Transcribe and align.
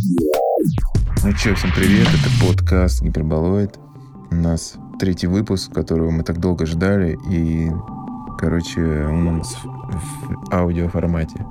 Ну 0.00 1.32
что, 1.32 1.54
всем 1.56 1.72
привет, 1.74 2.06
это 2.06 2.46
подкаст 2.46 3.02
Гиперболоид. 3.02 3.80
У 4.30 4.36
нас 4.36 4.76
третий 5.00 5.26
выпуск, 5.26 5.72
которого 5.72 6.10
мы 6.10 6.22
так 6.22 6.38
долго 6.38 6.66
ждали, 6.66 7.18
и, 7.28 7.68
короче, 8.38 8.80
у 8.80 9.16
нас 9.16 9.56
в 9.64 10.54
аудиоформате. 10.54 11.44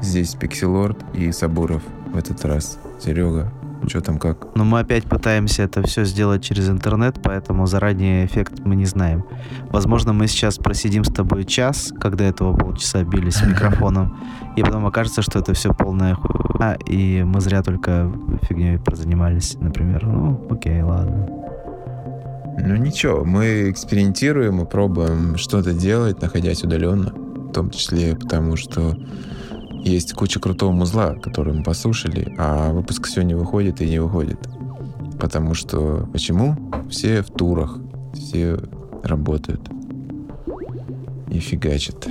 Здесь 0.00 0.34
Пикселорд 0.34 1.04
и 1.14 1.30
Сабуров 1.30 1.82
в 2.12 2.16
этот 2.16 2.44
раз. 2.44 2.80
Серега, 2.98 3.52
что 3.86 4.00
там 4.00 4.18
как? 4.18 4.54
Но 4.54 4.64
мы 4.64 4.80
опять 4.80 5.04
пытаемся 5.04 5.62
это 5.62 5.82
все 5.82 6.04
сделать 6.04 6.42
через 6.42 6.68
интернет, 6.68 7.20
поэтому 7.22 7.66
заранее 7.66 8.26
эффект 8.26 8.60
мы 8.64 8.76
не 8.76 8.84
знаем. 8.84 9.24
Возможно, 9.70 10.12
мы 10.12 10.26
сейчас 10.26 10.56
просидим 10.56 11.04
с 11.04 11.12
тобой 11.12 11.44
час, 11.44 11.92
когда 12.00 12.24
этого 12.24 12.56
полчаса 12.56 13.02
бились 13.04 13.36
с 13.36 13.46
микрофоном, 13.46 14.18
и 14.56 14.62
потом 14.62 14.86
окажется, 14.86 15.22
что 15.22 15.38
это 15.38 15.54
все 15.54 15.72
полная 15.72 16.14
хуйня, 16.14 16.74
и 16.86 17.22
мы 17.22 17.40
зря 17.40 17.62
только 17.62 18.12
фигней 18.42 18.78
прозанимались, 18.78 19.56
например. 19.60 20.06
Ну, 20.06 20.46
окей, 20.50 20.82
ладно. 20.82 21.28
Ну 22.62 22.76
ничего, 22.76 23.24
мы 23.24 23.70
экспериментируем 23.70 24.60
и 24.60 24.66
пробуем 24.66 25.38
что-то 25.38 25.72
делать, 25.72 26.20
находясь 26.20 26.62
удаленно. 26.62 27.12
В 27.12 27.52
том 27.52 27.70
числе 27.70 28.14
потому, 28.14 28.56
что 28.56 28.96
есть 29.84 30.12
куча 30.14 30.40
крутого 30.40 30.72
музла, 30.72 31.14
который 31.14 31.54
мы 31.54 31.62
послушали, 31.62 32.34
а 32.38 32.72
выпуск 32.72 33.06
все 33.06 33.22
не 33.22 33.34
выходит 33.34 33.80
и 33.80 33.88
не 33.88 34.00
выходит. 34.00 34.38
Потому 35.18 35.54
что... 35.54 36.08
Почему? 36.12 36.56
Все 36.88 37.22
в 37.22 37.30
турах, 37.30 37.78
все 38.14 38.58
работают 39.02 39.68
и 41.30 41.38
фигачат. 41.38 42.08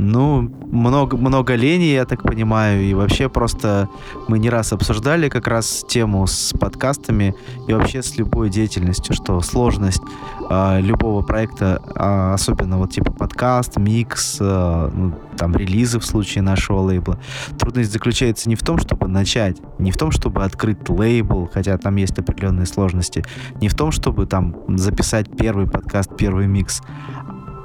Ну, 0.00 0.42
много, 0.70 1.16
много 1.16 1.56
лени, 1.56 1.86
я 1.86 2.04
так 2.04 2.22
понимаю, 2.22 2.82
и 2.82 2.94
вообще 2.94 3.28
просто 3.28 3.88
мы 4.28 4.38
не 4.38 4.48
раз 4.48 4.72
обсуждали 4.72 5.28
как 5.28 5.48
раз 5.48 5.84
тему 5.88 6.24
с 6.28 6.52
подкастами 6.56 7.34
и 7.66 7.72
вообще 7.72 8.00
с 8.00 8.16
любой 8.16 8.48
деятельностью, 8.48 9.12
что 9.12 9.40
сложность 9.40 10.00
э, 10.48 10.80
любого 10.82 11.22
проекта, 11.22 11.82
э, 11.84 12.32
особенно 12.32 12.78
вот 12.78 12.92
типа 12.92 13.10
подкаст, 13.10 13.76
микс, 13.76 14.38
э, 14.40 14.90
ну, 14.94 15.14
там 15.36 15.56
релизы 15.56 15.98
в 15.98 16.06
случае 16.06 16.42
нашего 16.42 16.78
лейбла, 16.80 17.18
трудность 17.58 17.90
заключается 17.90 18.48
не 18.48 18.54
в 18.54 18.62
том, 18.62 18.78
чтобы 18.78 19.08
начать, 19.08 19.56
не 19.80 19.90
в 19.90 19.96
том, 19.96 20.12
чтобы 20.12 20.44
открыть 20.44 20.88
лейбл, 20.88 21.50
хотя 21.52 21.76
там 21.76 21.96
есть 21.96 22.16
определенные 22.16 22.66
сложности, 22.66 23.24
не 23.60 23.68
в 23.68 23.74
том, 23.74 23.90
чтобы 23.90 24.26
там 24.26 24.54
записать 24.68 25.26
первый 25.36 25.66
подкаст, 25.66 26.16
первый 26.16 26.46
микс, 26.46 26.82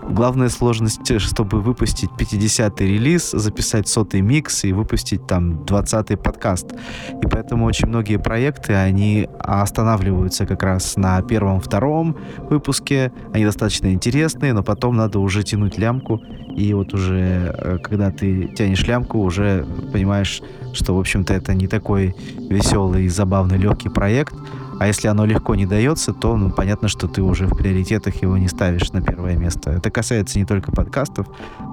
Главная 0.10 0.50
сложность, 0.50 1.10
э, 1.12 1.20
чтобы 1.20 1.62
выпустить 1.62 2.10
50-й 2.18 2.86
релиз, 2.86 3.32
записать 3.32 3.88
сотый 3.88 4.22
микс 4.22 4.64
и 4.66 4.74
выпустить 4.74 5.26
там 5.28 5.62
20-й 5.64 6.18
подкаст. 6.18 6.74
И 7.22 7.28
поэтому 7.28 7.66
очень 7.66 7.88
многие 7.88 8.18
проекты, 8.18 8.74
они 8.74 9.30
останавливаются 9.40 10.46
как 10.46 10.64
раз 10.64 10.98
на 10.98 11.22
первом-втором 11.22 12.18
выпуске. 12.50 13.12
Они 13.34 13.46
достаточно 13.46 13.94
интересные, 13.94 14.54
но 14.54 14.64
потом 14.64 14.98
надо 14.98 15.20
уже 15.20 15.44
тянуть 15.44 15.78
лямку. 15.78 16.22
И 16.56 16.74
вот 16.74 16.94
уже, 16.94 17.56
э, 17.58 17.78
когда 17.82 18.12
ты 18.12 18.48
тянешь 18.56 18.86
лямку, 18.86 19.20
уже 19.20 19.66
понимаешь, 19.92 20.42
что, 20.74 20.96
в 20.96 21.00
общем-то, 21.00 21.34
это 21.34 21.54
не 21.54 21.68
такой 21.68 22.16
веселый, 22.50 23.08
забавный, 23.08 23.58
легкий 23.58 23.90
проект, 23.90 24.34
а 24.80 24.88
если 24.88 25.08
оно 25.08 25.26
легко 25.26 25.56
не 25.56 25.66
дается, 25.66 26.14
то 26.14 26.36
ну, 26.36 26.50
понятно, 26.50 26.88
что 26.88 27.08
ты 27.08 27.22
уже 27.22 27.48
в 27.48 27.56
приоритетах 27.56 28.22
его 28.22 28.38
не 28.38 28.48
ставишь 28.48 28.92
на 28.92 29.02
первое 29.02 29.36
место. 29.36 29.72
Это 29.72 29.90
касается 29.90 30.40
не 30.40 30.46
только 30.46 30.72
подкастов, 30.72 31.28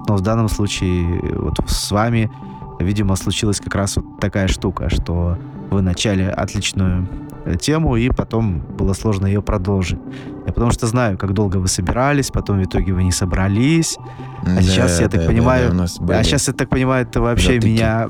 но 0.07 0.15
в 0.15 0.21
данном 0.21 0.49
случае 0.49 1.21
вот 1.33 1.55
с 1.67 1.91
вами, 1.91 2.31
видимо, 2.79 3.15
случилась 3.15 3.59
как 3.59 3.75
раз 3.75 3.97
вот 3.97 4.19
такая 4.19 4.47
штука, 4.47 4.89
что 4.89 5.37
вы 5.69 5.81
начали 5.81 6.23
отличную 6.23 7.07
э, 7.45 7.55
тему, 7.55 7.95
и 7.95 8.09
потом 8.09 8.59
было 8.59 8.93
сложно 8.93 9.25
ее 9.25 9.41
продолжить. 9.41 9.99
Я 10.45 10.53
потому 10.53 10.71
что 10.71 10.85
знаю, 10.87 11.17
как 11.17 11.33
долго 11.33 11.57
вы 11.57 11.67
собирались, 11.67 12.29
потом 12.29 12.59
в 12.59 12.63
итоге 12.63 12.93
вы 12.93 13.03
не 13.03 13.11
собрались. 13.11 13.97
А 14.41 14.55
да, 14.55 14.61
сейчас, 14.61 14.99
я 14.99 15.05
да, 15.05 15.11
так 15.11 15.21
да, 15.21 15.27
понимаю, 15.27 15.73
да, 15.73 16.19
а 16.19 16.23
сейчас, 16.23 16.47
я 16.47 16.53
так 16.53 16.69
понимаю, 16.69 17.05
это 17.05 17.21
вообще 17.21 17.53
Затыки. 17.53 17.67
меня 17.67 18.09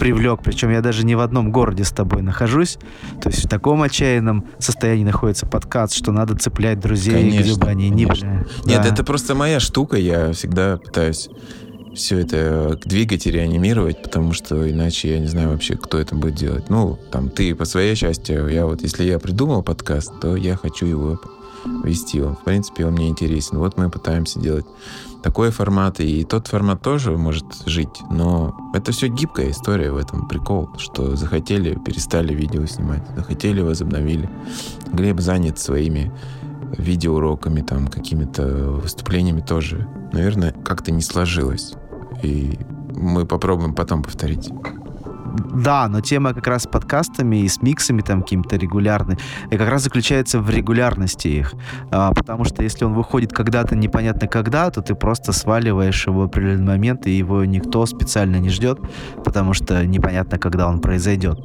привлек, 0.00 0.40
причем 0.42 0.70
я 0.70 0.80
даже 0.80 1.04
не 1.04 1.14
в 1.14 1.20
одном 1.20 1.52
городе 1.52 1.84
с 1.84 1.90
тобой 1.90 2.22
нахожусь, 2.22 2.78
то 3.22 3.28
есть 3.28 3.44
в 3.44 3.48
таком 3.48 3.82
отчаянном 3.82 4.46
состоянии 4.58 5.04
находится 5.04 5.46
подкаст, 5.46 5.94
что 5.94 6.10
надо 6.10 6.34
цеплять 6.34 6.80
друзей, 6.80 7.14
конечно, 7.14 7.40
где 7.42 7.60
бы 7.60 7.66
они 7.68 7.90
ни 7.90 8.06
были. 8.06 8.24
Нет, 8.64 8.82
да. 8.82 8.88
это 8.88 9.04
просто 9.04 9.34
моя 9.34 9.60
штука, 9.60 9.98
я 9.98 10.32
всегда 10.32 10.78
пытаюсь 10.78 11.28
все 11.94 12.18
это 12.18 12.78
двигать 12.84 13.26
и 13.26 13.30
реанимировать, 13.30 14.02
потому 14.02 14.32
что 14.32 14.70
иначе 14.70 15.10
я 15.10 15.18
не 15.18 15.26
знаю 15.26 15.50
вообще, 15.50 15.76
кто 15.76 15.98
это 15.98 16.14
будет 16.14 16.34
делать. 16.34 16.70
Ну, 16.70 16.98
там, 17.12 17.28
ты 17.28 17.54
по 17.54 17.66
своей 17.66 17.94
части, 17.94 18.32
я 18.32 18.64
вот, 18.64 18.82
если 18.82 19.04
я 19.04 19.18
придумал 19.18 19.62
подкаст, 19.62 20.12
то 20.20 20.34
я 20.34 20.56
хочу 20.56 20.86
его 20.86 21.20
вести. 21.84 22.20
Он, 22.20 22.34
в 22.36 22.44
принципе, 22.44 22.86
он 22.86 22.94
мне 22.94 23.08
интересен. 23.08 23.58
Вот 23.58 23.76
мы 23.76 23.90
пытаемся 23.90 24.38
делать 24.40 24.66
такой 25.22 25.50
формат, 25.50 26.00
и 26.00 26.24
тот 26.24 26.46
формат 26.46 26.82
тоже 26.82 27.16
может 27.16 27.44
жить, 27.66 28.00
но 28.10 28.54
это 28.74 28.92
все 28.92 29.08
гибкая 29.08 29.50
история 29.50 29.92
в 29.92 29.98
этом 29.98 30.26
прикол, 30.28 30.70
что 30.78 31.14
захотели, 31.16 31.74
перестали 31.74 32.34
видео 32.34 32.64
снимать, 32.66 33.02
захотели, 33.14 33.60
возобновили. 33.60 34.30
Глеб 34.92 35.20
занят 35.20 35.58
своими 35.58 36.12
видеоуроками, 36.78 37.60
там, 37.60 37.88
какими-то 37.88 38.46
выступлениями 38.82 39.40
тоже. 39.40 39.86
Наверное, 40.12 40.52
как-то 40.52 40.92
не 40.92 41.02
сложилось. 41.02 41.74
И 42.22 42.58
мы 42.94 43.26
попробуем 43.26 43.74
потом 43.74 44.02
повторить. 44.02 44.50
Да, 45.32 45.88
но 45.88 46.00
тема 46.00 46.34
как 46.34 46.46
раз 46.46 46.62
с 46.64 46.66
подкастами 46.66 47.36
и 47.36 47.48
с 47.48 47.62
миксами 47.62 48.02
там 48.02 48.22
какими-то 48.22 48.56
регулярной, 48.56 49.18
и 49.50 49.56
как 49.56 49.68
раз 49.68 49.82
заключается 49.82 50.40
в 50.40 50.50
регулярности 50.50 51.28
их. 51.28 51.54
А, 51.90 52.12
потому 52.12 52.44
что 52.44 52.62
если 52.62 52.84
он 52.84 52.94
выходит 52.94 53.32
когда-то 53.32 53.76
непонятно 53.76 54.26
когда, 54.28 54.70
то 54.70 54.82
ты 54.82 54.94
просто 54.94 55.32
сваливаешь 55.32 56.06
его 56.06 56.20
в 56.20 56.24
определенный 56.24 56.66
момент, 56.66 57.06
и 57.06 57.10
его 57.10 57.44
никто 57.44 57.86
специально 57.86 58.36
не 58.36 58.50
ждет, 58.50 58.80
потому 59.24 59.54
что 59.54 59.86
непонятно, 59.86 60.38
когда 60.38 60.68
он 60.68 60.80
произойдет. 60.80 61.38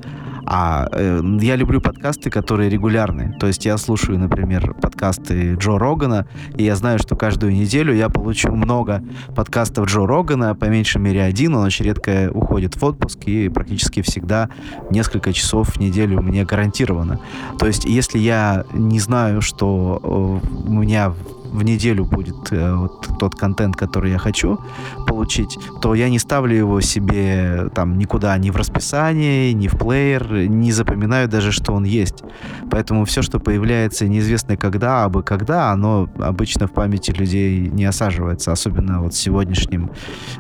А 0.47 0.87
э, 0.91 1.21
я 1.41 1.55
люблю 1.55 1.81
подкасты, 1.81 2.29
которые 2.29 2.69
регулярные. 2.69 3.33
То 3.39 3.47
есть 3.47 3.65
я 3.65 3.77
слушаю, 3.77 4.19
например, 4.19 4.75
подкасты 4.75 5.55
Джо 5.55 5.79
Рогана, 5.79 6.27
и 6.55 6.63
я 6.63 6.75
знаю, 6.75 6.99
что 6.99 7.15
каждую 7.15 7.53
неделю 7.53 7.93
я 7.93 8.09
получу 8.09 8.51
много 8.51 9.03
подкастов 9.35 9.87
Джо 9.87 10.05
Рогана, 10.05 10.53
по 10.53 10.65
меньшей 10.65 11.01
мере 11.01 11.23
один, 11.23 11.55
он 11.55 11.65
очень 11.65 11.85
редко 11.85 12.29
уходит 12.31 12.75
в 12.79 12.83
отпуск, 12.83 13.23
и 13.25 13.49
практически 13.49 13.74
всегда 14.01 14.49
несколько 14.89 15.33
часов 15.33 15.75
в 15.75 15.79
неделю 15.79 16.21
мне 16.21 16.43
гарантировано. 16.43 17.19
То 17.59 17.67
есть 17.67 17.85
если 17.85 18.19
я 18.19 18.65
не 18.73 18.99
знаю, 18.99 19.41
что 19.41 19.99
э, 20.01 20.67
у 20.67 20.71
меня 20.71 21.13
в 21.55 21.63
неделю 21.63 22.05
будет 22.05 22.51
э, 22.51 22.75
вот 22.75 23.07
тот 23.19 23.35
контент, 23.35 23.75
который 23.75 24.11
я 24.11 24.17
хочу 24.17 24.59
получить, 25.07 25.57
то 25.81 25.95
я 25.95 26.09
не 26.09 26.19
ставлю 26.19 26.55
его 26.55 26.81
себе 26.81 27.69
там 27.73 27.97
никуда, 27.97 28.37
ни 28.37 28.49
в 28.49 28.55
расписание, 28.55 29.53
ни 29.53 29.67
в 29.67 29.77
плеер, 29.77 30.47
не 30.47 30.71
запоминаю 30.71 31.27
даже, 31.27 31.51
что 31.51 31.73
он 31.73 31.83
есть. 31.83 32.23
Поэтому 32.69 33.05
все, 33.05 33.21
что 33.21 33.39
появляется 33.39 34.07
неизвестно 34.07 34.57
когда, 34.57 35.05
а 35.05 35.09
бы 35.09 35.23
когда, 35.23 35.71
оно 35.71 36.09
обычно 36.19 36.67
в 36.67 36.71
памяти 36.71 37.11
людей 37.11 37.69
не 37.69 37.85
осаживается, 37.85 38.51
особенно 38.51 39.01
вот 39.01 39.13
сегодняшним 39.13 39.91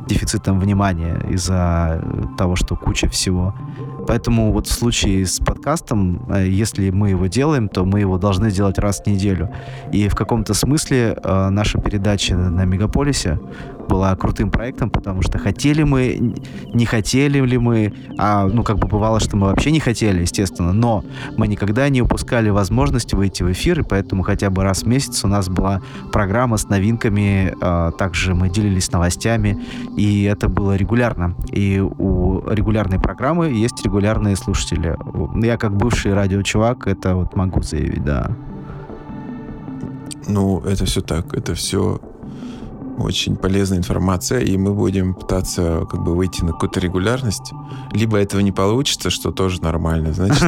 дефицитом 0.07 0.59
внимания 0.59 1.19
из-за 1.29 2.03
того, 2.37 2.55
что 2.55 2.75
куча 2.75 3.07
всего. 3.09 3.53
Поэтому 4.07 4.51
вот 4.51 4.67
в 4.67 4.71
случае 4.71 5.25
с 5.25 5.39
подкастом, 5.39 6.25
э, 6.29 6.47
если 6.47 6.89
мы 6.91 7.09
его 7.09 7.27
делаем, 7.27 7.69
то 7.69 7.85
мы 7.85 7.99
его 8.01 8.17
должны 8.17 8.51
делать 8.51 8.77
раз 8.77 9.01
в 9.01 9.07
неделю. 9.07 9.49
И 9.91 10.07
в 10.07 10.15
каком-то 10.15 10.53
смысле 10.53 11.04
э, 11.13 11.49
наша 11.49 11.79
передача 11.79 12.35
на 12.35 12.65
Мегаполисе 12.65 13.39
была 13.87 14.15
крутым 14.15 14.49
проектом, 14.49 14.89
потому 14.89 15.21
что 15.21 15.37
хотели 15.37 15.83
мы, 15.83 16.35
не 16.73 16.85
хотели 16.85 17.39
ли 17.39 17.57
мы, 17.57 17.93
а, 18.17 18.47
ну, 18.47 18.63
как 18.63 18.77
бы 18.77 18.87
бывало, 18.87 19.19
что 19.19 19.37
мы 19.37 19.47
вообще 19.47 19.71
не 19.71 19.79
хотели, 19.79 20.21
естественно, 20.21 20.73
но 20.73 21.03
мы 21.37 21.47
никогда 21.47 21.87
не 21.89 22.01
упускали 22.01 22.49
возможность 22.49 23.13
выйти 23.13 23.43
в 23.43 23.51
эфир, 23.51 23.81
и 23.81 23.83
поэтому 23.83 24.23
хотя 24.23 24.49
бы 24.49 24.63
раз 24.63 24.83
в 24.83 24.87
месяц 24.87 25.23
у 25.23 25.27
нас 25.27 25.49
была 25.49 25.81
программа 26.11 26.57
с 26.57 26.67
новинками, 26.67 27.53
а, 27.61 27.91
также 27.91 28.33
мы 28.33 28.49
делились 28.49 28.91
новостями, 28.91 29.59
и 29.95 30.23
это 30.23 30.49
было 30.49 30.75
регулярно. 30.75 31.35
И 31.51 31.79
у 31.79 32.43
регулярной 32.49 32.99
программы 32.99 33.49
есть 33.49 33.83
регулярные 33.85 34.35
слушатели. 34.35 34.97
Я 35.45 35.57
как 35.57 35.75
бывший 35.75 36.13
радиочувак 36.13 36.87
это 36.87 37.15
вот 37.15 37.35
могу 37.35 37.61
заявить, 37.61 38.03
да. 38.03 38.31
Ну, 40.27 40.61
это 40.61 40.85
все 40.85 41.01
так, 41.01 41.33
это 41.33 41.53
все 41.55 41.99
очень 42.97 43.35
полезная 43.35 43.77
информация, 43.77 44.39
и 44.39 44.57
мы 44.57 44.73
будем 44.73 45.13
пытаться 45.13 45.85
как 45.89 46.03
бы 46.03 46.15
выйти 46.15 46.43
на 46.43 46.51
какую-то 46.53 46.79
регулярность. 46.79 47.51
Либо 47.93 48.17
этого 48.17 48.41
не 48.41 48.51
получится, 48.51 49.09
что 49.09 49.31
тоже 49.31 49.61
нормально, 49.61 50.13
значит, 50.13 50.43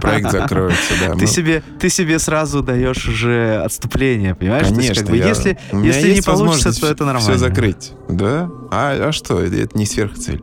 проект 0.00 0.30
закроется. 0.32 0.94
Да, 1.06 1.14
ты, 1.14 1.26
себе, 1.26 1.62
ты 1.78 1.88
себе 1.88 2.18
сразу 2.18 2.62
даешь 2.62 3.06
уже 3.08 3.62
отступление, 3.64 4.34
понимаешь? 4.34 4.68
Конечно. 4.68 4.88
Есть, 4.88 5.00
как 5.00 5.10
бы, 5.10 5.16
я, 5.16 5.28
если 5.28 5.58
если 5.82 6.14
не 6.14 6.22
получится, 6.22 6.78
то 6.80 6.86
это 6.86 7.04
нормально. 7.04 7.30
Все 7.30 7.38
закрыть, 7.38 7.92
да? 8.08 8.50
А, 8.70 9.08
а 9.08 9.12
что? 9.12 9.40
Это 9.40 9.76
не 9.76 9.86
сверхцель. 9.86 10.42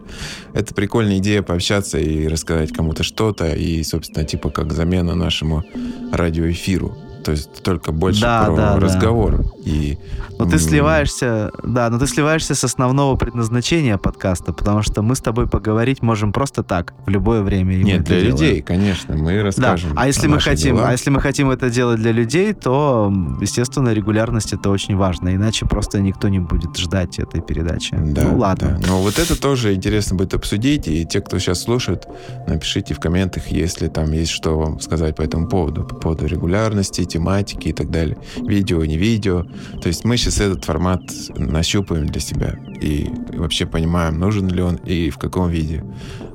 Это 0.53 0.73
прикольная 0.73 1.17
идея 1.17 1.41
пообщаться 1.41 1.97
и 1.97 2.27
рассказать 2.27 2.71
кому-то 2.71 3.03
что-то, 3.03 3.53
и, 3.53 3.83
собственно, 3.83 4.25
типа 4.25 4.49
как 4.49 4.73
замена 4.73 5.15
нашему 5.15 5.63
радиоэфиру 6.11 6.97
то 7.27 7.31
есть 7.31 7.61
только 7.61 7.91
больше 7.91 8.21
да, 8.21 8.45
про 8.45 8.55
да, 8.55 8.79
разговор. 8.79 9.39
Да. 9.39 9.43
И... 9.65 9.97
Но 10.39 10.45
ты 10.45 10.57
сливаешься, 10.59 11.51
да, 11.61 11.89
но 11.89 11.99
ты 11.99 12.07
сливаешься 12.07 12.55
с 12.55 12.63
основного 12.63 13.17
предназначения 13.17 13.97
подкаста, 13.97 14.53
потому 14.53 14.81
что 14.81 15.01
мы 15.01 15.13
с 15.13 15.19
тобой 15.19 15.45
поговорить 15.45 16.01
можем 16.01 16.31
просто 16.31 16.63
так, 16.63 16.93
в 17.05 17.09
любое 17.09 17.41
время. 17.41 17.75
Нет, 17.75 18.05
для 18.05 18.21
делаем. 18.21 18.31
людей, 18.31 18.61
конечно, 18.61 19.17
мы 19.17 19.43
расскажем. 19.43 19.93
Да. 19.93 20.03
А 20.03 20.07
если 20.07 20.27
мы 20.27 20.39
хотим, 20.39 20.77
дела. 20.77 20.87
а 20.87 20.91
если 20.93 21.09
мы 21.09 21.19
хотим 21.19 21.49
это 21.49 21.69
делать 21.69 21.99
для 21.99 22.13
людей, 22.13 22.53
то, 22.53 23.11
естественно, 23.41 23.93
регулярность 23.93 24.53
это 24.53 24.69
очень 24.69 24.95
важно, 24.95 25.35
иначе 25.35 25.65
просто 25.65 25.99
никто 25.99 26.29
не 26.29 26.39
будет 26.39 26.77
ждать 26.77 27.19
этой 27.19 27.41
передачи. 27.41 27.93
Да, 27.99 28.23
ну 28.23 28.37
ладно. 28.37 28.77
Да. 28.79 28.87
Но 28.87 29.01
вот 29.01 29.19
это 29.19 29.37
тоже 29.37 29.73
интересно 29.73 30.15
будет 30.15 30.33
обсудить, 30.33 30.87
и 30.87 31.05
те, 31.05 31.19
кто 31.19 31.39
сейчас 31.39 31.63
слушает, 31.63 32.07
напишите 32.47 32.93
в 32.93 33.01
комментах, 33.01 33.47
если 33.47 33.89
там 33.89 34.13
есть 34.13 34.31
что 34.31 34.57
вам 34.57 34.79
сказать 34.79 35.17
по 35.17 35.23
этому 35.23 35.49
поводу, 35.49 35.83
по 35.83 35.95
поводу 35.95 36.25
регулярности, 36.25 37.03
тематики 37.17 37.69
и 37.69 37.73
так 37.73 37.89
далее. 37.89 38.17
Видео, 38.37 38.85
не 38.85 38.97
видео. 38.97 39.43
То 39.81 39.87
есть 39.87 40.05
мы 40.05 40.17
сейчас 40.17 40.39
этот 40.39 40.65
формат 40.65 41.01
нащупаем 41.35 42.07
для 42.07 42.21
себя 42.21 42.59
и 42.81 43.09
вообще 43.33 43.65
понимаем, 43.65 44.19
нужен 44.19 44.47
ли 44.47 44.61
он 44.61 44.75
и 44.75 45.09
в 45.09 45.17
каком 45.17 45.49
виде 45.49 45.83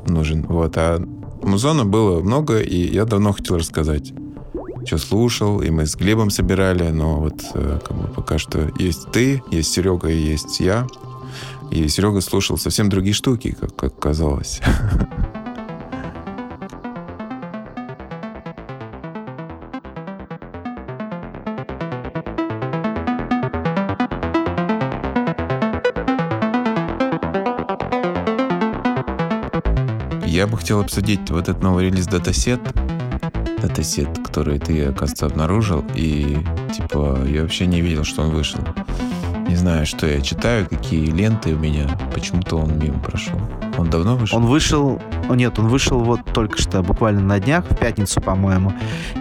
нужен. 0.08 0.42
Вот. 0.42 0.76
А 0.76 1.00
музона 1.42 1.84
было 1.84 2.20
много, 2.20 2.60
и 2.60 2.92
я 2.92 3.04
давно 3.04 3.32
хотел 3.32 3.56
рассказать 3.56 4.12
что 4.84 4.98
слушал, 4.98 5.62
и 5.62 5.70
мы 5.70 5.86
с 5.86 5.94
Глебом 5.94 6.28
собирали, 6.28 6.90
но 6.90 7.20
вот 7.20 7.40
э, 7.54 7.78
как 7.86 7.96
бы 7.96 8.08
пока 8.08 8.38
что 8.38 8.68
есть 8.80 9.12
ты, 9.12 9.40
есть 9.52 9.72
Серега 9.72 10.08
и 10.08 10.16
есть 10.16 10.58
я. 10.58 10.88
И 11.70 11.86
Серега 11.86 12.20
слушал 12.20 12.58
совсем 12.58 12.88
другие 12.88 13.14
штуки, 13.14 13.56
как, 13.58 13.76
как 13.76 13.96
казалось. 14.00 14.60
Я 30.42 30.48
бы 30.48 30.58
хотел 30.58 30.80
обсудить 30.80 31.30
вот 31.30 31.48
этот 31.48 31.62
новый 31.62 31.86
релиз 31.86 32.08
датасет, 32.08 32.60
датасет, 33.62 34.08
который 34.26 34.58
ты, 34.58 34.86
оказывается, 34.86 35.26
обнаружил, 35.26 35.84
и, 35.94 36.36
типа, 36.74 37.20
я 37.28 37.42
вообще 37.42 37.66
не 37.66 37.80
видел, 37.80 38.02
что 38.02 38.22
он 38.22 38.30
вышел. 38.30 38.58
Не 39.46 39.54
знаю, 39.54 39.86
что 39.86 40.04
я 40.04 40.20
читаю, 40.20 40.66
какие 40.68 41.06
ленты 41.06 41.54
у 41.54 41.58
меня. 41.60 41.86
Почему-то 42.12 42.56
он 42.56 42.76
мимо 42.76 42.98
прошел. 42.98 43.38
Он 43.78 43.88
давно 43.88 44.16
вышел? 44.16 44.36
Он 44.36 44.46
вышел... 44.46 45.00
Нет, 45.30 45.60
он 45.60 45.68
вышел 45.68 46.00
вот 46.00 46.24
только 46.34 46.60
что, 46.60 46.82
буквально 46.82 47.20
на 47.20 47.38
днях, 47.38 47.64
в 47.70 47.76
пятницу, 47.76 48.20
по-моему. 48.20 48.72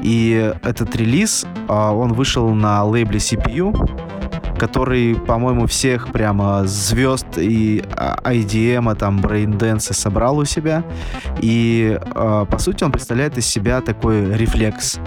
И 0.01 0.51
этот 0.63 0.95
релиз, 0.95 1.45
а, 1.67 1.91
он 1.91 2.13
вышел 2.13 2.49
на 2.49 2.83
лейбле 2.83 3.19
CPU, 3.19 3.75
который, 4.61 5.15
по-моему, 5.15 5.65
всех 5.65 6.11
прямо 6.11 6.67
звезд 6.67 7.25
и 7.35 7.83
IDM, 8.23 8.91
а, 8.91 8.93
там, 8.93 9.19
брейнденса 9.19 9.95
собрал 9.95 10.37
у 10.37 10.45
себя. 10.45 10.83
И, 11.39 11.99
э, 11.99 12.45
по 12.47 12.59
сути, 12.59 12.83
он 12.83 12.91
представляет 12.91 13.35
из 13.39 13.47
себя 13.47 13.81
такой 13.81 14.37
рефлекс 14.37 14.99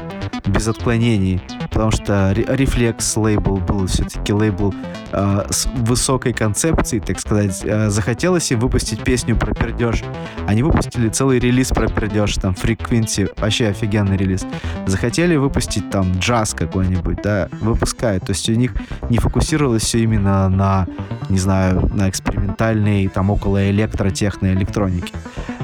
без 0.45 0.67
отклонений, 0.67 1.41
потому 1.75 1.91
что 1.91 2.33
рефлекс 2.33 3.17
лейбл 3.17 3.57
был 3.57 3.87
все-таки 3.89 4.33
лейбл 4.33 4.73
э, 5.11 5.47
с 5.51 5.67
высокой 5.67 6.33
концепцией, 6.33 7.01
так 7.01 7.19
сказать. 7.19 7.63
Э, 7.65 7.91
захотелось 7.91 8.51
им 8.53 8.61
выпустить 8.61 9.03
песню 9.03 9.37
про 9.37 9.53
пердеж. 9.53 10.05
Они 10.47 10.63
выпустили 10.63 11.09
целый 11.09 11.41
релиз 11.41 11.71
про 11.71 11.89
пердеж, 11.89 12.37
там, 12.37 12.55
Frequency, 12.55 13.29
вообще 13.37 13.69
офигенный 13.69 14.17
релиз. 14.17 14.47
Захотели 14.87 15.35
выпустить 15.35 15.91
там 15.91 16.13
джаз 16.13 16.55
какой-нибудь, 16.55 17.21
да, 17.23 17.49
выпускают. 17.61 18.25
То 18.25 18.31
есть 18.31 18.49
у 18.49 18.55
них 18.55 18.73
не 19.11 19.19
фокусировалось 19.19 19.83
все 19.83 19.99
именно 19.99 20.49
на, 20.49 20.87
не 21.29 21.39
знаю, 21.39 21.91
на 21.93 22.09
экспериментальной, 22.09 23.09
там, 23.09 23.31
около 23.31 23.69
электро, 23.69 24.11
техно, 24.11 24.53
электроники. 24.53 25.13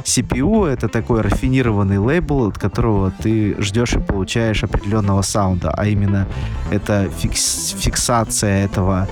CPU— 0.05 0.67
это 0.69 0.89
такой 0.89 1.21
рафинированный 1.21 1.99
лейбл, 1.99 2.49
от 2.49 2.59
которого 2.59 3.11
ты 3.11 3.55
ждешь 3.61 3.95
и 3.95 3.99
получаешь 3.99 4.65
определенного 4.65 5.23
саунда, 5.23 5.71
а 5.71 5.87
именно 5.87 6.00
это 6.71 7.11
фикс, 7.19 7.75
фиксация 7.79 8.65
этого 8.65 9.09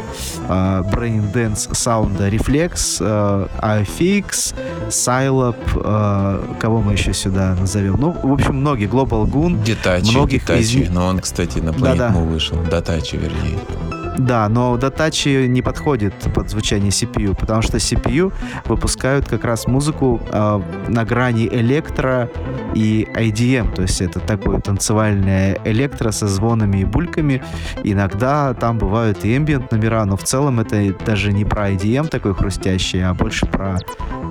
э, 0.48 0.82
Brain 0.92 1.32
Dance 1.32 1.74
саунда 1.74 2.28
Reflex, 2.28 2.98
э, 3.00 3.48
AFX, 3.60 4.54
Scilab, 4.88 5.56
э, 5.74 6.54
кого 6.58 6.80
мы 6.80 6.92
еще 6.92 7.12
сюда 7.12 7.54
назовем? 7.58 7.96
Ну, 7.98 8.16
в 8.22 8.32
общем, 8.32 8.56
многие, 8.56 8.88
Global 8.88 9.26
Goon. 9.26 9.62
Детачи, 9.64 10.10
многих 10.10 10.42
Детачи, 10.42 10.84
из... 10.84 10.90
но 10.90 11.06
он, 11.06 11.20
кстати, 11.20 11.58
на 11.58 11.70
Planet 11.70 11.96
да 11.96 12.08
-да. 12.08 12.24
вышел, 12.24 12.56
Датачи, 12.70 13.16
вернее. 13.16 13.58
Да, 14.18 14.48
но 14.48 14.76
Datachi 14.76 15.46
не 15.46 15.62
подходит 15.62 16.12
под 16.34 16.50
звучание 16.50 16.90
CPU, 16.90 17.38
потому 17.38 17.62
что 17.62 17.76
CPU 17.76 18.32
выпускают 18.64 19.28
как 19.28 19.44
раз 19.44 19.66
музыку 19.66 20.20
э, 20.30 20.60
на 20.88 21.04
грани 21.04 21.46
электро 21.46 22.28
и 22.74 23.06
IDM, 23.14 23.74
то 23.74 23.82
есть 23.82 24.00
это 24.00 24.18
такое 24.18 24.60
танцевальное 24.60 25.58
электро 25.64 26.10
со 26.10 26.26
звонами 26.26 26.78
и 26.78 26.84
бульками. 26.84 27.42
Иногда 27.84 28.54
там 28.54 28.78
бывают 28.78 29.24
и 29.24 29.36
ambient 29.36 29.68
номера, 29.70 30.04
но 30.04 30.16
в 30.16 30.24
целом 30.24 30.58
это 30.60 30.94
даже 31.06 31.32
не 31.32 31.44
про 31.44 31.70
IDM 31.70 32.08
такой 32.08 32.34
хрустящий, 32.34 33.04
а 33.04 33.14
больше 33.14 33.46
про 33.46 33.78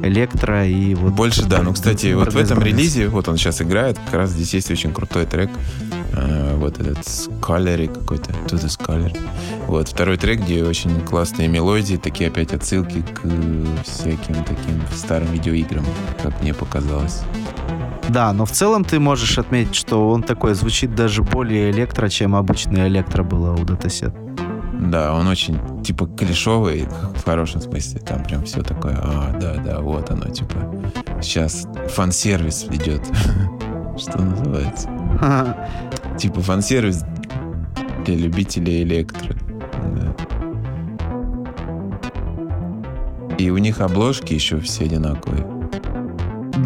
электро 0.04 0.66
и 0.66 0.96
вот... 0.96 1.14
Больше, 1.14 1.46
да. 1.46 1.62
Ну, 1.64 1.74
кстати, 1.74 2.14
вот 2.14 2.34
в 2.34 2.38
этом 2.38 2.62
релизе, 2.62 3.08
вот 3.08 3.28
он 3.30 3.38
сейчас 3.38 3.62
играет, 3.62 3.98
как 3.98 4.16
раз 4.16 4.32
здесь 4.32 4.54
есть 4.54 4.70
очень 4.70 4.92
крутой 4.92 5.26
трек, 5.26 5.50
э, 6.14 6.56
вот 6.58 6.80
этот 6.80 7.00
Scullery 7.00 7.88
какой-то, 7.94 8.32
To 8.48 8.58
the 8.58 8.68
Scullery. 8.68 9.18
Вот 9.68 9.77
второй 9.86 10.18
трек, 10.18 10.42
где 10.42 10.64
очень 10.64 11.02
классные 11.02 11.48
мелодии, 11.48 11.96
такие 11.96 12.30
опять 12.30 12.54
отсылки 12.54 13.02
к 13.02 13.22
всяким 13.84 14.44
таким 14.44 14.82
старым 14.96 15.32
видеоиграм, 15.32 15.86
как 16.22 16.42
мне 16.42 16.54
показалось. 16.54 17.22
Да, 18.10 18.32
но 18.34 18.46
в 18.46 18.52
целом 18.52 18.86
ты 18.86 19.00
можешь 19.00 19.38
отметить, 19.38 19.76
что 19.76 20.10
он 20.10 20.24
такой 20.24 20.54
звучит 20.54 20.96
даже 20.96 21.24
более 21.24 21.72
электро, 21.72 22.08
чем 22.08 22.36
обычный 22.36 22.88
электро 22.88 23.24
было 23.24 23.54
у 23.54 23.64
датасет. 23.66 24.14
Да, 24.74 25.14
он 25.14 25.28
очень, 25.28 25.60
типа, 25.84 26.08
клишовый, 26.08 26.88
в 27.16 27.26
хорошем 27.26 27.62
смысле. 27.62 28.00
Там 28.00 28.24
прям 28.24 28.46
все 28.46 28.62
такое, 28.62 28.98
а, 29.02 29.36
да, 29.40 29.56
да, 29.56 29.80
вот 29.82 30.10
оно, 30.12 30.30
типа. 30.30 30.56
Сейчас 31.22 31.68
фан-сервис 31.90 32.66
идет. 32.72 33.02
Что 33.98 34.22
называется? 34.22 34.88
Типа 36.20 36.42
фан-сервис 36.42 37.04
для 38.06 38.16
любителей 38.16 38.84
электро. 38.84 39.36
И 43.38 43.50
у 43.52 43.58
них 43.58 43.82
обложки 43.82 44.34
еще 44.34 44.60
все 44.60 44.86
одинаковые. 44.86 45.46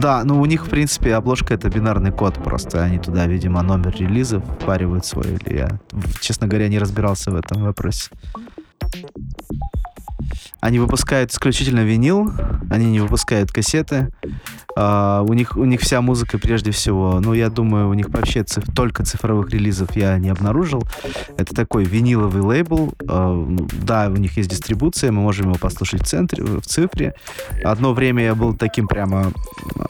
Да, 0.02 0.24
ну 0.24 0.40
у 0.40 0.46
них, 0.46 0.66
в 0.66 0.70
принципе, 0.70 1.14
обложка 1.16 1.54
это 1.54 1.70
бинарный 1.70 2.12
код, 2.12 2.36
просто 2.36 2.82
они 2.82 2.98
туда, 2.98 3.28
видимо, 3.28 3.62
номер 3.62 3.94
релиза 3.98 4.40
впаривают 4.40 5.06
свой. 5.06 5.38
Или 5.46 5.58
я, 5.58 5.80
честно 6.22 6.48
говоря, 6.48 6.70
не 6.70 6.80
разбирался 6.80 7.30
в 7.30 7.36
этом 7.36 7.64
вопросе. 7.64 8.10
Они 10.62 10.80
выпускают 10.80 11.32
исключительно 11.32 11.82
винил, 11.82 12.32
они 12.70 12.86
не 12.86 13.00
выпускают 13.00 13.52
кассеты. 13.52 14.14
Uh, 14.76 15.26
у, 15.28 15.34
них, 15.34 15.58
у 15.58 15.66
них 15.66 15.82
вся 15.82 16.02
музыка 16.02 16.38
прежде 16.38 16.72
всего, 16.72 17.20
ну, 17.20 17.34
я 17.34 17.50
думаю, 17.50 17.90
у 17.90 17.94
них 17.94 18.10
вообще 18.10 18.44
циф, 18.44 18.64
только 18.74 19.04
цифровых 19.04 19.50
релизов 19.52 19.96
я 19.96 20.18
не 20.18 20.30
обнаружил. 20.30 20.84
Это 21.38 21.54
такой 21.54 21.84
виниловый 21.84 22.42
лейбл. 22.42 22.94
Uh, 23.00 23.70
да, 23.84 24.08
у 24.08 24.18
них 24.18 24.38
есть 24.38 24.50
дистрибуция, 24.50 25.12
мы 25.12 25.22
можем 25.22 25.48
его 25.48 25.56
послушать 25.56 26.04
в, 26.04 26.06
центре, 26.06 26.44
в 26.44 26.62
цифре. 26.62 27.16
Одно 27.64 27.94
время 27.94 28.24
я 28.24 28.36
был 28.36 28.56
таким 28.56 28.88
прямо 28.88 29.32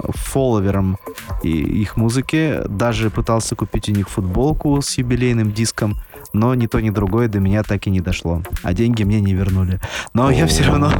фолловером 0.10 0.98
их 1.44 1.98
музыки. 1.98 2.62
Даже 2.68 3.10
пытался 3.10 3.56
купить 3.56 3.90
у 3.90 3.92
них 3.92 4.10
футболку 4.10 4.82
с 4.82 4.98
юбилейным 4.98 5.52
диском 5.52 5.98
но 6.34 6.54
ни 6.56 6.68
то, 6.68 6.80
ни 6.80 6.90
другое 6.90 7.28
до 7.28 7.40
меня 7.40 7.64
так 7.64 7.88
и 7.88 7.90
не 7.90 8.02
дошло. 8.02 8.42
А 8.64 8.74
деньги 8.74 9.04
мне 9.04 9.22
не 9.22 9.34
вернули. 9.34 9.80
Но 10.14 10.30
я 10.32 10.48
все 10.48 10.64
равно, 10.64 10.92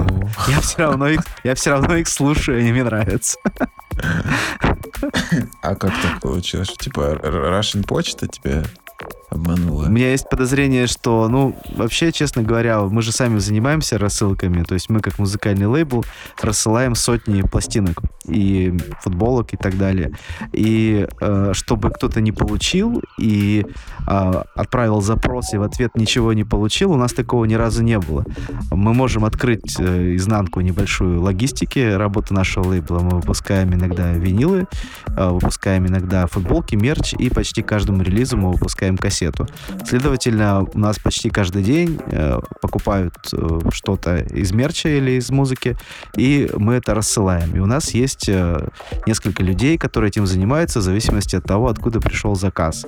я 0.48 0.60
все 0.60 0.78
равно 0.80 1.08
их, 1.08 1.22
я 1.44 1.56
все 1.56 1.72
равно 1.72 1.96
их 1.96 2.08
слушаю, 2.08 2.60
они 2.60 2.72
мне 2.72 2.84
нравятся. 2.84 3.38
А 5.62 5.76
как 5.76 5.92
так 6.02 6.22
получилось? 6.22 6.74
Типа 6.80 7.20
Russian 7.24 7.86
почта 7.86 8.28
тебе 8.28 8.64
обманула. 9.32 9.86
У 9.86 9.90
меня 9.90 10.12
есть 10.12 10.30
подозрение, 10.30 10.88
что, 10.88 11.28
ну, 11.30 11.56
вообще, 11.76 12.12
честно 12.12 12.44
говоря, 12.44 12.82
мы 12.82 13.02
же 13.02 13.12
сами 13.12 13.40
занимаемся 13.40 13.98
рассылками, 13.98 14.64
то 14.64 14.74
есть 14.74 14.90
мы 14.90 15.00
как 15.00 15.20
музыкальный 15.20 15.68
лейбл 15.68 16.06
рассылаем 16.42 16.96
сотни 16.96 17.42
пластинок 17.42 18.02
и 18.28 18.78
футболок 19.02 19.54
и 19.54 19.58
так 19.58 19.78
далее. 19.78 20.12
И 20.52 21.08
э, 21.22 21.52
чтобы 21.54 21.92
кто-то 21.92 22.20
не 22.20 22.32
получил 22.32 23.02
и 23.18 23.66
э, 24.08 24.44
отправил 24.56 25.02
запрос 25.02 25.54
и 25.54 25.58
в 25.58 25.64
ответ 25.64 25.96
ничего 25.96 26.34
не 26.34 26.44
получил, 26.44 26.92
у 26.92 26.98
нас 26.98 27.14
такого 27.14 27.46
ни 27.46 27.56
разу 27.56 27.84
не 27.84 28.00
было. 28.00 28.26
Мы 28.70 28.94
можем 28.94 29.24
открыть 29.24 29.80
э, 29.80 30.16
изнанку 30.16 30.60
небольшую 30.60 31.22
логистики 31.22 31.80
работы 31.80 32.34
нашего 32.34 32.68
лейбла. 32.68 33.00
Мы 33.00 33.20
выпускаем 33.20 33.74
иногда 33.74 34.12
винилы, 34.12 34.68
э, 35.08 35.30
выпускаем 35.30 35.88
иногда 35.88 36.28
футболки, 36.28 36.76
мерч, 36.76 37.14
и 37.14 37.30
почти 37.30 37.62
каждому 37.62 38.04
релизу 38.04 38.36
мы 38.36 38.52
выпускаем 38.52 38.91
кассету. 38.98 39.48
Следовательно, 39.86 40.64
у 40.64 40.80
нас 40.80 41.00
почти 41.00 41.30
каждый 41.30 41.64
день 41.64 42.00
э, 42.08 42.40
покупают 42.62 43.16
э, 43.34 43.60
что-то 43.72 44.18
из 44.18 44.52
мерча 44.52 44.90
или 44.90 45.12
из 45.12 45.30
музыки, 45.30 45.78
и 46.16 46.50
мы 46.56 46.76
это 46.76 46.94
рассылаем. 46.94 47.56
И 47.56 47.60
у 47.60 47.66
нас 47.66 47.92
есть 47.92 48.30
э, 48.30 48.68
несколько 49.06 49.44
людей, 49.44 49.78
которые 49.78 50.10
этим 50.10 50.26
занимаются 50.26 50.80
в 50.80 50.84
зависимости 50.84 51.36
от 51.36 51.44
того, 51.44 51.68
откуда 51.68 52.00
пришел 52.00 52.36
заказ. 52.36 52.86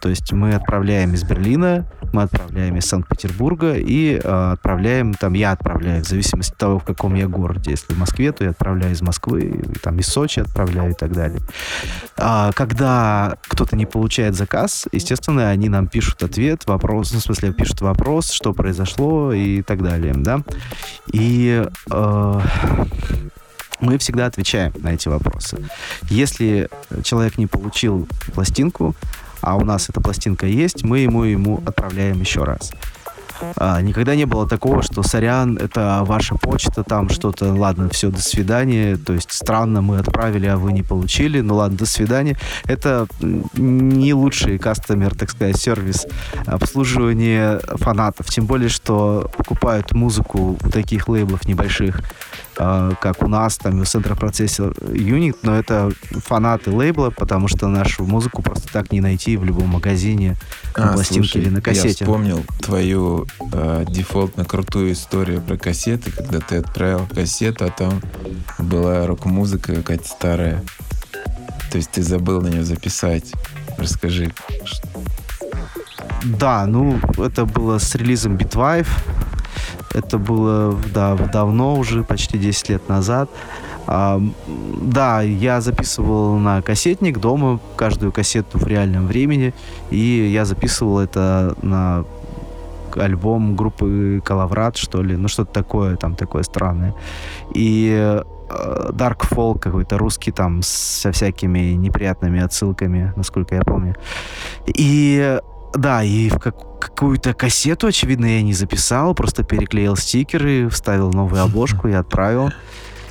То 0.00 0.08
есть 0.08 0.32
мы 0.32 0.54
отправляем 0.54 1.14
из 1.14 1.24
Берлина, 1.24 1.86
мы 2.12 2.22
отправляем 2.22 2.76
из 2.76 2.86
Санкт-Петербурга 2.86 3.74
и 3.74 4.20
э, 4.22 4.52
отправляем, 4.52 5.14
там 5.14 5.34
я 5.34 5.52
отправляю, 5.52 6.04
в 6.04 6.06
зависимости 6.06 6.52
от 6.52 6.58
того, 6.58 6.78
в 6.78 6.84
каком 6.84 7.14
я 7.14 7.26
городе. 7.26 7.70
Если 7.70 7.92
в 7.92 7.98
Москве, 7.98 8.32
то 8.32 8.44
я 8.44 8.50
отправляю 8.50 8.92
из 8.92 9.02
Москвы, 9.02 9.62
там 9.82 9.98
из 9.98 10.06
Сочи 10.06 10.40
отправляю 10.40 10.92
и 10.92 10.94
так 10.94 11.12
далее. 11.12 11.40
А, 12.16 12.52
когда 12.52 13.36
кто-то 13.48 13.76
не 13.76 13.86
получает 13.86 14.34
заказ, 14.34 14.86
естественно, 14.92 15.45
они 15.48 15.68
нам 15.68 15.86
пишут 15.88 16.22
ответ, 16.22 16.66
вопрос, 16.66 17.12
ну, 17.12 17.18
в 17.18 17.22
смысле, 17.22 17.52
пишут 17.52 17.80
вопрос, 17.80 18.30
что 18.30 18.52
произошло 18.52 19.32
и 19.32 19.62
так 19.62 19.82
далее, 19.82 20.14
да. 20.14 20.42
И 21.12 21.64
э, 21.90 22.40
мы 23.80 23.98
всегда 23.98 24.26
отвечаем 24.26 24.72
на 24.78 24.94
эти 24.94 25.08
вопросы. 25.08 25.68
Если 26.10 26.68
человек 27.02 27.38
не 27.38 27.46
получил 27.46 28.08
пластинку, 28.34 28.94
а 29.40 29.56
у 29.56 29.64
нас 29.64 29.88
эта 29.88 30.00
пластинка 30.00 30.46
есть, 30.46 30.82
мы 30.82 31.00
ему 31.00 31.24
ему 31.24 31.62
отправляем 31.66 32.20
еще 32.20 32.44
раз. 32.44 32.72
А, 33.56 33.80
никогда 33.80 34.14
не 34.14 34.24
было 34.24 34.48
такого, 34.48 34.82
что 34.82 35.02
сорян, 35.02 35.56
это 35.56 36.02
ваша 36.02 36.34
почта, 36.34 36.82
там 36.82 37.08
что-то, 37.08 37.52
ладно, 37.52 37.88
все, 37.88 38.10
до 38.10 38.20
свидания. 38.20 38.96
То 38.96 39.12
есть 39.12 39.32
странно, 39.32 39.82
мы 39.82 39.98
отправили, 39.98 40.46
а 40.46 40.56
вы 40.56 40.72
не 40.72 40.82
получили. 40.82 41.40
Ну 41.40 41.56
ладно, 41.56 41.78
до 41.78 41.86
свидания. 41.86 42.36
Это 42.64 43.06
не 43.20 44.14
лучший 44.14 44.58
кастомер, 44.58 45.14
так 45.14 45.30
сказать, 45.30 45.56
сервис 45.56 46.06
обслуживания 46.46 47.60
фанатов. 47.76 48.26
Тем 48.26 48.46
более, 48.46 48.68
что 48.68 49.30
покупают 49.36 49.92
музыку 49.92 50.58
у 50.62 50.70
таких 50.70 51.08
лейблов 51.08 51.46
небольших 51.46 52.00
как 52.56 53.22
у 53.22 53.28
нас, 53.28 53.58
там, 53.58 53.80
у 53.80 53.82
Center 53.82 54.18
Processor 54.18 54.74
Unit, 54.92 55.36
но 55.42 55.56
это 55.56 55.90
фанаты 56.10 56.70
лейбла, 56.70 57.10
потому 57.10 57.48
что 57.48 57.68
нашу 57.68 58.04
музыку 58.04 58.42
просто 58.42 58.72
так 58.72 58.92
не 58.92 59.00
найти 59.00 59.36
в 59.36 59.44
любом 59.44 59.68
магазине, 59.68 60.36
на 60.76 60.90
а, 60.90 60.92
пластинке 60.94 61.28
слушай, 61.28 61.42
или 61.42 61.50
на 61.50 61.60
кассете. 61.60 61.88
Я 61.88 61.94
вспомнил 61.94 62.44
твою 62.60 63.26
э, 63.52 63.84
дефолтно 63.88 64.44
крутую 64.44 64.92
историю 64.92 65.42
про 65.42 65.56
кассеты, 65.58 66.10
когда 66.10 66.40
ты 66.40 66.56
отправил 66.56 67.06
кассету, 67.06 67.66
а 67.66 67.70
там 67.70 68.00
была 68.58 69.06
рок-музыка 69.06 69.74
какая-то 69.74 70.08
старая. 70.08 70.62
То 71.70 71.76
есть 71.76 71.90
ты 71.90 72.02
забыл 72.02 72.40
на 72.40 72.48
нее 72.48 72.64
записать. 72.64 73.32
Расскажи. 73.76 74.32
Да, 76.24 76.66
ну, 76.66 76.98
это 77.18 77.44
было 77.44 77.78
с 77.78 77.94
релизом 77.94 78.36
Bitwife. 78.36 78.88
Это 79.96 80.18
было 80.18 80.76
да, 80.92 81.16
давно 81.16 81.74
уже, 81.74 82.04
почти 82.04 82.36
10 82.36 82.68
лет 82.68 82.88
назад. 82.88 83.30
А, 83.86 84.20
да, 84.82 85.22
я 85.22 85.60
записывал 85.62 86.36
на 86.36 86.60
кассетник 86.60 87.18
дома 87.18 87.60
каждую 87.76 88.12
кассету 88.12 88.58
в 88.58 88.66
реальном 88.66 89.06
времени, 89.06 89.54
и 89.90 90.30
я 90.30 90.44
записывал 90.44 90.98
это 90.98 91.56
на 91.62 92.04
альбом 92.94 93.56
группы 93.56 94.20
Калаврат, 94.22 94.76
что 94.76 95.02
ли, 95.02 95.16
ну 95.16 95.28
что-то 95.28 95.52
такое, 95.52 95.96
там 95.96 96.14
такое 96.14 96.42
странное. 96.42 96.94
И 97.54 97.90
э, 97.90 98.90
Dark 98.92 99.20
Folk 99.30 99.60
какой-то 99.60 99.96
русский 99.96 100.30
там 100.30 100.60
со 100.62 101.10
всякими 101.10 101.72
неприятными 101.74 102.42
отсылками, 102.42 103.14
насколько 103.16 103.54
я 103.54 103.62
помню. 103.62 103.94
И 104.66 105.38
да, 105.76 106.02
и 106.02 106.28
в 106.28 106.38
как, 106.38 106.80
какую-то 106.80 107.34
кассету, 107.34 107.86
очевидно, 107.86 108.26
я 108.26 108.42
не 108.42 108.52
записал, 108.52 109.14
просто 109.14 109.42
переклеил 109.42 109.96
стикеры, 109.96 110.68
вставил 110.68 111.12
новую 111.12 111.42
обложку 111.42 111.88
и 111.88 111.92
отправил. 111.92 112.50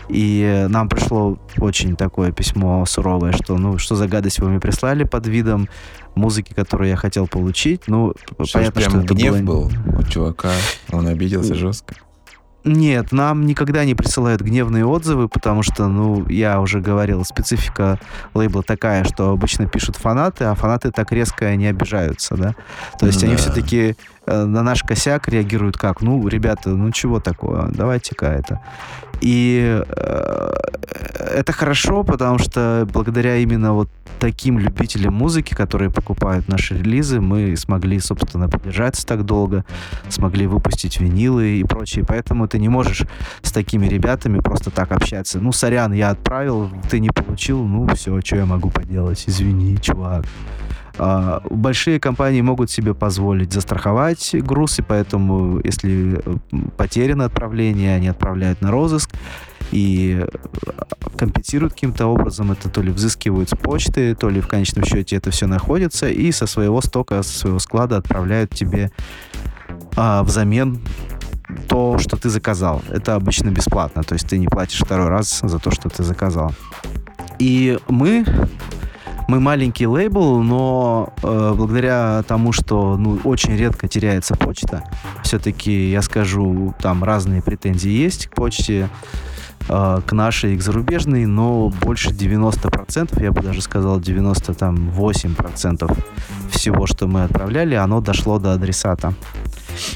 И 0.07 0.67
нам 0.69 0.88
пришло 0.88 1.39
очень 1.57 1.95
такое 1.95 2.31
письмо 2.31 2.86
суровое, 2.86 3.31
что, 3.31 3.57
ну, 3.57 3.77
что 3.79 3.95
за 3.95 4.07
гадость 4.07 4.39
вы 4.39 4.50
мне 4.50 4.60
прислали 4.60 5.03
под 5.03 5.25
видом 5.25 5.67
музыки, 6.13 6.53
которую 6.53 6.89
я 6.89 6.95
хотел 6.95 7.27
получить. 7.27 7.88
Ну, 7.88 8.13
что 8.43 8.60
понятно, 8.60 8.81
прям 8.81 8.91
что 8.91 9.00
это 9.01 9.13
гнев 9.15 9.41
было... 9.41 9.69
был 9.69 10.00
у 10.00 10.03
чувака, 10.03 10.51
он 10.91 11.07
обиделся 11.07 11.55
жестко. 11.55 11.95
Нет, 12.65 13.12
нам 13.12 13.45
никогда 13.45 13.86
не 13.86 13.93
присылают 13.93 14.41
гневные 14.41 14.88
отзывы, 14.88 15.29
потому 15.29 15.62
что, 15.62 15.88
ну, 15.88 16.27
я 16.27 16.60
уже 16.60 16.81
говорил, 16.81 17.24
специфика 17.24 18.00
лейбла 18.34 18.63
такая, 18.63 19.03
что 19.03 19.29
обычно 19.29 19.67
пишут 19.67 19.98
фанаты, 19.98 20.45
а 20.45 20.55
фанаты 20.55 20.91
так 20.91 21.12
резко 21.12 21.55
не 21.55 21.67
обижаются, 21.67 22.36
да. 22.36 22.55
То 23.00 23.05
есть 23.05 23.22
да. 23.22 23.27
они 23.27 23.36
все-таки 23.36 23.95
э, 24.25 24.45
на 24.45 24.63
наш 24.63 24.81
косяк 24.81 25.27
реагируют 25.29 25.77
как, 25.77 26.01
ну, 26.01 26.27
ребята, 26.27 26.72
ну 26.72 26.91
чего 26.91 27.19
такое, 27.19 27.67
давайте-ка 27.67 28.25
это. 28.25 28.60
И 29.22 29.81
э, 29.86 30.53
это 31.36 31.51
хорошо, 31.51 32.03
потому 32.03 32.38
что 32.38 32.88
благодаря 32.91 33.38
именно 33.38 33.74
вот 33.74 33.89
таким 34.19 34.60
любителям 34.60 35.13
музыки, 35.13 35.53
которые 35.53 35.91
покупают 35.91 36.48
наши 36.48 36.77
релизы, 36.77 37.19
мы 37.19 37.55
смогли, 37.57 38.00
собственно, 38.00 38.50
поддержаться 38.50 39.05
так 39.05 39.24
долго, 39.25 39.65
смогли 40.10 40.48
выпустить 40.48 41.00
винилы 41.00 41.60
и 41.60 41.63
прочее. 41.63 42.05
Поэтому 42.07 42.48
ты 42.48 42.60
не 42.60 42.69
можешь 42.69 43.03
с 43.41 43.51
такими 43.51 43.88
ребятами 43.88 44.39
просто 44.39 44.72
так 44.72 44.91
общаться. 44.91 45.39
Ну, 45.39 45.51
сорян, 45.51 45.93
я 45.93 46.10
отправил, 46.10 46.69
ты 46.89 47.00
не 47.00 47.10
получил, 47.10 47.63
ну, 47.63 47.88
все, 47.95 48.19
что 48.22 48.38
я 48.38 48.45
могу 48.45 48.69
поделать, 48.69 49.24
извини, 49.27 49.77
чувак. 49.77 50.25
А, 50.98 51.42
большие 51.50 52.00
компании 52.00 52.42
могут 52.42 52.72
себе 52.72 52.94
позволить 52.94 53.52
застраховать 53.52 54.34
груз, 54.34 54.80
и 54.80 54.82
поэтому, 54.82 55.60
если 55.64 56.22
потеряно 56.78 57.25
отправление, 57.25 57.96
они 57.96 58.08
отправляют 58.08 58.62
на 58.62 58.72
розыск 58.72 59.12
и 59.72 60.22
э, 60.22 60.28
компенсируют 61.18 61.74
каким-то 61.74 62.08
образом 62.08 62.52
это, 62.52 62.70
то 62.70 62.82
ли 62.82 62.92
взыскивают 62.92 63.50
с 63.50 63.58
почты, 63.58 64.16
то 64.16 64.30
ли 64.30 64.40
в 64.40 64.48
конечном 64.48 64.86
счете 64.86 65.16
это 65.16 65.32
все 65.32 65.48
находится, 65.48 66.08
и 66.08 66.32
со 66.32 66.48
своего 66.48 66.82
стока, 66.82 67.24
со 67.24 67.38
своего 67.38 67.60
склада 67.60 67.98
отправляют 67.98 68.52
тебе 68.52 68.92
а, 69.96 70.24
взамен 70.24 70.80
то, 71.68 71.98
что 71.98 72.18
ты 72.18 72.30
заказал. 72.30 72.82
Это 72.90 73.16
обычно 73.16 73.50
бесплатно, 73.50 74.04
то 74.04 74.14
есть 74.14 74.28
ты 74.28 74.38
не 74.38 74.48
платишь 74.48 74.80
второй 74.80 75.10
раз 75.10 75.42
за 75.44 75.60
то, 75.60 75.72
что 75.72 75.90
ты 75.90 76.04
заказал. 76.04 76.54
И 77.40 77.78
мы 77.90 78.25
мы 79.27 79.39
маленький 79.39 79.88
лейбл, 79.88 80.41
но 80.41 81.13
э, 81.24 81.53
благодаря 81.55 82.24
тому, 82.27 82.51
что 82.51 82.98
ну, 82.98 83.20
очень 83.24 83.55
редко 83.55 83.88
теряется 83.88 84.36
почта, 84.36 84.84
все-таки, 85.24 85.89
я 85.89 86.01
скажу, 86.01 86.75
там 86.79 87.03
разные 87.03 87.41
претензии 87.41 87.91
есть 87.91 88.27
к 88.27 88.36
почте, 88.36 88.89
э, 89.67 90.01
к 90.05 90.12
нашей 90.12 90.53
и 90.53 90.58
к 90.58 90.62
зарубежной, 90.62 91.25
но 91.25 91.70
больше 91.70 92.10
90%, 92.10 93.22
я 93.22 93.32
бы 93.32 93.41
даже 93.41 93.62
сказал 93.62 94.00
98% 94.00 95.98
всего, 96.51 96.86
что 96.86 97.08
мы 97.08 97.24
отправляли, 97.24 97.75
оно 97.75 98.01
дошло 98.01 98.39
до 98.39 98.53
адресата. 98.53 99.13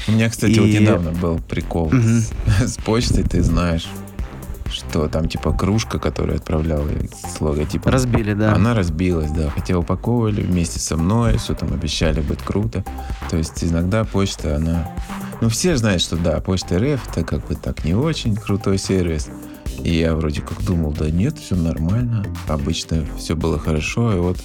У 0.08 0.12
меня, 0.12 0.28
кстати, 0.28 0.52
и... 0.52 0.60
вот 0.60 0.68
недавно 0.68 1.12
был 1.12 1.38
прикол 1.38 1.86
угу. 1.86 1.96
с, 1.96 2.32
с 2.74 2.76
почтой, 2.78 3.22
ты 3.22 3.42
знаешь 3.42 3.88
что 4.70 5.08
там 5.08 5.28
типа 5.28 5.52
кружка, 5.52 5.98
которую 5.98 6.36
отправлял 6.36 6.84
с 7.12 7.40
логотипом. 7.40 7.92
Разбили, 7.92 8.34
да. 8.34 8.54
Она 8.54 8.74
разбилась, 8.74 9.30
да. 9.30 9.50
Хотя 9.50 9.78
упаковывали 9.78 10.42
вместе 10.42 10.78
со 10.78 10.96
мной, 10.96 11.38
все 11.38 11.54
там 11.54 11.72
обещали 11.72 12.20
быть 12.20 12.40
круто. 12.40 12.84
То 13.28 13.36
есть 13.36 13.62
иногда 13.64 14.04
почта, 14.04 14.56
она... 14.56 14.90
Ну, 15.40 15.48
все 15.48 15.76
знают, 15.76 16.02
что 16.02 16.16
да, 16.16 16.40
почта 16.40 16.78
РФ 16.78 17.08
это 17.08 17.24
как 17.24 17.46
бы 17.46 17.54
так 17.54 17.84
не 17.84 17.94
очень 17.94 18.36
крутой 18.36 18.78
сервис. 18.78 19.28
И 19.82 19.94
я 19.94 20.14
вроде 20.14 20.42
как 20.42 20.62
думал, 20.64 20.92
да 20.92 21.10
нет, 21.10 21.38
все 21.38 21.56
нормально. 21.56 22.24
Обычно 22.48 23.04
все 23.16 23.34
было 23.34 23.58
хорошо, 23.58 24.12
и 24.12 24.18
вот 24.18 24.38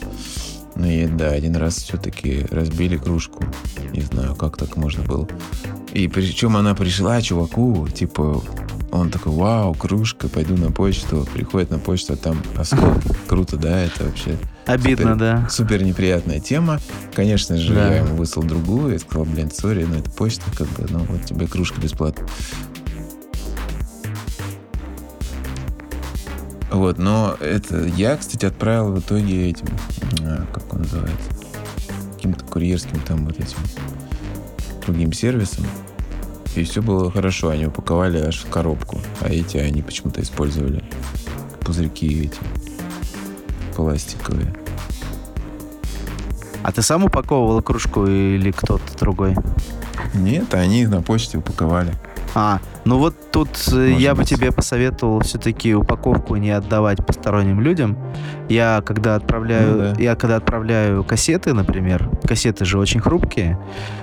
ну 0.76 0.88
и 0.88 1.08
да, 1.08 1.30
один 1.30 1.56
раз 1.56 1.76
все-таки 1.78 2.46
разбили 2.52 2.98
кружку. 2.98 3.44
Не 3.94 4.02
знаю, 4.02 4.36
как 4.36 4.58
так 4.58 4.76
можно 4.76 5.04
было. 5.04 5.28
И 5.94 6.08
причем 6.08 6.58
она 6.58 6.76
пришла 6.76 7.22
чуваку, 7.22 7.88
типа, 7.88 8.44
он 8.92 9.10
такой, 9.10 9.34
вау, 9.34 9.74
кружка, 9.74 10.28
пойду 10.28 10.56
на 10.58 10.72
почту. 10.72 11.28
Приходит 11.34 11.70
на 11.72 11.80
почту, 11.80 12.14
а 12.14 12.16
там 12.18 12.42
осколки. 12.58 13.10
Круто, 13.28 13.58
да, 13.58 13.80
это 13.82 14.06
вообще... 14.06 14.38
Обидно, 14.66 15.14
супер, 15.14 15.16
да. 15.16 15.48
Супер 15.50 15.84
неприятная 15.84 16.40
тема. 16.40 16.80
Конечно 17.14 17.56
же, 17.58 17.74
Да. 17.74 17.94
я 17.94 17.98
ему 18.00 18.16
выслал 18.16 18.44
другую 18.44 18.96
и 18.96 18.98
сказал, 18.98 19.26
блин, 19.26 19.52
сори, 19.52 19.84
но 19.84 19.96
это 19.98 20.10
почта, 20.10 20.44
как 20.58 20.68
бы, 20.70 20.88
ну 20.90 21.00
вот 21.08 21.24
тебе 21.26 21.46
кружка 21.48 21.80
бесплатно. 21.80 22.26
Вот, 26.76 26.98
но 26.98 27.38
это 27.40 27.86
я, 27.86 28.18
кстати, 28.18 28.46
отправил 28.46 28.92
в 28.92 29.00
итоге 29.00 29.50
этим, 29.50 29.68
а, 30.24 30.46
как 30.54 30.74
он 30.74 30.82
называется, 30.82 31.30
каким-то 32.16 32.44
курьерским 32.44 33.00
там 33.00 33.26
вот 33.26 33.40
этим 33.40 33.58
другим 34.86 35.14
сервисом. 35.14 35.66
И 36.54 36.66
все 36.66 36.82
было 36.82 37.10
хорошо, 37.10 37.48
они 37.48 37.68
упаковали 37.68 38.18
аж 38.18 38.44
в 38.44 38.50
коробку. 38.50 39.00
А 39.22 39.30
эти 39.30 39.56
они 39.56 39.84
почему-то 39.84 40.22
использовали 40.22 40.84
пузырьки 41.62 42.26
эти 42.26 42.40
пластиковые. 43.74 44.54
А 46.62 46.74
ты 46.74 46.82
сам 46.82 47.06
упаковывал 47.06 47.62
кружку 47.62 48.06
или 48.06 48.52
кто-то 48.52 48.98
другой? 49.00 49.34
Нет, 50.14 50.54
они 50.54 50.82
их 50.82 50.90
на 50.90 51.02
почте 51.02 51.38
упаковали. 51.38 51.94
А, 52.38 52.60
ну 52.84 52.98
вот 52.98 53.16
тут 53.32 53.48
э, 53.72 53.76
Может 53.92 54.00
я 54.02 54.12
бы 54.14 54.20
быть. 54.20 54.30
тебе 54.30 54.52
посоветовал 54.52 55.22
все-таки 55.22 55.74
упаковку 55.74 56.36
не 56.36 56.52
отдавать 56.52 57.06
посторонним 57.06 57.62
людям. 57.62 57.98
Я 58.50 58.84
когда 58.86 59.16
отправляю, 59.16 59.72
Ну 59.72 59.78
да. 59.78 59.94
я 60.02 60.16
когда 60.16 60.36
отправляю 60.36 61.04
кассеты, 61.06 61.54
например, 61.54 62.10
кассеты 62.28 62.66
же 62.66 62.78
очень 62.78 63.00
хрупкие, 63.00 63.58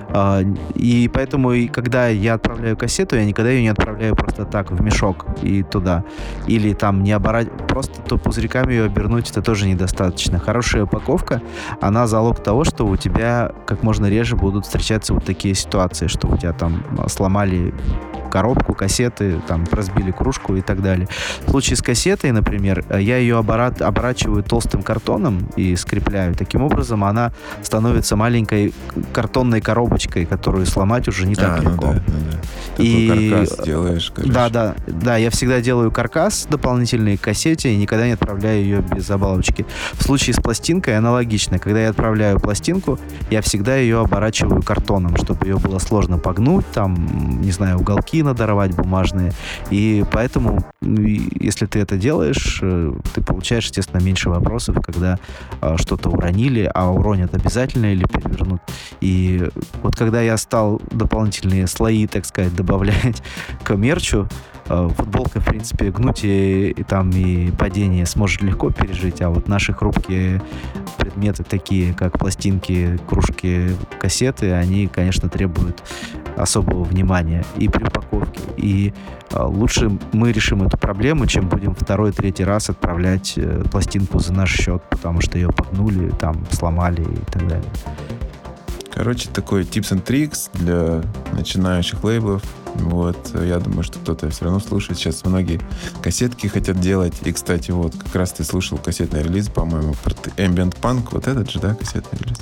а, 0.08 0.40
и 0.74 1.08
поэтому 1.12 1.52
и 1.52 1.68
когда 1.68 2.08
я 2.08 2.34
отправляю 2.34 2.74
кассету, 2.76 3.16
я 3.16 3.24
никогда 3.26 3.50
ее 3.50 3.60
не 3.62 3.68
отправляю 3.68 4.16
просто 4.16 4.46
так 4.46 4.70
в 4.70 4.80
мешок 4.80 5.26
и 5.42 5.62
туда, 5.62 6.04
или 6.46 6.72
там 6.72 7.02
не 7.02 7.12
оборать, 7.12 7.48
просто 7.68 8.00
то 8.00 8.16
пузырьками 8.16 8.72
ее 8.72 8.84
обернуть 8.84 9.30
это 9.30 9.42
тоже 9.42 9.68
недостаточно. 9.68 10.38
Хорошая 10.38 10.84
упаковка, 10.84 11.42
она 11.82 12.06
залог 12.06 12.42
того, 12.42 12.64
что 12.64 12.86
у 12.86 12.96
тебя 12.96 13.52
как 13.66 13.82
можно 13.82 14.06
реже 14.06 14.36
будут 14.36 14.64
встречаться 14.64 15.12
вот 15.12 15.24
такие 15.26 15.54
ситуации, 15.54 16.06
что 16.06 16.28
у 16.28 16.36
тебя 16.38 16.54
там 16.54 16.82
а, 16.98 17.08
сломали 17.10 17.74
коробку, 18.32 18.72
кассеты, 18.74 19.40
там 19.46 19.64
разбили 19.70 20.10
кружку 20.10 20.56
и 20.56 20.62
так 20.62 20.80
далее. 20.82 21.06
В 21.46 21.50
случае 21.50 21.76
с 21.76 21.82
кассетой, 21.82 22.32
например, 22.32 22.82
э, 22.88 23.00
я 23.02 23.18
ее 23.18 23.38
оборат- 23.38 23.82
оборачиваю 23.82 24.42
толстым 24.42 24.82
картоном 24.82 25.48
и 25.56 25.76
скрепляю. 25.76 26.34
Таким 26.34 26.62
образом, 26.62 27.04
она 27.04 27.32
становится 27.62 28.16
маленькой 28.16 28.72
картонной 29.12 29.60
коробочкой, 29.60 30.24
которую 30.24 30.64
сломать 30.64 31.08
уже 31.08 31.26
не 31.26 31.34
так 31.34 31.58
а, 31.58 31.62
ну 31.62 31.70
легко. 31.70 31.86
да, 31.86 31.92
ну 32.06 32.14
да. 32.30 32.38
Такой 32.70 32.86
И- 32.86 33.30
каркас 33.30 33.64
делаешь, 33.66 34.12
короче. 34.14 34.32
Да, 34.32 34.48
да, 34.48 34.74
да, 34.86 35.16
я 35.18 35.28
всегда 35.30 35.60
делаю 35.60 35.90
каркас 35.92 36.46
дополнительный 36.48 37.18
к 37.18 37.20
кассете 37.20 37.72
и 37.72 37.76
никогда 37.76 38.06
не 38.06 38.12
отправляю 38.12 38.62
ее 38.62 38.80
без 38.80 39.10
оболочки. 39.10 39.66
В 39.92 40.02
случае 40.02 40.32
с 40.34 40.38
пластинкой 40.40 40.96
аналогично. 40.96 41.58
Когда 41.58 41.80
я 41.82 41.90
отправляю 41.90 42.40
пластинку, 42.40 42.98
я 43.30 43.42
всегда 43.42 43.76
ее 43.76 44.00
оборачиваю 44.00 44.62
картоном, 44.62 45.16
чтобы 45.18 45.46
ее 45.46 45.58
было 45.58 45.78
сложно 45.78 46.16
погнуть, 46.18 46.64
там, 46.72 47.40
не 47.42 47.50
знаю, 47.50 47.78
уголки 47.78 48.21
надорвать 48.22 48.74
бумажные. 48.74 49.32
И 49.70 50.04
поэтому, 50.10 50.64
и 50.80 51.28
если 51.40 51.66
ты 51.66 51.80
это 51.80 51.96
делаешь, 51.96 52.60
э, 52.62 52.92
ты 53.14 53.22
получаешь, 53.22 53.64
естественно, 53.64 54.00
меньше 54.00 54.30
вопросов, 54.30 54.76
когда 54.82 55.18
э, 55.60 55.76
что-то 55.78 56.10
уронили, 56.10 56.70
а 56.72 56.90
уронят 56.90 57.34
обязательно 57.34 57.92
или 57.92 58.04
перевернут. 58.04 58.62
И 59.00 59.48
вот 59.82 59.96
когда 59.96 60.20
я 60.22 60.36
стал 60.36 60.80
дополнительные 60.90 61.66
слои, 61.66 62.06
так 62.06 62.24
сказать, 62.26 62.54
добавлять 62.54 63.22
к 63.64 63.74
мерчу, 63.76 64.28
футболка, 64.66 65.40
в 65.40 65.44
принципе, 65.44 65.90
гнуть 65.90 66.24
и, 66.24 66.70
и 66.70 66.82
там 66.82 67.10
и 67.10 67.50
падение 67.50 68.06
сможет 68.06 68.42
легко 68.42 68.70
пережить, 68.70 69.20
а 69.20 69.30
вот 69.30 69.48
наши 69.48 69.72
хрупкие 69.72 70.40
предметы, 70.98 71.42
такие 71.44 71.92
как 71.94 72.18
пластинки, 72.18 72.98
кружки, 73.08 73.70
кассеты, 73.98 74.52
они, 74.52 74.86
конечно, 74.86 75.28
требуют 75.28 75.82
особого 76.36 76.84
внимания 76.84 77.44
и 77.56 77.68
при 77.68 77.84
упаковке. 77.84 78.40
И 78.56 78.92
э, 79.30 79.42
лучше 79.42 79.90
мы 80.12 80.32
решим 80.32 80.62
эту 80.62 80.78
проблему, 80.78 81.26
чем 81.26 81.48
будем 81.48 81.74
второй, 81.74 82.12
третий 82.12 82.44
раз 82.44 82.70
отправлять 82.70 83.34
э, 83.36 83.64
пластинку 83.70 84.18
за 84.18 84.32
наш 84.32 84.52
счет, 84.52 84.82
потому 84.88 85.20
что 85.20 85.38
ее 85.38 85.50
погнули, 85.50 86.10
там 86.10 86.44
сломали 86.50 87.02
и 87.02 87.30
так 87.30 87.46
далее. 87.48 87.70
Короче, 88.94 89.28
такой 89.30 89.62
tips 89.62 89.92
and 89.92 90.04
tricks 90.04 90.50
для 90.52 91.02
начинающих 91.32 92.04
лейблов. 92.04 92.42
Вот, 92.74 93.30
я 93.42 93.58
думаю, 93.58 93.82
что 93.82 93.98
кто-то 93.98 94.30
все 94.30 94.44
равно 94.44 94.60
слушает. 94.60 94.98
Сейчас 94.98 95.24
многие 95.24 95.60
кассетки 96.02 96.46
хотят 96.46 96.80
делать. 96.80 97.14
И, 97.22 97.32
кстати, 97.32 97.70
вот, 97.70 97.94
как 97.96 98.14
раз 98.14 98.32
ты 98.32 98.44
слушал 98.44 98.78
кассетный 98.78 99.22
релиз, 99.22 99.48
по-моему, 99.48 99.94
про 100.02 100.12
Ambient 100.36 100.76
Punk. 100.80 101.08
Вот 101.12 101.26
этот 101.26 101.50
же, 101.50 101.58
да, 101.58 101.74
кассетный 101.74 102.18
релиз? 102.20 102.38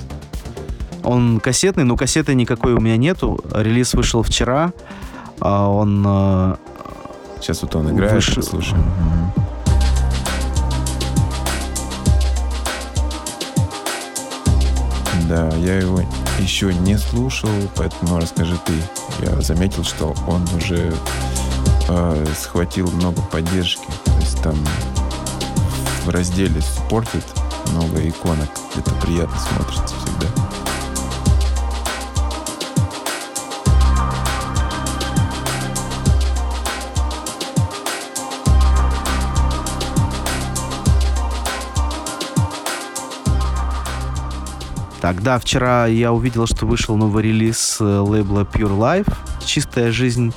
Он 1.03 1.39
кассетный, 1.39 1.83
но 1.83 1.95
кассеты 1.97 2.35
никакой 2.35 2.73
у 2.73 2.79
меня 2.79 2.97
нету. 2.97 3.39
Релиз 3.53 3.93
вышел 3.93 4.21
вчера. 4.23 4.71
А 5.39 5.67
Он 5.67 6.03
э, 6.05 6.55
Сейчас 7.41 7.63
вот 7.63 7.75
он 7.75 7.89
играет, 7.91 8.13
Выше- 8.13 8.35
послушаем. 8.35 8.81
Мгм. 8.81 9.40
Да, 15.31 15.47
я 15.59 15.77
его 15.77 16.01
еще 16.39 16.73
не 16.73 16.97
слушал, 16.97 17.47
поэтому 17.77 18.19
расскажи 18.19 18.59
ты. 18.65 18.73
Я 19.25 19.39
заметил, 19.39 19.85
что 19.85 20.13
он 20.27 20.43
уже 20.57 20.93
э, 21.87 22.25
схватил 22.37 22.91
много 22.91 23.21
поддержки. 23.21 23.87
То 24.03 24.19
есть 24.19 24.43
там 24.43 24.55
в 26.03 26.09
разделе 26.09 26.59
Supported 26.59 27.23
много 27.71 28.05
иконок. 28.09 28.49
Это 28.75 28.91
приятно 28.95 29.39
смотрится 29.39 30.00
всегда. 45.01 45.13
Тогда 45.13 45.39
вчера 45.39 45.87
я 45.87 46.11
увидел, 46.11 46.47
что 46.47 46.65
вышел 46.65 46.95
новый 46.95 47.23
релиз 47.23 47.77
э, 47.79 47.83
лейбла 47.83 48.41
Pure 48.41 48.77
Life. 48.77 49.13
Чистая 49.45 49.91
жизнь 49.91 50.33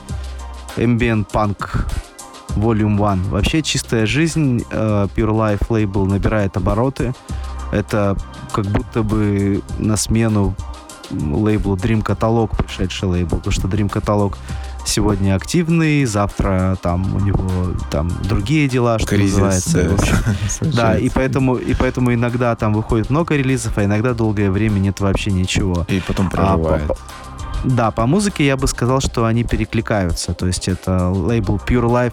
Ambient 0.76 1.26
Punk 1.32 1.86
Volume 2.56 3.12
1. 3.12 3.24
Вообще 3.30 3.62
чистая 3.62 4.06
жизнь 4.06 4.64
э, 4.70 5.08
Pure 5.16 5.32
Life 5.32 5.66
лейбл 5.68 6.06
набирает 6.06 6.56
обороты. 6.56 7.14
Это 7.72 8.16
как 8.52 8.66
будто 8.66 9.02
бы 9.02 9.62
на 9.78 9.96
смену 9.96 10.54
лейблу 11.10 11.76
Dream 11.76 12.02
Catalog 12.02 12.50
пришедший 12.56 13.08
лейбл, 13.08 13.36
потому 13.36 13.52
что 13.52 13.68
Dream 13.68 13.90
Catalog 13.90 14.36
сегодня 14.86 15.34
активный, 15.34 16.04
завтра 16.04 16.76
там 16.82 17.14
у 17.14 17.20
него 17.20 17.74
там 17.90 18.10
другие 18.24 18.68
дела, 18.68 18.98
что 18.98 19.08
Кризис, 19.08 19.36
называется. 19.38 19.84
да, 19.88 19.94
общем, 19.94 20.70
да, 20.76 20.98
и 20.98 21.08
поэтому, 21.08 21.56
и 21.56 21.74
поэтому 21.74 22.12
иногда 22.14 22.54
там 22.56 22.72
выходит 22.74 23.10
много 23.10 23.34
релизов, 23.36 23.76
а 23.78 23.84
иногда 23.84 24.14
долгое 24.14 24.50
время 24.50 24.78
нет 24.78 25.00
вообще 25.00 25.30
ничего. 25.30 25.84
И 25.88 26.00
потом 26.06 26.26
А, 26.28 26.30
прорывает. 26.30 26.86
по- 26.88 26.96
Да, 27.64 27.90
по 27.90 28.06
музыке 28.06 28.44
я 28.44 28.58
бы 28.58 28.66
сказал, 28.66 29.00
что 29.00 29.24
они 29.24 29.42
перекликаются. 29.42 30.34
То 30.34 30.46
есть 30.46 30.68
это 30.68 31.08
лейбл 31.08 31.56
Pure 31.56 31.86
Life. 31.86 32.12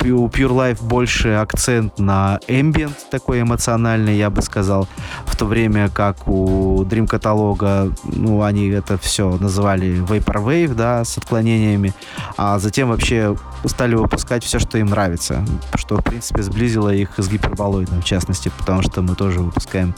У 0.00 0.28
Pure 0.28 0.54
Life 0.54 0.82
больше 0.82 1.30
акцент 1.30 1.98
на 1.98 2.38
ambient 2.46 2.94
такой 3.10 3.42
эмоциональный, 3.42 4.16
я 4.16 4.30
бы 4.30 4.42
сказал. 4.42 4.86
В 5.26 5.36
то 5.36 5.44
время 5.46 5.88
как 5.88 6.28
у 6.28 6.84
Dream 6.84 7.08
каталога, 7.08 7.92
ну, 8.04 8.42
они 8.42 8.68
это 8.68 8.96
все 8.96 9.36
называли 9.38 10.00
Vaporwave, 10.06 10.74
да, 10.74 11.04
с 11.04 11.18
отклонениями. 11.18 11.94
А 12.36 12.60
затем 12.60 12.88
вообще 12.88 13.36
стали 13.64 13.96
выпускать 13.96 14.44
все, 14.44 14.60
что 14.60 14.78
им 14.78 14.86
нравится. 14.86 15.44
Что, 15.74 15.96
в 15.96 16.04
принципе, 16.04 16.42
сблизило 16.42 16.90
их 16.94 17.10
с 17.16 17.28
гиперболоидом, 17.28 18.02
в 18.02 18.04
частности, 18.04 18.52
потому 18.56 18.82
что 18.82 19.02
мы 19.02 19.16
тоже 19.16 19.40
выпускаем 19.40 19.94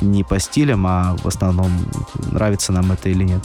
не 0.00 0.24
по 0.24 0.40
стилям, 0.40 0.84
а 0.86 1.16
в 1.22 1.28
основном 1.28 1.70
нравится 2.32 2.72
нам 2.72 2.90
это 2.90 3.08
или 3.08 3.22
нет. 3.22 3.42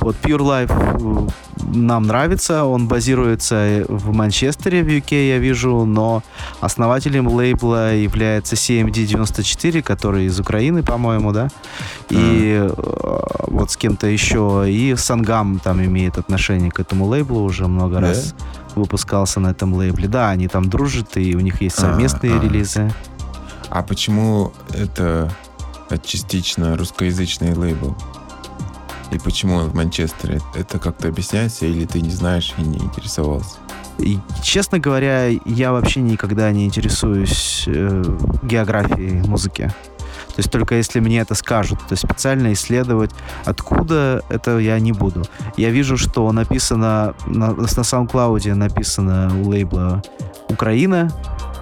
Вот 0.00 0.16
Pure 0.22 0.38
Life 0.38 1.28
э, 1.28 1.30
нам 1.74 2.04
нравится, 2.04 2.64
он 2.64 2.88
базируется 2.88 3.84
в 3.88 4.12
Манчестере, 4.12 4.82
в 4.82 4.88
UK, 4.88 5.28
я 5.28 5.38
вижу, 5.38 5.84
но 5.84 6.22
основателем 6.60 7.28
лейбла 7.28 7.94
является 7.94 8.54
CMD94, 8.54 9.82
который 9.82 10.26
из 10.26 10.38
Украины, 10.38 10.82
по-моему, 10.82 11.32
да? 11.32 11.48
И 12.10 12.58
э, 12.60 12.70
вот 13.46 13.70
с 13.70 13.76
кем-то 13.76 14.06
еще, 14.06 14.64
и 14.68 14.94
Сангам 14.96 15.58
там 15.58 15.82
имеет 15.84 16.18
отношение 16.18 16.70
к 16.70 16.80
этому 16.80 17.06
лейблу 17.06 17.42
уже 17.42 17.66
много 17.66 17.94
Да? 17.96 18.00
раз 18.08 18.34
выпускался 18.74 19.40
на 19.40 19.48
этом 19.48 19.74
лейбле. 19.74 20.08
Да, 20.08 20.30
они 20.30 20.48
там 20.48 20.68
дружат, 20.68 21.16
и 21.16 21.34
у 21.36 21.40
них 21.40 21.62
есть 21.62 21.78
А, 21.78 21.82
совместные 21.82 22.34
а. 22.34 22.40
релизы. 22.40 22.92
А 23.70 23.82
почему 23.82 24.52
это 24.72 25.30
частично 26.04 26.76
русскоязычный 26.76 27.54
лейбл? 27.54 27.96
И 29.14 29.18
почему 29.18 29.54
он 29.54 29.70
в 29.70 29.74
Манчестере? 29.74 30.40
Это 30.56 30.80
как-то 30.80 31.06
объясняется 31.06 31.66
или 31.66 31.86
ты 31.86 32.00
не 32.00 32.10
знаешь 32.10 32.52
и 32.58 32.62
не 32.62 32.78
интересовался? 32.78 33.58
И, 33.98 34.18
честно 34.42 34.80
говоря, 34.80 35.28
я 35.28 35.70
вообще 35.70 36.00
никогда 36.00 36.50
не 36.50 36.66
интересуюсь 36.66 37.62
э, 37.68 38.02
географией 38.42 39.22
музыки. 39.22 39.72
То 40.28 40.40
есть 40.40 40.50
только 40.50 40.74
если 40.74 40.98
мне 40.98 41.20
это 41.20 41.36
скажут, 41.36 41.78
то 41.88 41.94
специально 41.94 42.52
исследовать, 42.52 43.12
откуда 43.44 44.24
это 44.30 44.58
я 44.58 44.80
не 44.80 44.90
буду. 44.90 45.22
Я 45.56 45.70
вижу, 45.70 45.96
что 45.96 46.30
написано 46.32 47.14
на, 47.26 47.52
на 47.52 47.66
SoundCloud 47.66 48.52
написано 48.54 49.30
у 49.40 49.48
лейбла 49.48 50.02
Украина, 50.48 51.12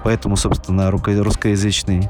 поэтому, 0.05 0.39
собственно, 0.39 0.91
русскоязычный 0.91 2.09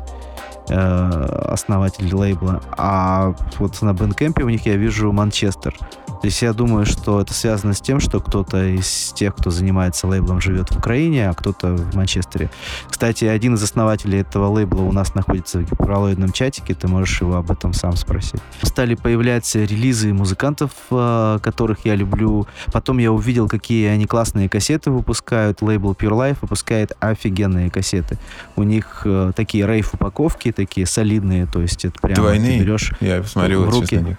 основатель 0.68 2.14
лейбла. 2.14 2.62
А 2.77 3.35
вот 3.59 3.81
на 3.83 3.90
Bandcamp 3.90 4.42
у 4.42 4.48
них 4.48 4.66
я 4.66 4.77
вижу 4.77 5.12
Манчестер. 5.12 5.75
То 6.22 6.27
есть 6.27 6.40
я 6.40 6.53
думаю, 6.53 6.87
что 6.87 7.20
это 7.20 7.35
связано 7.35 7.75
с 7.75 7.81
тем, 7.81 7.98
что 7.98 8.20
кто-то 8.20 8.64
из 8.64 9.12
тех, 9.12 9.35
кто 9.35 9.51
занимается 9.51 10.07
лейблом, 10.07 10.40
живет 10.40 10.70
в 10.70 10.79
Украине, 10.79 11.29
а 11.29 11.35
кто-то 11.35 11.75
в 11.75 11.96
Манчестере. 11.96 12.48
Кстати, 12.88 13.25
один 13.25 13.55
из 13.55 13.62
основателей 13.64 14.20
этого 14.20 14.46
лейбла 14.46 14.83
у 14.83 14.92
нас 14.92 15.16
находится 15.16 15.59
в 15.59 15.68
гиперолоидном 15.68 16.31
чатике, 16.31 16.75
ты 16.75 16.87
можешь 16.87 17.20
его 17.20 17.35
об 17.35 17.51
этом 17.51 17.72
сам 17.72 17.96
спросить. 17.96 18.40
Стали 18.62 18.94
появляться 18.94 19.64
релизы 19.64 20.14
музыкантов, 20.14 20.70
э, 20.92 21.40
которых 21.42 21.85
я 21.87 21.96
люблю. 21.96 22.46
Потом 22.72 22.98
я 22.98 23.11
увидел, 23.11 23.48
какие 23.48 23.88
они 23.88 24.07
классные 24.07 24.48
кассеты 24.48 24.92
выпускают. 24.92 25.61
Лейбл 25.61 25.90
Pure 25.90 26.12
Life 26.12 26.37
выпускает 26.40 26.92
офигенные 27.01 27.68
кассеты. 27.68 28.16
У 28.55 28.62
них 28.62 29.03
э, 29.07 29.33
такие 29.35 29.66
такие 30.52 30.86
солидные, 30.86 31.46
то 31.46 31.60
есть 31.60 31.84
это 31.84 31.98
прямо 32.00 32.14
Двойные? 32.16 32.58
ты 32.58 32.64
берешь 32.64 32.92
Я 33.00 33.22
посмотрел 33.22 33.64
в 33.64 33.70
руки. 33.70 34.16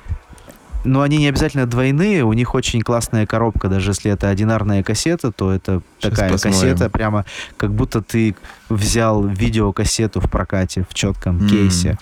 Но 0.86 1.02
они 1.02 1.16
не 1.16 1.30
обязательно 1.30 1.66
двойные, 1.66 2.26
у 2.26 2.34
них 2.34 2.56
очень 2.56 2.82
классная 2.82 3.26
коробка, 3.26 3.70
даже 3.70 3.92
если 3.92 4.12
это 4.12 4.28
одинарная 4.28 4.84
кассета, 4.84 5.32
то 5.32 5.50
это 5.54 5.82
Щас 6.02 6.12
такая 6.12 6.30
посмотрим. 6.32 6.60
кассета, 6.60 6.90
прямо 6.90 7.24
как 7.56 7.72
будто 7.74 8.02
ты 8.02 8.36
взял 8.68 9.26
видеокассету 9.26 10.20
в 10.20 10.30
прокате 10.30 10.86
в 10.90 10.94
четком 10.94 11.40
М. 11.40 11.48
кейсе. 11.48 11.98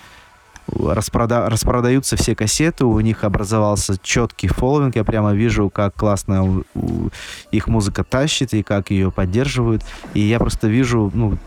Распрода- 0.67 1.49
распродаются 1.49 2.15
все 2.15 2.35
кассеты, 2.35 2.85
у 2.85 2.99
них 2.99 3.23
образовался 3.23 3.97
четкий 4.01 4.47
фолловинг, 4.47 4.95
я 4.95 5.03
прямо 5.03 5.33
вижу, 5.33 5.69
как 5.69 5.95
классно 5.95 6.63
их 7.51 7.67
музыка 7.67 8.03
тащит 8.03 8.53
и 8.53 8.63
как 8.63 8.91
ее 8.91 9.11
поддерживают. 9.11 9.83
И 10.13 10.21
я 10.21 10.39
просто 10.39 10.67
вижу 10.67 11.11
ну, 11.13 11.37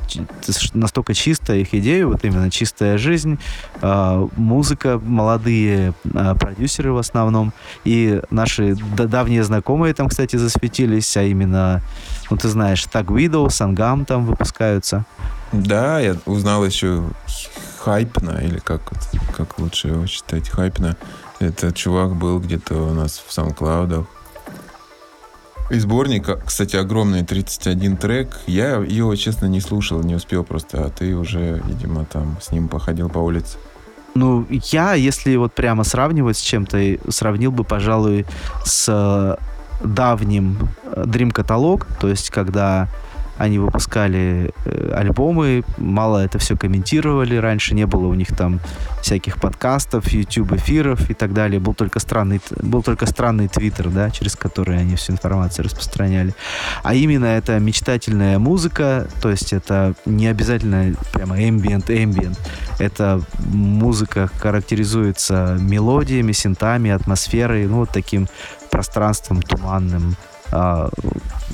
настолько 0.75 1.15
чисто 1.15 1.55
их 1.55 1.75
идею, 1.75 2.09
вот 2.11 2.25
именно 2.25 2.51
чистая 2.51 2.99
жизнь, 2.99 3.39
а, 3.81 4.29
музыка, 4.37 5.01
молодые 5.03 5.95
а, 6.13 6.35
продюсеры 6.35 6.93
в 6.93 6.99
основном, 6.99 7.53
и 7.85 8.21
наши 8.31 8.75
давние 8.75 9.45
знакомые 9.45 9.95
там, 9.95 10.09
кстати, 10.09 10.37
засветились, 10.37 11.17
а 11.17 11.23
именно, 11.23 11.83
ну 12.31 12.37
ты 12.37 12.49
знаешь, 12.49 12.85
Так 12.85 13.07
Widow, 13.07 13.49
Сангам 13.49 14.05
там 14.05 14.27
выпускаются. 14.27 15.07
Да, 15.53 16.01
я 16.01 16.17
узнал 16.27 16.65
еще 16.65 17.05
Хайпна, 17.85 18.41
или 18.43 18.59
как, 18.59 18.81
как 19.37 19.59
лучше 19.59 19.89
его 19.89 20.07
читать, 20.07 20.49
Хайпна. 20.49 20.97
Этот 21.39 21.77
чувак 21.77 22.15
был 22.15 22.41
где-то 22.41 22.75
у 22.75 22.95
нас 22.95 23.23
в 23.25 23.31
SoundCloud. 23.31 24.07
И 25.71 25.79
сборник, 25.79 26.29
а, 26.31 26.37
кстати, 26.37 26.77
огромный, 26.77 27.25
31 27.25 27.99
трек. 27.99 28.39
Я 28.47 28.77
его, 28.77 29.15
честно, 29.17 29.47
не 29.47 29.61
слушал, 29.61 30.03
не 30.03 30.15
успел 30.15 30.45
просто, 30.45 30.85
а 30.85 30.89
ты 30.89 31.15
уже, 31.15 31.63
видимо, 31.67 32.07
там 32.07 32.39
с 32.41 32.53
ним 32.53 32.69
походил 32.69 33.11
по 33.11 33.19
улице. 33.19 33.59
Ну, 34.15 34.47
я, 34.49 34.95
если 34.95 35.37
вот 35.37 35.53
прямо 35.53 35.85
сравнивать 35.85 36.39
с 36.39 36.41
чем-то, 36.41 36.99
сравнил 37.11 37.53
бы, 37.53 37.65
пожалуй, 37.65 38.25
с 38.65 38.87
э, 38.89 39.37
давним 39.85 40.71
э, 40.85 41.05
Dream 41.05 41.33
каталог, 41.33 41.87
то 42.01 42.09
есть 42.09 42.31
когда 42.31 42.89
они 43.37 43.59
выпускали 43.59 44.53
э, 44.65 44.93
альбомы, 44.95 45.65
мало 45.77 46.19
это 46.25 46.39
все 46.39 46.57
комментировали, 46.57 47.37
раньше 47.37 47.75
не 47.75 47.87
было 47.87 48.07
у 48.07 48.15
них 48.15 48.29
там 48.29 48.61
всяких 49.03 49.41
подкастов, 49.41 50.09
YouTube 50.09 50.53
эфиров 50.53 51.11
и 51.11 51.15
так 51.15 51.33
далее, 51.33 51.61
был 51.61 51.75
только 51.75 51.99
странный, 51.99 52.41
был 52.63 52.83
только 52.83 53.07
странный 53.07 53.49
твиттер, 53.49 53.91
да, 53.91 54.11
через 54.11 54.37
который 54.37 54.79
они 54.79 54.97
всю 54.97 55.13
информацию 55.13 55.65
распространяли. 55.65 56.35
А 56.83 56.95
именно 56.95 57.27
это 57.27 57.59
мечтательная 57.59 58.39
музыка, 58.39 59.09
то 59.21 59.31
есть 59.31 59.53
это 59.53 59.95
не 60.07 60.29
обязательно 60.29 60.95
прямо 61.13 61.39
ambient, 61.39 61.87
ambient, 61.87 62.39
это 62.79 63.21
музыка 63.39 64.31
характеризуется 64.39 65.57
мелодиями, 65.61 66.33
синтами, 66.33 66.91
атмосферой, 66.91 67.67
ну, 67.67 67.79
вот 67.79 67.91
таким 67.91 68.29
пространством 68.71 69.43
туманным, 69.43 70.17
а, 70.55 70.89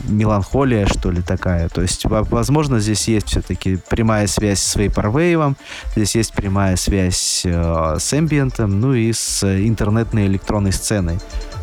меланхолия, 0.09 0.87
что 0.87 1.11
ли, 1.11 1.23
такая. 1.23 1.69
То 1.69 1.83
есть, 1.83 2.05
во- 2.05 2.23
возможно, 2.23 2.81
здесь 2.81 3.09
есть 3.09 3.29
все-таки 3.29 3.79
прямая 3.89 4.27
связь 4.27 4.61
с 4.61 4.77
вейпорвейвом, 4.77 5.57
здесь 5.97 6.15
есть 6.17 6.33
прямая 6.33 6.77
связь 6.77 7.43
э, 7.45 7.97
с 7.99 8.13
эмбиентом, 8.19 8.81
ну 8.81 8.93
и 8.95 9.13
с 9.13 9.43
интернетной 9.45 10.27
электронной 10.27 10.73
сценой. 10.73 11.19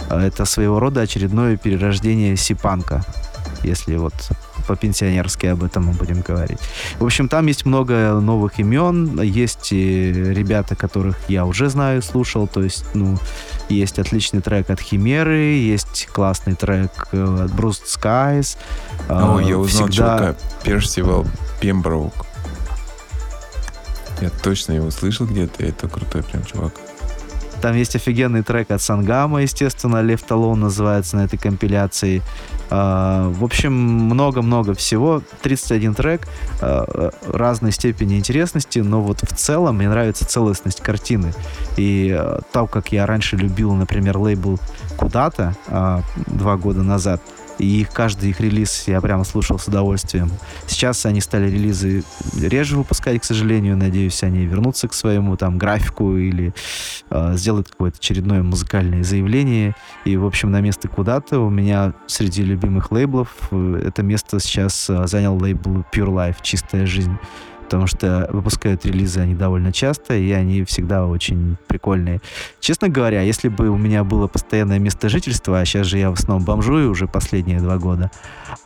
А 0.10 0.22
Это 0.22 0.46
своего 0.46 0.80
рода 0.80 1.02
очередное 1.02 1.58
перерождение 1.58 2.36
сипанка, 2.38 3.04
если 3.64 3.98
вот 3.98 4.14
по-пенсионерски 4.68 5.48
об 5.48 5.64
этом 5.64 5.86
мы 5.88 5.94
будем 5.94 6.22
говорить. 6.22 6.60
В 7.00 7.06
общем, 7.06 7.30
там 7.30 7.48
есть 7.48 7.66
много 7.66 8.20
новых 8.20 8.60
имен, 8.60 9.20
есть 9.22 9.72
и 9.72 10.12
ребята, 10.14 10.76
которых 10.76 11.18
я 11.28 11.46
уже 11.46 11.70
знаю, 11.70 12.02
слушал, 12.02 12.48
то 12.48 12.62
есть, 12.62 12.86
ну, 12.94 13.18
есть 13.70 13.98
отличный 14.00 14.42
трек 14.42 14.70
от 14.70 14.80
Химеры, 14.80 15.56
есть 15.56 16.08
классный 16.14 16.56
трек 16.56 17.08
э, 17.12 17.46
от 17.46 17.52
Bruce 17.52 17.82
Skies. 17.86 18.58
О, 19.10 19.38
А, 19.38 19.42
я 19.42 19.58
узнал 19.58 19.88
всегда- 19.88 20.18
чувака. 20.20 20.36
Персивал 20.64 21.26
Пемброук. 21.60 22.14
Я 24.22 24.30
точно 24.30 24.74
его 24.74 24.90
слышал 24.92 25.26
где-то, 25.28 25.64
это 25.64 25.88
крутой 25.88 26.24
прям 26.24 26.44
чувак. 26.44 26.74
Там 27.62 27.76
есть 27.76 27.96
офигенный 27.96 28.44
трек 28.44 28.72
от 28.72 28.82
Сангама, 28.82 29.42
естественно, 29.42 30.02
Лев 30.02 30.22
Талон 30.24 30.60
называется 30.60 31.18
на 31.18 31.26
этой 31.26 31.38
компиляции. 31.38 32.22
А, 32.70 33.30
в 33.30 33.44
общем, 33.44 33.74
много-много 33.74 34.74
всего. 34.74 35.22
31 35.42 35.96
трек 35.96 36.28
а, 36.62 37.12
разной 37.28 37.72
степени 37.72 38.18
интересности, 38.18 38.80
но 38.80 39.02
вот 39.02 39.22
в 39.22 39.36
целом 39.36 39.78
мне 39.78 39.90
нравится 39.90 40.26
целостность 40.26 40.82
картины. 40.82 41.34
И 41.78 42.16
а, 42.18 42.42
так 42.52 42.70
как 42.70 42.92
я 42.92 43.06
раньше 43.06 43.38
любил, 43.38 43.74
например, 43.74 44.18
лейбл 44.18 44.60
Куда-то 44.98 45.54
два 46.26 46.58
года 46.58 46.82
назад, 46.82 47.22
и 47.60 47.82
их, 47.82 47.92
каждый 47.92 48.30
их 48.30 48.40
релиз 48.40 48.88
я 48.88 49.02
прямо 49.02 49.24
слушал 49.24 49.60
с 49.60 49.68
удовольствием. 49.68 50.32
Сейчас 50.68 51.06
они 51.06 51.22
стали 51.22 51.50
релизы 51.50 52.04
реже 52.40 52.78
выпускать, 52.78 53.22
к 53.22 53.24
сожалению. 53.24 53.78
Надеюсь, 53.78 54.24
они 54.24 54.46
вернутся 54.46 54.88
к 54.88 54.94
своему 54.94 55.38
там 55.38 55.58
графику 55.58 56.16
или 56.18 56.54
э, 57.10 57.34
сделают 57.36 57.70
какое-то 57.70 57.98
очередное 57.98 58.44
музыкальное 58.44 59.04
заявление. 59.04 59.76
И, 60.06 60.18
в 60.18 60.26
общем, 60.26 60.52
на 60.52 60.62
место 60.62 60.88
куда-то 60.88 61.40
у 61.40 61.50
меня 61.50 61.94
среди 62.08 62.44
любимых 62.44 62.92
лейблов 62.92 63.30
э, 63.52 63.82
это 63.86 64.04
место 64.04 64.40
сейчас 64.40 64.90
э, 64.90 65.08
занял 65.08 65.38
лейбл 65.38 65.84
Pure 65.94 66.14
Life, 66.14 66.38
чистая 66.42 66.86
жизнь. 66.86 67.18
Потому 67.68 67.86
что 67.86 68.30
выпускают 68.32 68.86
релизы 68.86 69.20
они 69.20 69.36
довольно 69.36 69.74
часто, 69.74 70.16
и 70.16 70.32
они 70.32 70.64
всегда 70.64 71.06
очень 71.06 71.58
прикольные. 71.68 72.22
Честно 72.62 72.88
говоря, 72.88 73.22
если 73.22 73.50
бы 73.50 73.68
у 73.68 73.76
меня 73.76 74.06
было 74.06 74.28
постоянное 74.28 74.80
место 74.80 75.10
жительства, 75.10 75.60
а 75.60 75.66
сейчас 75.66 75.88
же 75.88 75.98
я 75.98 76.10
в 76.10 76.14
основном 76.14 76.46
бомжую 76.46 76.90
уже 76.90 77.08
последние 77.08 77.60
два 77.60 77.78
года, 77.78 78.10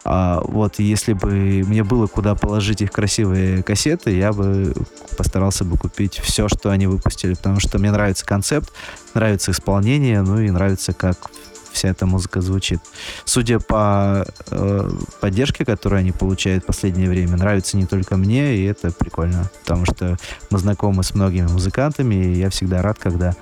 а, 0.03 0.39
вот 0.43 0.77
если 0.77 1.13
бы 1.13 1.63
мне 1.65 1.83
было 1.83 2.05
куда 2.05 2.35
положить 2.35 2.83
их 2.83 2.91
красивые 2.91 3.63
кассеты, 3.63 4.15
я 4.15 4.33
бы 4.33 4.71
постарался 5.17 5.65
бы 5.65 5.77
купить 5.77 6.19
все, 6.19 6.47
что 6.47 6.69
они 6.69 6.85
выпустили, 6.85 7.33
потому 7.33 7.59
что 7.59 7.79
мне 7.79 7.91
нравится 7.91 8.23
концепт, 8.23 8.71
нравится 9.15 9.49
исполнение, 9.49 10.21
ну 10.21 10.39
и 10.39 10.51
нравится, 10.51 10.93
как 10.93 11.31
вся 11.71 11.89
эта 11.89 12.05
музыка 12.05 12.41
звучит. 12.41 12.79
Судя 13.25 13.59
по 13.59 14.25
э, 14.49 14.89
поддержке, 15.19 15.65
которую 15.65 15.99
они 15.99 16.11
получают 16.11 16.63
в 16.63 16.67
последнее 16.67 17.09
время, 17.09 17.37
нравится 17.37 17.77
не 17.77 17.85
только 17.85 18.17
мне, 18.17 18.55
и 18.55 18.63
это 18.63 18.91
прикольно, 18.91 19.49
потому 19.61 19.85
что 19.85 20.17
мы 20.49 20.59
знакомы 20.59 21.03
с 21.03 21.13
многими 21.13 21.47
музыкантами, 21.47 22.15
и 22.15 22.33
я 22.39 22.49
всегда 22.49 22.81
рад, 22.81 22.97
когда 22.99 23.35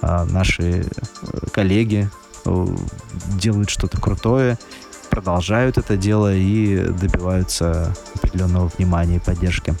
а, 0.00 0.24
наши 0.24 0.62
э, 0.62 0.84
коллеги 1.52 2.10
э, 2.44 2.66
делают 3.38 3.70
что-то 3.70 4.00
крутое, 4.00 4.58
продолжают 5.10 5.78
это 5.78 5.96
дело 5.96 6.34
и 6.34 6.88
добиваются 6.88 7.94
определенного 8.14 8.70
внимания 8.76 9.16
и 9.16 9.20
поддержки. 9.20 9.74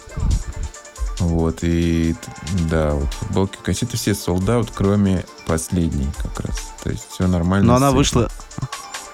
Вот, 1.22 1.58
и 1.62 2.16
да, 2.68 2.94
вот 2.94 3.14
футболки, 3.14 3.58
кассеты 3.62 3.96
все 3.96 4.10
out, 4.10 4.70
кроме 4.74 5.24
последней 5.46 6.08
как 6.20 6.46
раз. 6.46 6.56
То 6.82 6.90
есть 6.90 7.06
все 7.10 7.28
нормально. 7.28 7.66
Но 7.66 7.76
она 7.76 7.90
с 7.90 7.94
вышла, 7.94 8.28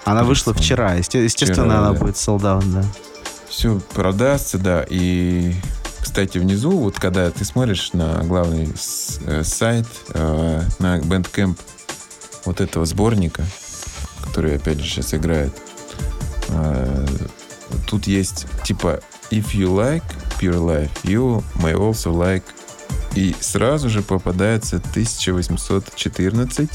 она 0.05 0.25
вышла 0.25 0.55
вчера, 0.55 0.95
есте- 0.95 1.23
естественно, 1.23 1.65
Вчера, 1.65 1.79
она 1.81 1.93
да. 1.93 1.99
будет 1.99 2.17
солдат, 2.17 2.65
да. 2.73 2.83
Все 3.51 3.79
продастся, 3.93 4.57
да. 4.59 4.87
И, 4.89 5.55
кстати, 6.01 6.39
внизу, 6.39 6.71
вот 6.71 6.99
когда 6.99 7.31
ты 7.31 7.45
смотришь 7.45 7.93
на 7.93 8.23
главный 8.25 8.73
э, 9.27 9.43
сайт, 9.45 9.87
э, 10.15 10.63
на 10.79 10.99
Bandcamp 11.01 11.59
вот 12.47 12.61
этого 12.63 12.87
сборника, 12.87 13.45
который, 14.23 14.57
опять 14.57 14.81
же, 14.81 14.89
сейчас 14.89 15.13
играет, 15.13 15.53
э, 16.49 17.07
тут 17.87 18.07
есть 18.07 18.47
типа 18.65 19.01
If 19.31 19.53
you 19.53 19.69
like 19.77 20.05
Pure 20.39 20.61
Life, 20.61 20.91
you 21.05 21.43
may 21.63 21.75
also 21.75 22.13
like 22.13 22.45
и 23.15 23.35
сразу 23.41 23.89
же 23.89 24.03
попадается 24.03 24.77
1814 24.77 26.71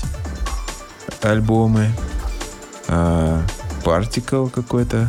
альбомы, 1.21 1.89
а, 2.87 3.41
Particle 3.83 4.49
какой-то. 4.49 5.07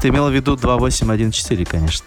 Ты 0.00 0.08
имел 0.08 0.28
в 0.28 0.32
виду 0.32 0.56
2814, 0.56 1.68
конечно. 1.68 2.06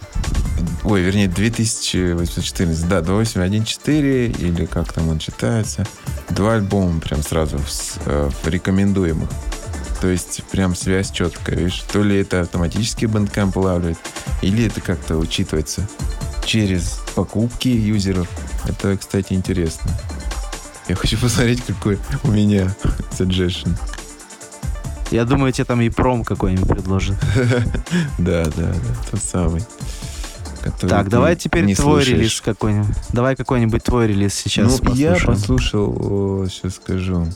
Ой, 0.84 1.02
вернее, 1.02 1.28
2814, 1.28 2.88
да, 2.88 3.02
2814, 3.02 4.40
или 4.40 4.66
как 4.66 4.92
там 4.94 5.10
он 5.10 5.20
читается. 5.20 5.86
Два 6.30 6.56
альбома 6.56 7.00
прям 7.00 7.22
сразу 7.24 7.58
в, 7.58 7.70
э, 8.06 8.30
в 8.44 8.48
рекомендуемых. 8.48 9.30
То 10.02 10.08
есть 10.08 10.44
прям 10.52 10.76
связь 10.76 11.12
четкая, 11.12 11.58
видишь. 11.58 11.84
То 11.92 12.04
ли 12.04 12.20
это 12.20 12.42
автоматически 12.42 13.06
Bandcamp 13.06 13.58
улавливает, 13.58 13.98
или 14.42 14.66
это 14.66 14.82
как-то 14.82 15.18
учитывается 15.18 15.88
через 16.46 17.02
покупки 17.16 17.68
юзеров. 17.68 18.28
Это, 18.68 18.98
кстати, 18.98 19.34
интересно. 19.34 19.92
Я 20.88 20.96
хочу 20.96 21.18
посмотреть, 21.22 21.64
какой 21.66 22.00
у 22.24 22.32
меня 22.32 22.74
suggestion. 23.12 23.72
Я 25.12 25.26
думаю, 25.26 25.54
тебе 25.54 25.66
там 25.66 25.82
и 25.82 25.90
пром 25.90 26.24
какой-нибудь 26.24 26.68
предложат. 26.68 27.18
Да, 28.18 28.46
да, 28.46 28.52
да, 28.56 28.76
тот 29.12 29.22
самый. 29.22 29.64
Так, 30.82 31.10
давай 31.10 31.36
теперь 31.36 31.76
твой 31.76 32.04
релиз 32.04 32.42
какой-нибудь. 32.42 32.96
Давай 33.14 33.36
какой-нибудь 33.36 33.84
твой 33.84 34.08
релиз 34.08 34.34
сейчас 34.34 34.82
Ну, 34.82 34.94
я 34.96 35.16
послушал, 35.16 36.48
сейчас 36.50 36.76
скажу. 36.76 37.28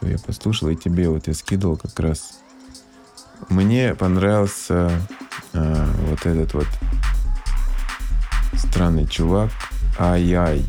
Что 0.00 0.08
я 0.08 0.18
послушал, 0.18 0.70
и 0.70 0.76
тебе 0.76 1.10
вот 1.10 1.28
я 1.28 1.34
скидывал 1.34 1.76
как 1.76 2.00
раз. 2.00 2.38
Мне 3.50 3.94
понравился 3.94 4.90
а, 5.52 5.94
вот 6.08 6.24
этот 6.24 6.54
вот 6.54 6.66
странный 8.54 9.06
чувак. 9.06 9.50
Ай-яй. 9.98 10.64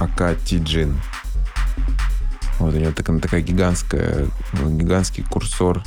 Акати 0.00 0.56
Джин. 0.56 1.00
Вот 2.58 2.74
у 2.74 2.78
него 2.78 2.90
такая, 2.90 3.20
такая 3.20 3.42
гигантская, 3.42 4.26
гигантский 4.54 5.22
курсор 5.22 5.80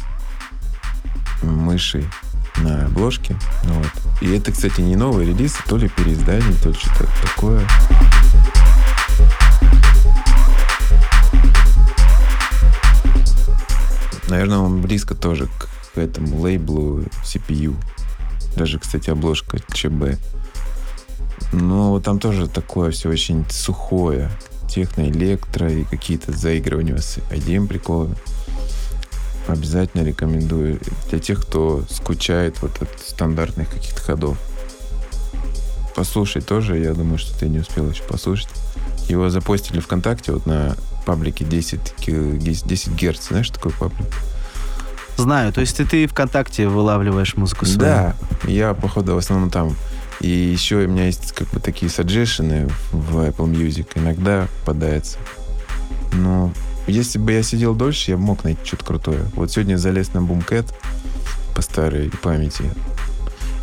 мыши 1.41 2.09
на 2.55 2.86
обложке. 2.86 3.36
Вот. 3.63 3.91
И 4.21 4.31
это, 4.31 4.53
кстати, 4.53 4.79
не 4.79 4.95
новый 4.95 5.25
релиз, 5.25 5.57
то 5.67 5.75
ли 5.75 5.89
переиздание, 5.89 6.55
то 6.63 6.69
ли 6.69 6.75
что-то 6.75 7.09
такое. 7.21 7.67
Наверное, 14.27 14.59
он 14.59 14.81
близко 14.81 15.15
тоже 15.15 15.47
к 15.47 15.97
этому 15.97 16.39
лейблу 16.41 17.03
CPU. 17.23 17.75
Даже, 18.55 18.79
кстати, 18.79 19.09
обложка 19.09 19.59
ЧБ. 19.73 20.19
Но 21.51 21.99
там 21.99 22.19
тоже 22.19 22.47
такое 22.47 22.91
все 22.91 23.09
очень 23.09 23.45
сухое. 23.49 24.31
Техно, 24.69 25.07
электро 25.09 25.71
и 25.71 25.83
какие-то 25.83 26.31
заигрывания 26.31 26.97
с 26.97 27.17
IDM 27.29 27.67
приколами. 27.67 28.15
Обязательно 29.47 30.03
рекомендую 30.03 30.79
для 31.09 31.19
тех, 31.19 31.41
кто 31.41 31.83
скучает 31.89 32.62
вот 32.62 32.81
от 32.81 32.89
стандартных 32.99 33.69
каких-то 33.69 34.01
ходов. 34.01 34.38
Послушай 35.95 36.41
тоже, 36.41 36.79
я 36.79 36.93
думаю, 36.93 37.19
что 37.19 37.38
ты 37.38 37.47
не 37.47 37.59
успел 37.59 37.89
еще 37.89 38.03
послушать. 38.03 38.49
Его 39.09 39.29
запостили 39.29 39.79
ВКонтакте 39.79 40.31
вот 40.31 40.45
на 40.45 40.75
паблике 41.03 41.45
10, 41.45 41.95
10 42.05 42.91
Герц. 42.95 43.27
Знаешь, 43.27 43.47
что 43.47 43.55
такое 43.55 43.73
паблик? 43.73 44.07
Знаю, 45.17 45.53
то 45.53 45.61
есть 45.61 45.77
ты, 45.77 45.85
ты 45.85 46.07
ВКонтакте 46.07 46.67
вылавливаешь 46.67 47.37
музыку 47.37 47.65
свою? 47.65 47.79
Да, 47.79 48.15
я, 48.45 48.73
походу, 48.73 49.13
в 49.13 49.17
основном 49.17 49.51
там 49.51 49.75
и 50.23 50.29
еще 50.29 50.77
у 50.77 50.87
меня 50.87 51.07
есть 51.07 51.33
как 51.33 51.49
бы 51.49 51.59
такие 51.59 51.91
саджешены 51.91 52.69
в 52.93 53.17
Apple 53.17 53.51
Music. 53.51 53.87
Иногда 53.95 54.47
попадается. 54.59 55.17
Но 56.13 56.53
если 56.87 57.19
бы 57.19 57.33
я 57.33 57.43
сидел 57.43 57.75
дольше, 57.75 58.11
я 58.11 58.17
мог 58.17 58.45
найти 58.45 58.61
что-то 58.63 58.85
крутое. 58.85 59.25
Вот 59.35 59.51
сегодня 59.51 59.75
залез 59.75 60.13
на 60.13 60.19
Boomcat 60.19 60.73
по 61.53 61.61
старой 61.61 62.09
памяти. 62.21 62.63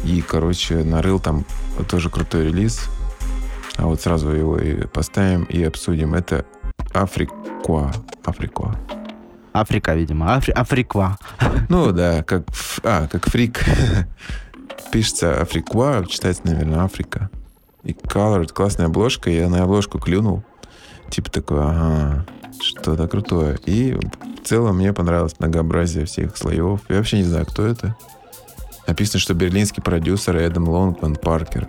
И, 0.05 0.20
короче, 0.20 0.85
нарыл 0.85 1.18
там 1.18 1.46
тоже 1.88 2.11
крутой 2.11 2.46
релиз. 2.46 2.83
А 3.76 3.87
вот 3.87 4.03
сразу 4.03 4.31
его 4.31 4.59
и 4.59 4.87
поставим 4.87 5.44
и 5.44 5.62
обсудим. 5.62 6.14
Это 6.14 6.44
Afriqua. 6.93 7.93
Afriqua. 8.25 8.77
Африка, 9.53 9.94
видимо. 9.94 10.35
Афри... 10.35 10.53
Африква. 10.53 11.18
Ну 11.68 11.92
да, 11.92 12.22
как, 12.22 12.44
а, 12.83 13.09
как 13.09 13.29
фрик. 13.29 13.64
Пишется 14.92 15.40
Afriqua, 15.40 16.05
читается, 16.09 16.42
наверное, 16.46 16.81
Африка. 16.81 17.31
И 17.83 17.92
Colored, 17.92 18.53
классная 18.53 18.87
обложка, 18.87 19.31
я 19.31 19.48
на 19.48 19.62
обложку 19.62 19.98
клюнул. 19.98 20.44
Типа 21.11 21.31
такой, 21.31 21.61
ага, 21.61 22.26
что-то 22.61 23.09
крутое. 23.09 23.59
И 23.66 23.94
в 23.94 24.46
целом 24.46 24.76
мне 24.76 24.92
понравилось 24.92 25.37
многообразие 25.38 26.05
всех 26.07 26.37
слоев. 26.37 26.81
Я 26.88 26.96
вообще 26.96 27.18
не 27.18 27.24
знаю, 27.24 27.46
кто 27.46 27.64
это. 27.64 27.96
Написано, 28.87 29.20
что 29.20 29.35
берлинский 29.35 29.83
продюсер 29.83 30.37
Эдам 30.37 30.68
Лонгман 30.68 31.16
Паркер. 31.16 31.68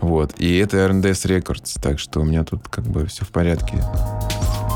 Вот. 0.00 0.34
И 0.38 0.58
это 0.58 0.78
R&S 0.78 1.24
Records, 1.26 1.78
так 1.80 1.98
что 1.98 2.20
у 2.20 2.24
меня 2.24 2.44
тут 2.44 2.68
как 2.68 2.84
бы 2.84 3.06
все 3.06 3.24
в 3.24 3.28
порядке. 3.28 3.82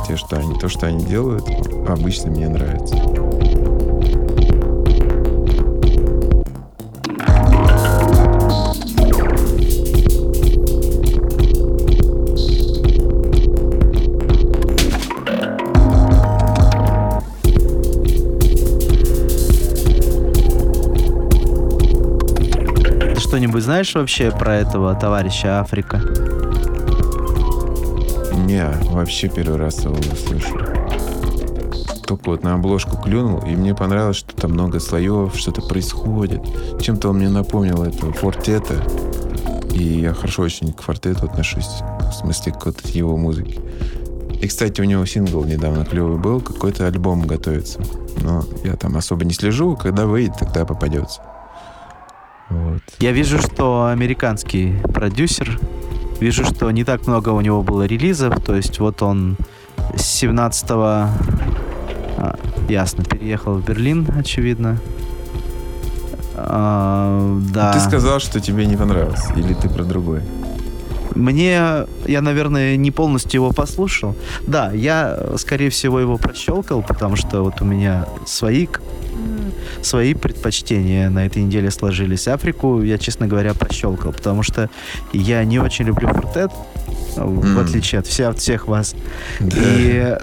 Те, 0.06 0.16
что 0.16 0.36
они, 0.36 0.58
то, 0.58 0.68
что 0.68 0.86
они 0.86 1.04
делают, 1.04 1.44
обычно 1.88 2.30
мне 2.30 2.48
нравится. 2.48 2.96
Что-нибудь 23.32 23.62
знаешь 23.62 23.94
вообще 23.94 24.30
про 24.30 24.56
этого 24.56 24.94
товарища 24.94 25.58
Африка? 25.58 26.02
Не, 28.44 28.70
вообще 28.90 29.30
первый 29.30 29.56
раз 29.56 29.82
его 29.84 29.96
слышу. 30.26 30.54
Только 32.06 32.28
вот 32.28 32.42
на 32.42 32.52
обложку 32.52 32.98
клюнул, 32.98 33.38
и 33.38 33.56
мне 33.56 33.74
понравилось, 33.74 34.18
что 34.18 34.36
там 34.36 34.50
много 34.50 34.80
слоев, 34.80 35.34
что-то 35.34 35.62
происходит. 35.62 36.42
Чем-то 36.78 37.08
он 37.08 37.16
мне 37.16 37.30
напомнил 37.30 37.82
этого 37.84 38.12
Фортета. 38.12 38.84
И 39.72 39.82
я 39.82 40.12
хорошо 40.12 40.42
очень 40.42 40.70
к 40.74 40.82
Фортету 40.82 41.24
отношусь. 41.24 41.80
В 42.00 42.12
смысле, 42.12 42.52
к 42.52 42.66
вот 42.66 42.84
его 42.84 43.16
музыке. 43.16 43.60
И, 44.42 44.46
кстати, 44.46 44.82
у 44.82 44.84
него 44.84 45.06
сингл 45.06 45.42
недавно 45.44 45.86
клевый 45.86 46.18
был, 46.18 46.42
какой-то 46.42 46.86
альбом 46.86 47.26
готовится. 47.26 47.80
Но 48.20 48.44
я 48.62 48.76
там 48.76 48.94
особо 48.98 49.24
не 49.24 49.32
слежу, 49.32 49.74
когда 49.74 50.04
выйдет, 50.04 50.34
тогда 50.38 50.66
попадется. 50.66 51.22
Вот. 52.52 52.82
Я 52.98 53.12
вижу, 53.12 53.38
что 53.38 53.86
американский 53.86 54.74
продюсер, 54.92 55.58
вижу, 56.20 56.44
что 56.44 56.70
не 56.70 56.84
так 56.84 57.06
много 57.06 57.30
у 57.30 57.40
него 57.40 57.62
было 57.62 57.84
релизов, 57.84 58.40
то 58.44 58.54
есть 58.54 58.78
вот 58.78 59.02
он 59.02 59.36
с 59.96 60.02
17 60.02 60.66
а, 60.70 61.10
ясно, 62.68 63.04
переехал 63.04 63.54
в 63.54 63.64
Берлин, 63.64 64.08
очевидно. 64.16 64.78
А, 66.34 67.38
да. 67.52 67.72
Ты 67.72 67.80
сказал, 67.80 68.20
что 68.20 68.40
тебе 68.40 68.66
не 68.66 68.76
понравилось, 68.76 69.24
или 69.36 69.54
ты 69.54 69.68
про 69.68 69.84
другое? 69.84 70.22
Мне, 71.14 71.86
я, 72.06 72.22
наверное, 72.22 72.76
не 72.76 72.90
полностью 72.90 73.42
его 73.42 73.52
послушал. 73.52 74.16
Да, 74.46 74.72
я, 74.72 75.18
скорее 75.36 75.68
всего, 75.68 76.00
его 76.00 76.16
прощелкал, 76.16 76.82
потому 76.82 77.16
что 77.16 77.42
вот 77.42 77.60
у 77.60 77.64
меня 77.64 78.06
свои 78.26 78.66
свои 79.82 80.14
предпочтения 80.14 81.10
на 81.10 81.26
этой 81.26 81.42
неделе 81.42 81.70
сложились. 81.70 82.28
Африку 82.28 82.82
я, 82.82 82.98
честно 82.98 83.26
говоря, 83.26 83.54
прощелкал, 83.54 84.12
потому 84.12 84.42
что 84.42 84.70
я 85.12 85.44
не 85.44 85.58
очень 85.58 85.86
люблю 85.86 86.08
фортет, 86.08 86.50
в 87.16 87.58
отличие 87.58 87.98
от, 88.00 88.06
вся, 88.06 88.30
от 88.30 88.38
всех 88.38 88.68
вас. 88.68 88.94
И... 89.40 90.16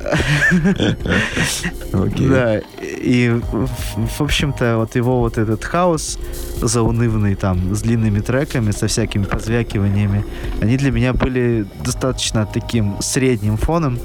Да, 1.91 2.61
и, 2.81 3.39
в 3.51 4.21
общем-то, 4.21 4.77
вот 4.77 4.95
его 4.95 5.19
вот 5.19 5.37
этот 5.37 5.63
хаос 5.63 6.17
заунывный 6.61 7.35
там, 7.35 7.75
с 7.75 7.81
длинными 7.81 8.19
треками, 8.19 8.71
со 8.71 8.87
всякими 8.87 9.23
позвякиваниями, 9.23 10.25
они 10.61 10.77
для 10.77 10.91
меня 10.91 11.13
были 11.13 11.65
достаточно 11.83 12.45
таким 12.45 13.01
средним 13.01 13.57
фоном. 13.57 13.99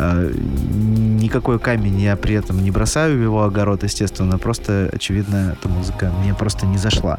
А, 0.00 0.30
никакой 1.20 1.58
камень 1.58 2.00
я 2.00 2.16
при 2.16 2.36
этом 2.36 2.62
не 2.62 2.70
бросаю 2.70 3.18
в 3.18 3.22
его 3.22 3.42
огород, 3.42 3.82
естественно, 3.82 4.38
просто, 4.38 4.88
очевидно, 4.92 5.56
эта 5.58 5.68
музыка 5.68 6.12
мне 6.22 6.34
просто 6.34 6.66
не 6.66 6.78
зашла. 6.78 7.18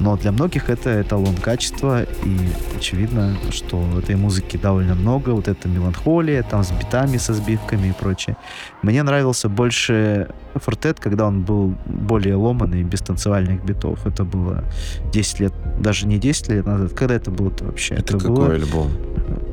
Но 0.00 0.16
для 0.18 0.30
многих 0.30 0.68
это 0.68 1.00
эталон 1.00 1.36
качества, 1.36 2.02
и 2.02 2.36
очевидно, 2.76 3.36
что 3.50 3.82
этой 3.98 4.16
музыки 4.16 4.58
довольно 4.58 4.94
много, 4.94 5.30
вот 5.30 5.48
эта 5.48 5.66
меланхолия, 5.68 6.42
там 6.42 6.62
с 6.62 6.70
битами, 6.72 7.16
со 7.16 7.32
сбивками 7.32 7.88
и 7.88 7.92
прочее. 7.92 8.36
Мне 8.82 9.02
нравился 9.02 9.48
больше 9.48 10.28
Фортет, 10.54 11.00
когда 11.00 11.26
он 11.26 11.42
был 11.42 11.74
более 11.86 12.34
ломанный, 12.34 12.82
без 12.82 13.00
танцевальных 13.00 13.64
битов. 13.64 14.06
Это 14.06 14.24
было 14.24 14.64
10 15.12 15.40
лет, 15.40 15.52
даже 15.78 16.06
не 16.06 16.18
10 16.18 16.48
лет 16.48 16.66
назад. 16.66 16.92
Когда 16.92 17.14
это 17.14 17.30
было-то 17.30 17.64
вообще? 17.64 17.94
Это, 17.94 18.16
это 18.16 18.18
какой 18.18 18.36
было... 18.36 18.54
альбом? 18.54 18.90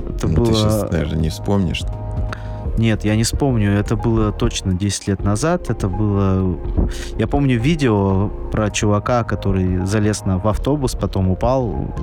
Это 0.10 0.28
ну, 0.28 0.36
было... 0.36 0.46
Ты 0.48 0.54
сейчас, 0.54 0.92
наверное, 0.92 1.20
не 1.20 1.30
вспомнишь. 1.30 1.82
Нет, 2.78 3.04
я 3.04 3.16
не 3.16 3.24
вспомню. 3.24 3.72
Это 3.72 3.96
было 3.96 4.32
точно 4.32 4.74
10 4.74 5.08
лет 5.08 5.24
назад. 5.24 5.70
Это 5.70 5.88
было... 5.88 6.58
Я 7.18 7.28
помню 7.28 7.60
видео 7.60 8.30
про 8.52 8.70
чувака, 8.70 9.24
который 9.24 9.86
залез 9.86 10.26
на, 10.26 10.38
в 10.38 10.48
автобус, 10.48 10.94
потом 10.94 11.30
упал. 11.30 11.96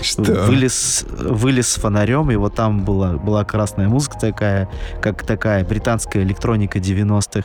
Что? 0.00 0.22
Вылез, 0.46 1.04
вылез 1.10 1.68
с 1.68 1.74
фонарем, 1.76 2.30
и 2.30 2.36
вот 2.36 2.54
там 2.54 2.84
была, 2.84 3.14
была 3.14 3.44
красная 3.44 3.88
музыка 3.88 4.16
такая, 4.18 4.68
как 5.02 5.24
такая 5.24 5.64
британская 5.64 6.22
электроника 6.22 6.78
90-х. 6.78 7.44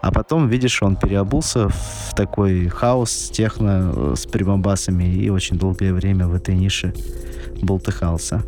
А 0.00 0.10
потом, 0.12 0.48
видишь, 0.48 0.82
он 0.82 0.96
переобулся 0.96 1.68
в 1.68 2.14
такой 2.16 2.68
хаос 2.68 3.30
техно 3.30 3.92
э, 3.94 4.14
с 4.16 4.24
прибамбасами 4.24 5.04
и 5.04 5.28
очень 5.28 5.58
долгое 5.58 5.92
время 5.92 6.26
в 6.26 6.34
этой 6.34 6.54
нише 6.54 6.94
болтыхался. 7.60 8.42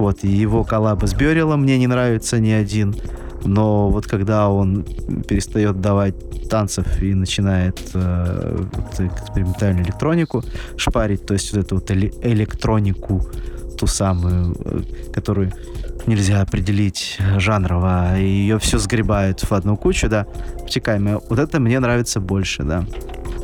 Вот, 0.00 0.24
и 0.24 0.28
его 0.28 0.64
коллабы 0.64 1.06
с 1.06 1.12
Бёрилом 1.12 1.60
мне 1.60 1.76
не 1.76 1.86
нравится 1.86 2.40
ни 2.40 2.50
один. 2.50 2.96
Но 3.44 3.90
вот 3.90 4.06
когда 4.06 4.48
он 4.48 4.82
перестает 5.28 5.82
давать 5.82 6.48
танцев 6.48 7.02
и 7.02 7.12
начинает 7.12 7.78
э, 7.92 8.64
экспериментальную 8.98 9.84
электронику 9.84 10.42
шпарить, 10.78 11.26
то 11.26 11.34
есть 11.34 11.52
вот 11.52 11.66
эту 11.66 11.74
вот 11.74 11.90
электронику, 11.90 13.26
ту 13.78 13.86
самую, 13.86 14.56
э, 14.64 14.80
которую 15.12 15.52
нельзя 16.06 16.40
определить 16.40 17.18
жанрово, 17.36 18.18
и 18.18 18.24
ее 18.24 18.58
все 18.58 18.78
сгребают 18.78 19.40
в 19.40 19.52
одну 19.52 19.76
кучу, 19.76 20.08
да, 20.08 20.26
обтекаемое. 20.62 21.20
Вот 21.28 21.38
это 21.38 21.60
мне 21.60 21.78
нравится 21.78 22.20
больше, 22.20 22.62
да. 22.62 22.86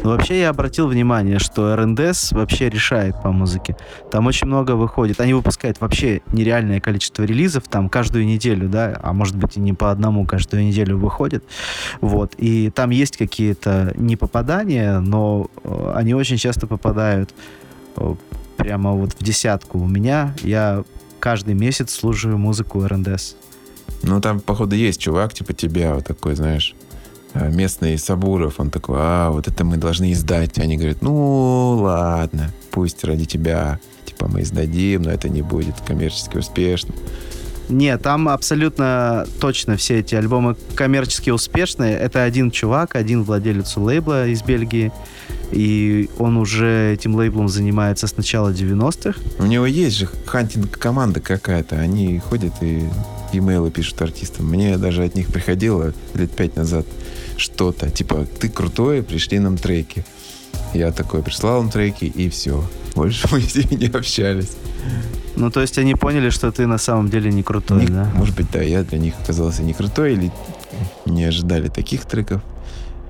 Но 0.02 0.10
вообще 0.10 0.40
я 0.40 0.50
обратил 0.50 0.88
внимание, 0.88 1.38
что 1.38 1.74
РНДС 1.74 2.32
вообще 2.32 2.68
решает 2.68 3.20
по 3.22 3.32
музыке. 3.32 3.76
Там 4.10 4.26
очень 4.26 4.46
много 4.46 4.72
выходит. 4.72 5.20
Они 5.20 5.34
выпускают 5.34 5.80
вообще 5.80 6.20
нереальное 6.32 6.80
количество 6.80 7.22
релизов, 7.22 7.64
там 7.68 7.88
каждую 7.88 8.26
неделю, 8.26 8.68
да, 8.68 8.98
а 9.02 9.12
может 9.12 9.36
быть 9.36 9.56
и 9.56 9.60
не 9.60 9.72
по 9.72 9.90
одному 9.90 10.26
каждую 10.26 10.64
неделю 10.64 10.98
выходит. 10.98 11.44
Вот. 12.00 12.34
И 12.38 12.70
там 12.70 12.90
есть 12.90 13.16
какие-то 13.16 13.92
непопадания, 13.96 15.00
но 15.00 15.48
э, 15.64 15.92
они 15.94 16.14
очень 16.14 16.36
часто 16.36 16.66
попадают 16.66 17.34
э, 17.96 18.14
прямо 18.56 18.92
вот 18.92 19.12
в 19.12 19.22
десятку. 19.22 19.78
У 19.78 19.86
меня 19.86 20.34
я 20.42 20.84
каждый 21.20 21.54
месяц 21.54 21.94
слушаю 21.94 22.38
музыку 22.38 22.86
РНДС. 22.86 23.34
Ну, 24.02 24.20
там, 24.20 24.40
походу, 24.40 24.76
есть 24.76 25.00
чувак 25.00 25.32
типа 25.32 25.52
тебя, 25.52 25.94
вот 25.94 26.04
такой, 26.06 26.34
знаешь, 26.34 26.74
местный 27.50 27.98
Сабуров, 27.98 28.60
он 28.60 28.70
такой, 28.70 28.96
а, 28.98 29.30
вот 29.30 29.48
это 29.48 29.64
мы 29.64 29.76
должны 29.76 30.12
издать. 30.12 30.58
Они 30.58 30.76
говорят, 30.76 31.02
ну, 31.02 31.78
ладно, 31.80 32.50
пусть 32.70 33.04
ради 33.04 33.24
тебя, 33.24 33.78
типа, 34.04 34.28
мы 34.28 34.42
издадим, 34.42 35.02
но 35.02 35.10
это 35.10 35.28
не 35.28 35.42
будет 35.42 35.74
коммерчески 35.86 36.36
успешно. 36.36 36.94
Нет, 37.68 38.02
там 38.02 38.28
абсолютно 38.28 39.26
точно 39.40 39.76
все 39.76 39.98
эти 39.98 40.14
альбомы 40.14 40.56
коммерчески 40.74 41.30
успешные. 41.30 41.96
Это 41.96 42.22
один 42.22 42.50
чувак, 42.50 42.94
один 42.94 43.24
владелец 43.24 43.76
лейбла 43.76 44.28
из 44.28 44.42
Бельгии. 44.42 44.92
И 45.50 46.08
он 46.18 46.36
уже 46.36 46.92
этим 46.92 47.14
лейблом 47.16 47.48
занимается 47.48 48.06
с 48.06 48.16
начала 48.16 48.50
90-х. 48.50 49.20
У 49.38 49.46
него 49.46 49.66
есть 49.66 49.96
же 49.96 50.08
хантинг-команда 50.26 51.20
какая-то. 51.20 51.76
Они 51.76 52.18
ходят 52.20 52.52
и 52.60 52.84
имейлы 53.32 53.70
пишут 53.70 54.00
артистам. 54.00 54.46
Мне 54.46 54.76
даже 54.78 55.02
от 55.02 55.14
них 55.14 55.28
приходило 55.28 55.92
лет 56.14 56.30
пять 56.30 56.56
назад 56.56 56.86
что-то. 57.36 57.90
Типа, 57.90 58.26
ты 58.38 58.48
крутой, 58.48 59.02
пришли 59.02 59.38
нам 59.38 59.56
треки. 59.56 60.04
Я 60.74 60.92
такой 60.92 61.22
прислал 61.22 61.62
им 61.62 61.70
треки, 61.70 62.04
и 62.04 62.28
все. 62.28 62.64
Больше 62.94 63.28
мы 63.30 63.40
с 63.40 63.54
ними 63.54 63.74
не 63.74 63.86
общались. 63.86 64.52
Ну, 65.36 65.50
то 65.50 65.60
есть 65.60 65.78
они 65.78 65.94
поняли, 65.94 66.30
что 66.30 66.50
ты 66.50 66.66
на 66.66 66.78
самом 66.78 67.10
деле 67.10 67.30
не 67.30 67.42
крутой, 67.42 67.82
не, 67.82 67.88
да? 67.88 68.10
Может 68.14 68.34
быть, 68.36 68.50
да, 68.50 68.62
я 68.62 68.82
для 68.82 68.98
них 68.98 69.14
оказался 69.22 69.62
не 69.62 69.74
крутой, 69.74 70.14
или 70.14 70.32
не 71.04 71.24
ожидали 71.24 71.68
таких 71.68 72.06
треков. 72.06 72.42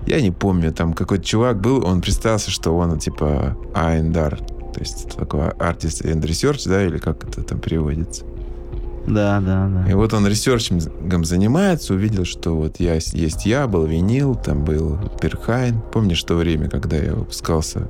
Я 0.06 0.20
не 0.20 0.30
помню, 0.30 0.72
там 0.72 0.92
какой-то 0.92 1.24
чувак 1.24 1.60
был, 1.60 1.84
он 1.84 2.00
представился, 2.00 2.50
что 2.50 2.76
он 2.76 2.98
типа 2.98 3.56
Айндар, 3.74 4.38
то 4.38 4.80
есть 4.80 5.16
такой 5.16 5.48
артист 5.50 6.02
and 6.02 6.22
research, 6.22 6.68
да, 6.68 6.84
или 6.84 6.98
как 6.98 7.24
это 7.24 7.42
там 7.42 7.58
переводится. 7.58 8.24
Да, 9.06 9.40
да, 9.40 9.68
да. 9.68 9.90
И 9.90 9.94
вот 9.94 10.12
он 10.14 10.26
ресерчем 10.26 10.80
занимается, 11.24 11.94
увидел, 11.94 12.24
что 12.24 12.56
вот 12.56 12.80
я, 12.80 12.94
есть 12.94 13.46
я, 13.46 13.66
был 13.66 13.86
винил, 13.86 14.34
там 14.34 14.64
был 14.64 14.98
Перхайн. 15.20 15.80
Помнишь 15.92 16.22
то 16.24 16.34
время, 16.34 16.68
когда 16.68 16.96
я 16.96 17.14
выпускался 17.14 17.88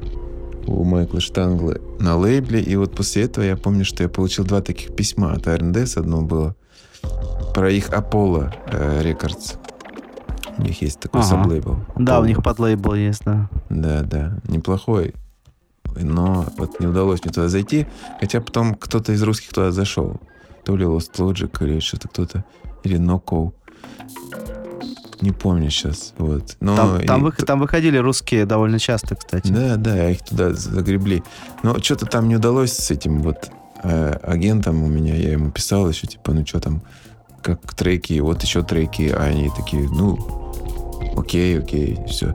у 0.66 0.84
Майкла 0.84 1.20
Штангла 1.20 1.78
на 2.00 2.16
лейбле, 2.16 2.60
и 2.60 2.76
вот 2.76 2.94
после 2.94 3.24
этого 3.24 3.44
я 3.44 3.56
помню, 3.56 3.84
что 3.84 4.02
я 4.02 4.08
получил 4.08 4.44
два 4.44 4.60
таких 4.60 4.94
письма 4.94 5.32
от 5.32 5.46
РНДС, 5.46 5.96
одно 5.96 6.22
было 6.22 6.54
про 7.54 7.70
их 7.70 7.90
Apollo 7.90 8.52
э, 8.72 9.02
Records. 9.02 9.56
У 10.58 10.62
них 10.62 10.82
есть 10.82 11.00
такой 11.00 11.20
ага. 11.20 11.28
саблейбл. 11.28 11.76
Да, 11.96 12.20
у 12.20 12.24
них 12.24 12.42
подлейбл 12.42 12.94
есть, 12.94 13.22
да. 13.24 13.48
Да, 13.68 14.02
да, 14.02 14.38
неплохой. 14.48 15.14
Но 15.94 16.46
вот 16.58 16.80
не 16.80 16.86
удалось 16.86 17.24
мне 17.24 17.32
туда 17.32 17.48
зайти, 17.48 17.86
хотя 18.20 18.40
потом 18.40 18.74
кто-то 18.74 19.12
из 19.12 19.22
русских 19.22 19.50
туда 19.50 19.70
зашел 19.70 20.20
то 20.66 20.76
ли 20.76 20.84
Lost 20.84 21.12
Logic 21.18 21.64
или 21.64 21.78
что-то 21.78 22.08
кто-то, 22.08 22.44
или 22.82 22.98
Noco. 22.98 23.52
Не 25.20 25.30
помню 25.30 25.70
сейчас. 25.70 26.12
Вот. 26.18 26.56
Но 26.60 26.74
там, 26.76 27.06
там, 27.06 27.20
и... 27.20 27.24
вы, 27.24 27.32
там 27.32 27.60
выходили 27.60 27.98
русские 27.98 28.46
довольно 28.46 28.80
часто, 28.80 29.14
кстати. 29.14 29.50
Да, 29.50 29.76
да, 29.76 30.10
их 30.10 30.24
туда 30.24 30.52
загребли. 30.52 31.22
Но 31.62 31.78
что-то 31.78 32.06
там 32.06 32.28
не 32.28 32.36
удалось 32.36 32.72
с 32.72 32.90
этим 32.90 33.22
вот 33.22 33.48
э, 33.84 34.18
агентом 34.24 34.82
у 34.82 34.88
меня. 34.88 35.14
Я 35.14 35.32
ему 35.32 35.52
писал 35.52 35.88
еще, 35.88 36.08
типа, 36.08 36.32
ну 36.32 36.44
что 36.44 36.58
там, 36.58 36.82
как 37.42 37.74
треки, 37.74 38.18
вот 38.18 38.42
еще 38.42 38.64
треки. 38.64 39.14
А 39.16 39.22
они 39.22 39.50
такие, 39.56 39.88
ну, 39.88 40.18
окей, 41.16 41.60
окей, 41.60 41.96
все. 42.08 42.34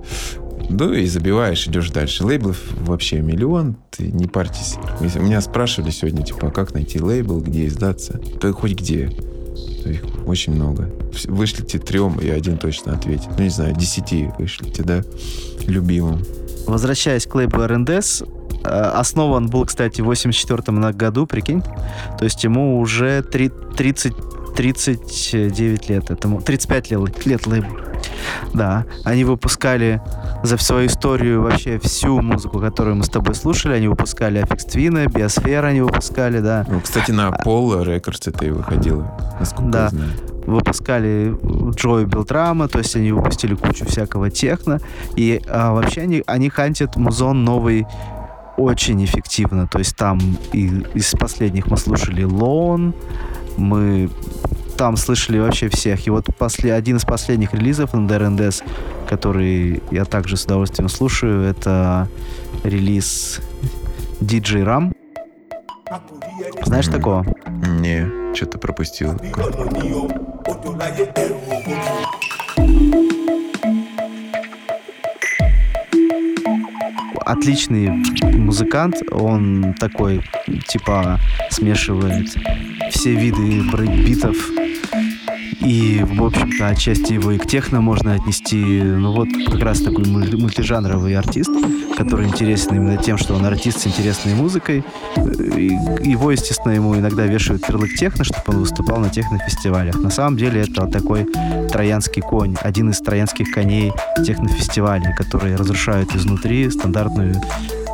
Ну 0.71 0.93
и 0.93 1.05
забиваешь, 1.05 1.67
идешь 1.67 1.89
дальше. 1.89 2.25
Лейблов 2.25 2.57
вообще 2.79 3.19
миллион, 3.19 3.75
ты 3.89 4.03
не 4.03 4.25
парьтесь. 4.25 4.77
Если 5.01 5.19
меня 5.19 5.41
спрашивали 5.41 5.91
сегодня, 5.91 6.23
типа, 6.23 6.47
а 6.47 6.51
как 6.51 6.73
найти 6.73 6.99
лейбл, 7.01 7.41
где 7.41 7.67
издаться? 7.67 8.21
Да 8.41 8.53
хоть 8.53 8.73
где. 8.75 9.11
Их 9.85 10.01
очень 10.25 10.53
много. 10.53 10.89
Вышлите 11.25 11.77
трем, 11.77 12.19
и 12.19 12.29
один 12.29 12.57
точно 12.57 12.93
ответит. 12.93 13.27
Ну, 13.37 13.43
не 13.43 13.49
знаю, 13.49 13.75
десяти 13.75 14.29
вышлите, 14.39 14.83
да? 14.83 15.03
Любимым. 15.67 16.23
Возвращаясь 16.67 17.25
к 17.25 17.35
лейблу 17.35 17.67
РНДС, 17.67 18.21
э, 18.21 18.67
основан 18.67 19.47
был, 19.47 19.65
кстати, 19.65 19.99
в 19.99 20.05
84 20.05 20.93
году, 20.93 21.27
прикинь. 21.27 21.63
То 22.17 22.23
есть 22.23 22.43
ему 22.45 22.79
уже 22.79 23.23
30, 23.23 24.13
39 24.55 25.89
лет 25.89 26.11
этому. 26.11 26.41
35 26.41 26.91
лет, 26.91 27.25
лет 27.25 27.47
лейблу. 27.47 27.77
Да, 28.53 28.85
они 29.03 29.23
выпускали 29.23 30.01
за 30.43 30.57
свою 30.57 30.87
историю 30.87 31.41
вообще 31.41 31.79
всю 31.79 32.21
музыку, 32.21 32.59
которую 32.59 32.95
мы 32.95 33.03
с 33.03 33.09
тобой 33.09 33.35
слушали. 33.35 33.73
Они 33.73 33.87
выпускали 33.87 34.39
Аффикс 34.39 34.65
Твина, 34.65 35.07
Биосфера 35.07 35.67
они 35.67 35.81
выпускали, 35.81 36.39
да. 36.39 36.65
Ну, 36.67 36.81
кстати, 36.81 37.11
на 37.11 37.29
Apollo 37.29 37.85
Records 37.85 38.29
это 38.29 38.45
и 38.45 38.49
выходило, 38.49 39.11
насколько 39.39 39.71
да. 39.71 39.83
я 39.83 39.89
знаю. 39.89 40.11
Выпускали 40.45 41.35
Джои 41.75 42.05
Белтрама, 42.05 42.67
то 42.67 42.79
есть 42.79 42.95
они 42.95 43.11
выпустили 43.11 43.53
кучу 43.53 43.85
всякого 43.85 44.31
техно. 44.31 44.79
И 45.15 45.41
а, 45.47 45.71
вообще 45.71 46.01
они, 46.01 46.23
они 46.25 46.49
хантят 46.49 46.95
музон 46.95 47.43
новый 47.43 47.85
очень 48.57 49.03
эффективно. 49.03 49.67
То 49.67 49.79
есть 49.79 49.95
там 49.95 50.19
и, 50.51 50.67
из 50.93 51.11
последних 51.11 51.67
мы 51.67 51.77
слушали 51.77 52.23
Лон, 52.23 52.93
мы 53.57 54.09
там 54.77 54.97
слышали 54.97 55.37
вообще 55.37 55.69
всех. 55.69 56.07
И 56.07 56.09
вот 56.09 56.25
после, 56.37 56.73
один 56.73 56.97
из 56.97 57.05
последних 57.05 57.53
релизов 57.53 57.93
на 57.93 58.07
DRNDS, 58.07 58.63
который 59.07 59.83
я 59.91 60.05
также 60.05 60.37
с 60.37 60.45
удовольствием 60.45 60.89
слушаю, 60.89 61.43
это 61.43 62.07
релиз 62.63 63.41
DJ 64.21 64.63
Ram. 64.63 64.93
Знаешь 66.63 66.87
mm. 66.87 66.91
такого? 66.91 67.25
Не, 67.79 68.33
что-то 68.33 68.57
пропустил. 68.57 69.19
Отличный 77.31 77.87
музыкант, 78.35 78.95
он 79.09 79.73
такой, 79.79 80.21
типа, 80.67 81.17
смешивает 81.49 82.27
все 82.89 83.15
виды 83.15 83.63
брейкбитов 83.71 84.35
И, 85.61 86.03
в 86.03 86.23
общем-то, 86.23 86.67
отчасти 86.67 87.13
его 87.13 87.31
и 87.31 87.37
к 87.37 87.45
техно 87.45 87.81
можно 87.81 88.13
отнести. 88.13 88.81
Ну 88.81 89.13
вот 89.13 89.29
как 89.47 89.61
раз 89.61 89.81
такой 89.81 90.05
мультижанровый 90.05 91.15
артист, 91.15 91.51
который 91.97 92.27
интересен 92.27 92.75
именно 92.75 92.97
тем, 92.97 93.17
что 93.17 93.35
он 93.35 93.45
артист 93.45 93.79
с 93.79 93.87
интересной 93.87 94.33
музыкой. 94.33 94.83
И 95.55 95.77
его, 96.03 96.31
естественно, 96.31 96.73
ему 96.73 96.95
иногда 96.95 97.25
вешают 97.25 97.67
ярлык 97.69 97.93
техно, 97.95 98.23
чтобы 98.23 98.43
он 98.47 98.59
выступал 98.59 98.99
на 98.99 99.09
технофестивалях. 99.09 99.99
На 99.99 100.09
самом 100.09 100.37
деле 100.37 100.61
это 100.61 100.87
такой 100.87 101.27
троянский 101.69 102.21
конь, 102.21 102.55
один 102.61 102.89
из 102.89 102.99
троянских 102.99 103.51
коней 103.51 103.91
технофестивалей, 104.25 105.15
которые 105.15 105.55
разрушают 105.55 106.15
изнутри 106.15 106.69
стандартную 106.69 107.35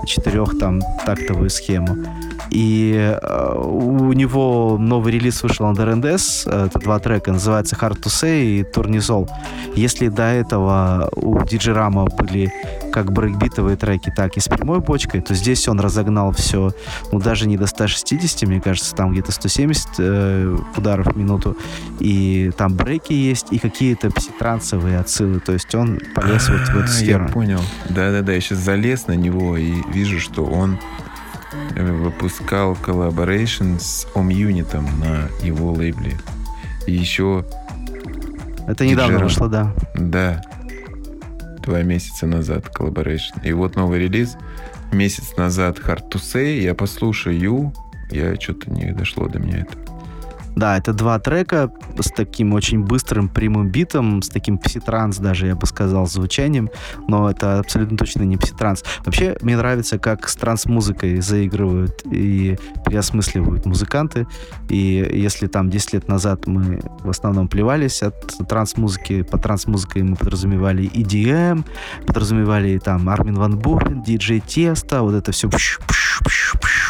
четырех 0.06 0.58
там 0.58 0.82
тактовую 1.06 1.50
схему. 1.50 1.98
И 2.50 2.94
э, 2.96 3.54
у 3.56 4.14
него 4.14 4.78
новый 4.80 5.14
релиз 5.14 5.44
вышел 5.44 5.68
на 5.68 5.74
DRNDS, 5.74 6.68
это 6.68 6.80
два 6.80 7.00
трека, 7.00 7.32
называется 7.32 7.76
Hard 7.76 8.02
to 8.02 8.08
Say 8.08 8.60
и 8.60 8.64
Турнизол. 8.64 9.30
Если 9.76 10.08
до 10.08 10.24
этого 10.24 11.10
у 11.16 11.38
Djrum 11.38 11.98
а 11.98 12.10
были 12.16 12.52
как 12.92 13.12
брейкбитовые 13.12 13.78
треки, 13.78 14.12
так 14.16 14.38
и 14.38 14.40
с 14.40 14.48
прямой 14.48 14.80
бочкой, 14.80 15.22
то 15.22 15.34
здесь 15.34 15.68
он 15.68 15.80
разогнал 15.80 16.32
все, 16.32 16.72
ну, 17.12 17.20
даже 17.20 17.48
не 17.48 17.58
до 17.58 17.68
160, 17.68 18.48
мне 18.48 18.62
кажется, 18.62 18.96
там 18.96 19.12
где-то 19.12 19.32
170 19.32 19.88
э, 20.00 20.58
ударов 20.76 21.08
в 21.08 21.18
минуту, 21.18 21.58
и 22.00 22.52
там 22.58 22.76
брейки 22.76 23.14
есть, 23.14 23.48
и 23.52 23.60
какие-то 23.60 24.10
пситрансовые 24.10 25.00
отсылы, 25.00 25.40
то 25.40 25.54
есть 25.54 25.74
он 25.76 26.00
полез 26.16 26.50
вот 26.50 26.60
в 26.60 26.76
эту 26.76 26.84
а, 26.84 26.88
сферу. 26.88 27.26
Я 27.26 27.32
понял. 27.32 27.60
Да-да-да, 27.90 28.34
я 28.34 28.42
сейчас 28.42 28.60
залез 28.60 29.08
на 29.08 29.14
него 29.14 29.58
и 29.58 29.74
вижу, 29.92 30.20
что 30.20 30.44
он 30.44 30.80
выпускал 31.76 32.76
collaboration 32.76 33.78
с 33.78 34.08
Om 34.14 34.32
Unit 34.32 34.68
ом 34.68 34.86
на 35.00 35.30
его 35.46 35.72
лейбле. 35.72 36.18
И 36.86 36.94
еще... 36.94 37.46
Это 38.68 38.86
недавно 38.86 39.20
вышло, 39.20 39.48
да. 39.48 39.74
Да. 39.96 40.42
Два 41.60 41.84
месяца 41.84 42.28
назад 42.28 42.70
collaboration. 42.70 43.40
И 43.44 43.52
вот 43.54 43.76
новый 43.76 44.00
релиз. 44.00 44.36
Месяц 44.92 45.36
назад 45.38 45.80
Hard 45.80 46.10
to 46.12 46.18
Say. 46.18 46.60
Я 46.60 46.76
послушаю. 46.76 47.74
Я 48.12 48.36
что-то 48.36 48.72
не 48.72 48.92
дошло 48.92 49.28
до 49.28 49.40
меня 49.40 49.60
это. 49.60 49.87
Да, 50.58 50.76
это 50.76 50.92
два 50.92 51.20
трека 51.20 51.72
с 52.00 52.10
таким 52.10 52.54
очень 52.54 52.84
быстрым 52.84 53.30
прямым 53.30 53.70
битом, 53.70 54.24
с 54.24 54.30
таким 54.30 54.58
пситранс 54.58 55.18
даже, 55.18 55.46
я 55.46 55.56
бы 55.56 55.68
сказал, 55.68 56.08
звучанием, 56.08 56.72
но 57.08 57.30
это 57.30 57.60
абсолютно 57.60 57.96
точно 57.96 58.24
не 58.24 58.38
пситранс. 58.38 58.84
Вообще, 59.06 59.38
мне 59.42 59.56
нравится, 59.56 60.00
как 60.00 60.28
с 60.28 60.36
транс-музыкой 60.36 61.22
заигрывают 61.22 62.02
и 62.12 62.58
переосмысливают 62.84 63.68
музыканты, 63.68 64.26
и 64.68 65.08
если 65.14 65.46
там 65.46 65.70
10 65.70 65.94
лет 65.94 66.08
назад 66.08 66.48
мы 66.48 66.82
в 67.04 67.10
основном 67.12 67.48
плевались 67.50 68.02
от 68.02 68.16
транс-музыки, 68.50 69.22
по 69.22 69.38
транс-музыкой 69.38 70.02
мы 70.02 70.16
подразумевали 70.16 70.90
EDM, 70.92 71.66
подразумевали 72.08 72.80
там 72.80 73.08
Армин 73.10 73.36
Ван 73.36 73.60
Бурен, 73.60 74.02
диджей 74.02 74.40
Теста, 74.40 75.04
вот 75.04 75.14
это 75.14 75.32
все 75.32 75.50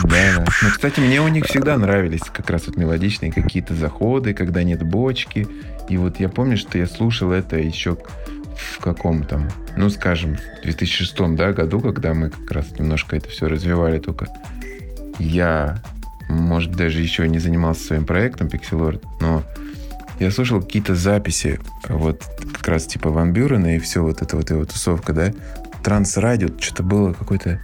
да, 0.03 0.35
да. 0.37 0.45
Ну, 0.61 0.69
кстати, 0.69 0.99
мне 0.99 1.21
у 1.21 1.27
них 1.27 1.45
всегда 1.45 1.77
нравились 1.77 2.21
как 2.21 2.49
раз 2.49 2.67
вот 2.67 2.77
мелодичные 2.77 3.31
какие-то 3.31 3.75
заходы, 3.75 4.33
когда 4.33 4.63
нет 4.63 4.83
бочки. 4.83 5.47
И 5.89 5.97
вот 5.97 6.19
я 6.19 6.29
помню, 6.29 6.57
что 6.57 6.77
я 6.77 6.85
слушал 6.85 7.31
это 7.31 7.57
еще 7.57 7.97
в 8.57 8.79
каком 8.79 9.23
там, 9.23 9.49
ну, 9.75 9.89
скажем, 9.89 10.37
в 10.59 10.63
2006 10.63 11.35
да, 11.35 11.53
году, 11.53 11.79
когда 11.79 12.13
мы 12.13 12.29
как 12.29 12.51
раз 12.51 12.65
немножко 12.77 13.15
это 13.15 13.29
все 13.29 13.47
развивали 13.47 13.99
только. 13.99 14.27
Я, 15.19 15.81
может, 16.29 16.71
даже 16.71 17.01
еще 17.01 17.27
не 17.27 17.39
занимался 17.39 17.85
своим 17.85 18.05
проектом 18.05 18.47
Pixelord, 18.47 19.03
но 19.19 19.43
я 20.19 20.31
слушал 20.31 20.61
какие-то 20.61 20.95
записи, 20.95 21.59
вот 21.87 22.23
как 22.53 22.67
раз 22.67 22.85
типа 22.87 23.09
Ван 23.09 23.33
Бюрена 23.33 23.75
и 23.75 23.79
все 23.79 24.01
вот 24.01 24.21
это 24.21 24.35
вот 24.35 24.49
его 24.49 24.65
тусовка, 24.65 25.13
да, 25.13 25.33
Трансрадио, 25.83 26.49
что-то 26.59 26.83
было 26.83 27.13
какой-то 27.13 27.61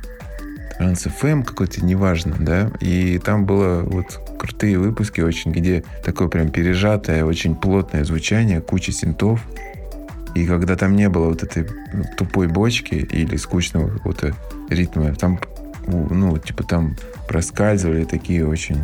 Транс 0.77 1.05
FM 1.05 1.43
какой-то, 1.43 1.83
неважно, 1.85 2.35
да, 2.39 2.71
и 2.79 3.19
там 3.19 3.45
было 3.45 3.81
вот 3.81 4.19
крутые 4.39 4.79
выпуски 4.79 5.21
очень, 5.21 5.51
где 5.51 5.83
такое 6.03 6.27
прям 6.27 6.49
пережатое, 6.49 7.25
очень 7.25 7.55
плотное 7.55 8.03
звучание, 8.03 8.59
куча 8.61 8.91
синтов, 8.91 9.39
и 10.35 10.45
когда 10.47 10.75
там 10.75 10.95
не 10.95 11.09
было 11.09 11.29
вот 11.29 11.43
этой 11.43 11.67
ну, 11.93 12.03
тупой 12.17 12.47
бочки 12.47 12.95
или 12.95 13.35
скучного 13.37 13.89
какого-то 13.89 14.35
ритма, 14.69 15.13
там, 15.13 15.39
ну, 15.87 16.37
типа 16.37 16.63
там 16.63 16.95
проскальзывали 17.27 18.03
такие 18.03 18.47
очень 18.47 18.83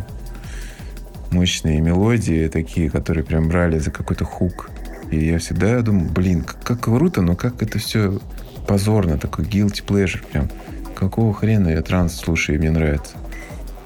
мощные 1.32 1.80
мелодии, 1.80 2.48
такие, 2.48 2.88
которые 2.88 3.24
прям 3.24 3.48
брали 3.48 3.78
за 3.78 3.90
какой-то 3.90 4.24
хук. 4.24 4.70
И 5.10 5.26
я 5.26 5.38
всегда 5.38 5.80
думаю, 5.82 6.08
блин, 6.10 6.42
как, 6.42 6.62
как 6.62 6.80
круто, 6.82 7.20
но 7.20 7.34
как 7.34 7.62
это 7.62 7.78
все 7.78 8.20
позорно, 8.68 9.18
такой 9.18 9.44
guilty 9.44 9.84
pleasure 9.84 10.24
прям 10.30 10.48
какого 11.00 11.34
хрена 11.34 11.68
я 11.68 11.82
транс 11.82 12.14
слушаю, 12.14 12.56
и 12.56 12.58
мне 12.60 12.70
нравится. 12.70 13.16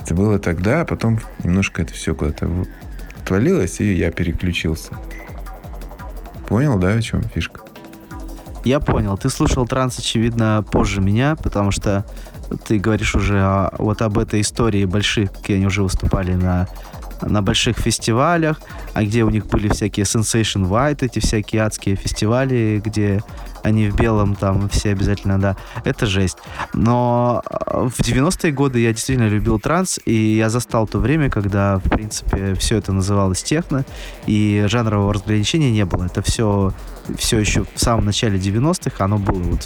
Это 0.00 0.14
было 0.14 0.38
тогда, 0.38 0.82
а 0.82 0.84
потом 0.84 1.20
немножко 1.42 1.80
это 1.80 1.94
все 1.94 2.14
куда-то 2.14 2.48
отвалилось, 3.22 3.80
и 3.80 3.94
я 3.94 4.10
переключился. 4.10 4.92
Понял, 6.48 6.78
да, 6.78 6.90
о 6.90 7.00
чем 7.00 7.22
фишка? 7.22 7.60
Я 8.64 8.80
понял. 8.80 9.16
Ты 9.16 9.30
слушал 9.30 9.66
транс, 9.66 9.98
очевидно, 9.98 10.64
позже 10.70 11.00
меня, 11.00 11.36
потому 11.36 11.70
что 11.70 12.04
ты 12.66 12.78
говоришь 12.78 13.14
уже 13.14 13.40
о, 13.40 13.74
вот 13.78 14.02
об 14.02 14.18
этой 14.18 14.42
истории 14.42 14.84
больших, 14.84 15.32
какие 15.32 15.56
они 15.56 15.66
уже 15.66 15.82
выступали 15.82 16.34
на 16.34 16.68
на 17.22 17.42
больших 17.42 17.78
фестивалях, 17.78 18.60
а 18.95 19.03
где 19.03 19.24
у 19.24 19.30
них 19.30 19.47
были 19.47 19.68
всякие 19.68 20.05
Sensation 20.05 20.68
White, 20.68 21.05
эти 21.05 21.18
всякие 21.18 21.62
адские 21.62 21.97
фестивали, 21.97 22.80
где 22.84 23.22
они 23.64 23.88
в 23.88 23.97
белом 23.97 24.34
там 24.36 24.68
все 24.68 24.90
обязательно, 24.90 25.40
да, 25.40 25.57
это 25.84 26.07
жесть. 26.07 26.36
Но 26.74 27.42
э, 27.49 27.88
в 27.88 27.99
90-е 28.01 28.53
годы 28.53 28.78
я 28.80 28.92
действительно 28.92 29.28
любил 29.28 29.59
транс, 29.59 29.99
и 30.05 30.14
я 30.36 30.51
застал 30.51 30.86
то 30.86 30.99
время, 30.99 31.30
когда, 31.30 31.78
в 31.78 31.90
принципе, 31.90 32.55
все 32.55 32.76
это 32.76 32.92
называлось 32.92 33.42
техно, 33.42 33.84
и 34.26 34.66
жанрового 34.68 35.14
разграничения 35.14 35.70
не 35.70 35.86
было. 35.86 36.05
Это 36.05 36.20
все, 36.20 36.74
все 37.16 37.38
еще 37.38 37.64
в 37.74 37.80
самом 37.80 38.05
начале 38.05 38.38
90-х, 38.38 39.03
оно 39.03 39.18
было 39.18 39.42
вот 39.42 39.64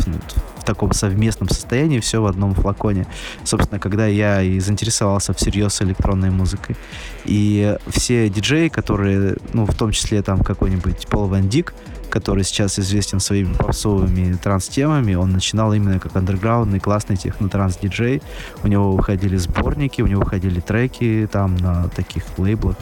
в 0.58 0.64
таком 0.64 0.92
совместном 0.92 1.48
состоянии, 1.48 1.98
все 1.98 2.22
в 2.22 2.26
одном 2.26 2.54
флаконе. 2.54 3.06
Собственно, 3.42 3.80
когда 3.80 4.06
я 4.06 4.42
и 4.42 4.60
заинтересовался 4.60 5.32
всерьез 5.32 5.82
электронной 5.82 6.30
музыкой. 6.30 6.76
И 7.24 7.76
все 7.88 8.28
диджеи, 8.28 8.68
которые, 8.68 9.17
ну, 9.52 9.66
в 9.66 9.74
том 9.74 9.92
числе 9.92 10.22
там 10.22 10.40
какой-нибудь 10.40 11.06
Пол 11.08 11.26
Ван 11.26 11.48
Дик, 11.48 11.74
который 12.10 12.44
сейчас 12.44 12.78
известен 12.78 13.20
своими 13.20 13.52
попсовыми 13.54 14.34
транс-темами, 14.34 15.14
он 15.14 15.30
начинал 15.30 15.72
именно 15.72 16.00
как 16.00 16.16
андерграундный 16.16 16.80
классный 16.80 17.16
техно-транс-диджей. 17.16 18.22
У 18.62 18.68
него 18.68 18.92
выходили 18.92 19.36
сборники, 19.36 20.02
у 20.02 20.06
него 20.06 20.22
выходили 20.22 20.60
треки 20.60 21.28
там 21.30 21.56
на 21.56 21.88
таких 21.88 22.24
лейблах 22.38 22.76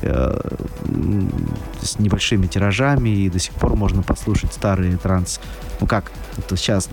э, 0.00 0.40
с 1.82 1.98
небольшими 1.98 2.46
тиражами, 2.46 3.10
и 3.10 3.30
до 3.30 3.38
сих 3.38 3.52
пор 3.54 3.76
можно 3.76 4.02
послушать 4.02 4.52
старые 4.54 4.96
транс. 4.96 5.40
Ну 5.80 5.86
как, 5.86 6.10
это 6.38 6.56
сейчас 6.56 6.88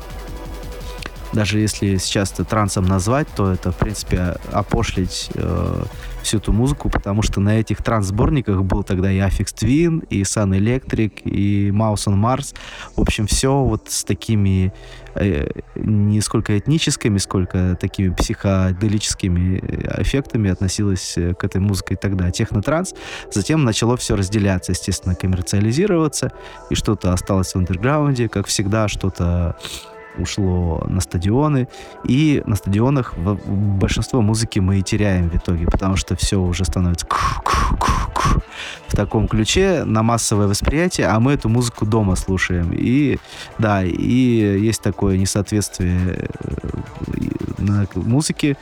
даже 1.33 1.59
если 1.59 1.97
сейчас 1.97 2.31
это 2.33 2.43
трансом 2.43 2.85
назвать, 2.85 3.27
то 3.35 3.51
это, 3.51 3.71
в 3.71 3.77
принципе, 3.77 4.37
опошлить 4.51 5.29
э, 5.35 5.83
всю 6.23 6.37
эту 6.37 6.51
музыку, 6.51 6.89
потому 6.89 7.21
что 7.21 7.39
на 7.39 7.59
этих 7.59 7.83
транс-сборниках 7.83 8.63
был 8.63 8.83
тогда 8.83 9.11
и 9.11 9.17
Affix 9.19 9.53
Twin, 9.55 10.05
и 10.09 10.23
Sun 10.23 10.57
Electric, 10.57 11.21
и 11.23 11.69
Mouse 11.69 12.07
on 12.07 12.15
Mars. 12.15 12.55
В 12.95 13.01
общем, 13.01 13.27
все 13.27 13.63
вот 13.63 13.89
с 13.89 14.03
такими 14.03 14.73
э, 15.15 15.49
не 15.75 16.21
сколько 16.21 16.57
этническими, 16.57 17.17
сколько 17.19 17.77
такими 17.79 18.09
психоделическими 18.13 19.59
эффектами 20.01 20.49
относилось 20.49 21.17
э, 21.17 21.33
к 21.33 21.43
этой 21.43 21.61
музыке 21.61 21.95
тогда. 21.95 22.31
Техно-транс. 22.31 22.95
Затем 23.31 23.63
начало 23.63 23.97
все 23.97 24.15
разделяться, 24.15 24.71
естественно, 24.71 25.15
коммерциализироваться, 25.15 26.31
и 26.69 26.75
что-то 26.75 27.13
осталось 27.13 27.53
в 27.53 27.55
андерграунде, 27.55 28.29
как 28.29 28.47
всегда, 28.47 28.87
что-то 28.87 29.57
ушло 30.19 30.83
на 30.87 31.01
стадионы, 31.01 31.67
и 32.07 32.43
на 32.45 32.55
стадионах 32.55 33.15
большинство 33.17 34.21
музыки 34.21 34.59
мы 34.59 34.79
и 34.79 34.83
теряем 34.83 35.29
в 35.29 35.35
итоге, 35.35 35.65
потому 35.65 35.95
что 35.95 36.15
все 36.15 36.39
уже 36.39 36.65
становится 36.65 37.05
в 38.87 38.95
таком 38.95 39.27
ключе 39.27 39.83
на 39.85 40.03
массовое 40.03 40.47
восприятие, 40.47 41.07
а 41.07 41.19
мы 41.19 41.33
эту 41.33 41.49
музыку 41.49 41.85
дома 41.85 42.15
слушаем. 42.15 42.71
И 42.73 43.17
да, 43.57 43.83
и 43.83 43.93
есть 43.93 44.81
такое 44.81 45.17
несоответствие 45.17 46.29
э, 46.29 46.55
на 47.59 47.87
музыке, 47.95 48.57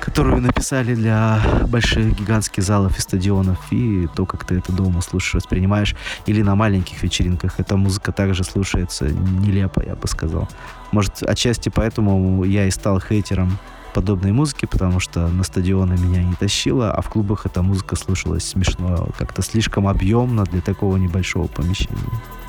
которую 0.00 0.40
написали 0.40 0.94
для 0.94 1.40
больших 1.68 2.18
гигантских 2.18 2.62
залов 2.62 2.98
и 2.98 3.00
стадионов, 3.00 3.58
и 3.70 4.08
то, 4.14 4.26
как 4.26 4.44
ты 4.44 4.56
это 4.56 4.72
дома 4.72 5.00
слушаешь, 5.00 5.34
воспринимаешь, 5.34 5.94
или 6.26 6.42
на 6.42 6.54
маленьких 6.54 7.02
вечеринках. 7.02 7.58
Эта 7.58 7.76
музыка 7.76 8.12
также 8.12 8.44
слушается 8.44 9.08
нелепо, 9.08 9.82
я 9.84 9.94
бы 9.94 10.06
сказал. 10.08 10.48
Может, 10.92 11.22
отчасти 11.22 11.68
поэтому 11.68 12.44
я 12.44 12.66
и 12.66 12.70
стал 12.70 13.00
хейтером 13.00 13.58
подобной 13.94 14.32
музыки, 14.32 14.66
потому 14.66 15.00
что 15.00 15.28
на 15.28 15.42
стадионы 15.42 15.94
меня 15.94 16.22
не 16.22 16.34
тащило, 16.34 16.92
а 16.92 17.00
в 17.00 17.08
клубах 17.08 17.46
эта 17.46 17.62
музыка 17.62 17.96
слушалась 17.96 18.44
смешно, 18.44 19.08
как-то 19.18 19.40
слишком 19.42 19.88
объемно 19.88 20.44
для 20.44 20.60
такого 20.60 20.98
небольшого 20.98 21.46
помещения 21.46 21.96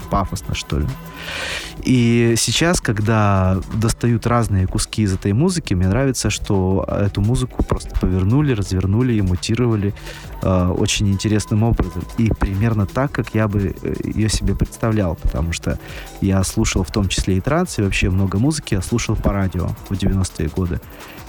пафосно, 0.10 0.56
что 0.56 0.80
ли. 0.80 0.88
И 1.84 2.36
сейчас, 2.38 2.82
когда 2.82 3.60
достают 3.74 4.28
разные 4.28 4.68
куски 4.68 5.04
из 5.04 5.14
этой 5.14 5.34
музыки, 5.34 5.74
мне 5.74 5.88
нравится, 5.88 6.30
что 6.30 6.86
эту 6.90 7.22
музыку 7.22 7.64
просто 7.64 7.98
повернули, 8.00 8.54
развернули 8.54 9.14
и 9.14 9.22
мутировали 9.22 9.94
э, 10.42 10.68
очень 10.78 11.10
интересным 11.10 11.64
образом. 11.64 12.04
И 12.18 12.30
примерно 12.30 12.88
так, 12.88 13.12
как 13.12 13.34
я 13.36 13.48
бы 13.48 13.74
э, 13.82 13.94
ее 14.04 14.28
себе 14.28 14.56
представлял, 14.56 15.16
потому 15.16 15.54
что 15.54 15.80
я 16.20 16.44
слушал 16.44 16.84
в 16.84 16.92
том 16.92 17.08
числе 17.08 17.38
и 17.38 17.42
транс, 17.42 17.80
и 17.80 17.84
вообще 17.84 18.10
много 18.10 18.38
музыки 18.38 18.74
я 18.74 18.82
слушал 18.82 19.16
по 19.16 19.32
радио 19.32 19.70
в 19.90 19.94
90-е 19.94 20.50
годы. 20.50 20.82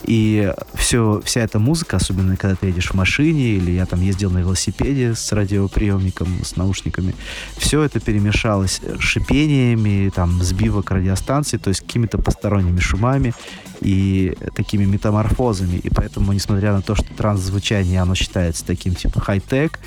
И 0.09 0.55
все, 0.75 1.21
вся 1.23 1.43
эта 1.43 1.59
музыка, 1.59 1.97
особенно 1.97 2.39
когда 2.39 2.57
ты 2.57 2.69
едешь 2.69 2.93
в 2.93 2.95
машине, 2.95 3.57
или 3.57 3.73
я 3.73 3.85
там 3.85 4.01
ездил 4.01 4.31
на 4.31 4.39
велосипеде 4.39 5.15
с 5.15 5.33
радиоприемником, 5.33 6.29
с 6.43 6.57
наушниками, 6.57 7.15
все 7.59 7.83
это 7.83 8.01
перемешалось 8.01 8.81
шипениями, 8.99 10.09
там, 10.09 10.43
сбивок 10.43 10.93
радиостанций, 10.93 11.59
то 11.59 11.69
есть 11.69 11.83
какими-то 11.83 12.17
посторонними 12.17 12.81
шумами 12.81 13.35
и 13.81 14.37
такими 14.55 14.85
метаморфозами. 14.85 15.77
И 15.77 15.91
поэтому, 15.91 16.33
несмотря 16.33 16.73
на 16.73 16.83
то, 16.83 16.95
что 16.95 17.07
транс-звучание, 17.15 18.01
оно 18.01 18.15
считается 18.15 18.65
таким 18.65 18.95
типа 18.95 19.21
хай-тек, 19.21 19.79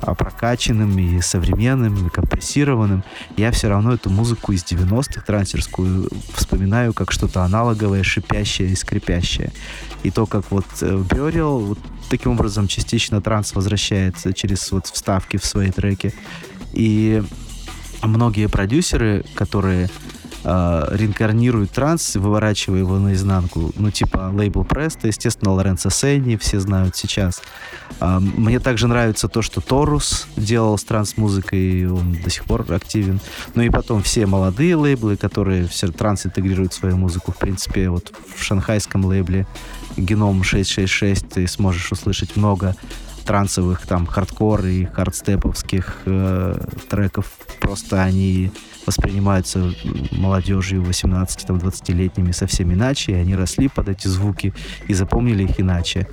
а, 0.00 0.14
прокачанным 0.14 0.98
и 0.98 1.20
современным, 1.20 2.06
и 2.06 2.10
компрессированным, 2.10 3.04
я 3.36 3.50
все 3.50 3.68
равно 3.68 3.94
эту 3.94 4.10
музыку 4.10 4.52
из 4.52 4.62
90-х 4.64 5.22
трансерскую 5.26 6.08
вспоминаю 6.34 6.94
как 6.94 7.12
что-то 7.12 7.42
аналоговое, 7.42 8.02
шипящее 8.02 8.70
и 8.70 8.74
скрипящее. 8.74 9.52
И 10.02 10.10
то, 10.10 10.26
как 10.26 10.50
вот 10.50 10.66
э, 10.80 10.96
вот 10.96 11.78
таким 12.10 12.32
образом 12.32 12.68
частично 12.68 13.20
транс 13.20 13.54
возвращается 13.54 14.32
через 14.32 14.70
вот 14.70 14.86
вставки 14.86 15.36
в 15.36 15.44
свои 15.44 15.70
треки. 15.70 16.14
И 16.72 17.22
многие 18.02 18.48
продюсеры, 18.48 19.24
которые 19.34 19.88
э, 20.44 20.88
реинкарнирует 20.92 21.70
транс, 21.70 22.14
выворачивая 22.16 22.80
его 22.80 22.98
наизнанку. 22.98 23.72
Ну, 23.76 23.90
типа 23.90 24.30
лейбл 24.32 24.64
Преста, 24.64 25.08
естественно, 25.08 25.52
Лоренцо 25.52 25.90
Сенни, 25.90 26.36
все 26.36 26.60
знают 26.60 26.96
сейчас. 26.96 27.42
Э, 28.00 28.18
мне 28.20 28.60
также 28.60 28.86
нравится 28.86 29.28
то, 29.28 29.42
что 29.42 29.60
Торус 29.60 30.26
делал 30.36 30.78
с 30.78 30.84
транс-музыкой, 30.84 31.90
он 31.90 32.12
до 32.12 32.30
сих 32.30 32.44
пор 32.44 32.64
активен. 32.72 33.20
Ну 33.54 33.62
и 33.62 33.70
потом 33.70 34.02
все 34.02 34.26
молодые 34.26 34.76
лейблы, 34.76 35.16
которые 35.16 35.66
все 35.66 35.88
транс 35.88 36.26
интегрируют 36.26 36.72
в 36.72 36.76
свою 36.76 36.96
музыку. 36.96 37.32
В 37.32 37.36
принципе, 37.36 37.88
вот 37.88 38.12
в 38.36 38.42
шанхайском 38.42 39.04
лейбле 39.04 39.46
Геном 39.96 40.42
666 40.42 41.28
ты 41.28 41.46
сможешь 41.46 41.92
услышать 41.92 42.36
много 42.36 42.74
трансовых, 43.24 43.86
там, 43.86 44.06
хардкор 44.06 44.64
и 44.66 44.84
хардстеповских 44.84 46.02
э, 46.06 46.58
треков. 46.88 47.26
Просто 47.60 48.02
они 48.02 48.50
воспринимаются 48.86 49.72
молодежью 50.12 50.82
18-20-летними 50.82 52.32
совсем 52.32 52.72
иначе, 52.72 53.12
и 53.12 53.14
они 53.14 53.34
росли 53.34 53.68
под 53.68 53.88
эти 53.88 54.08
звуки 54.08 54.52
и 54.88 54.94
запомнили 54.94 55.44
их 55.44 55.58
иначе. 55.60 56.06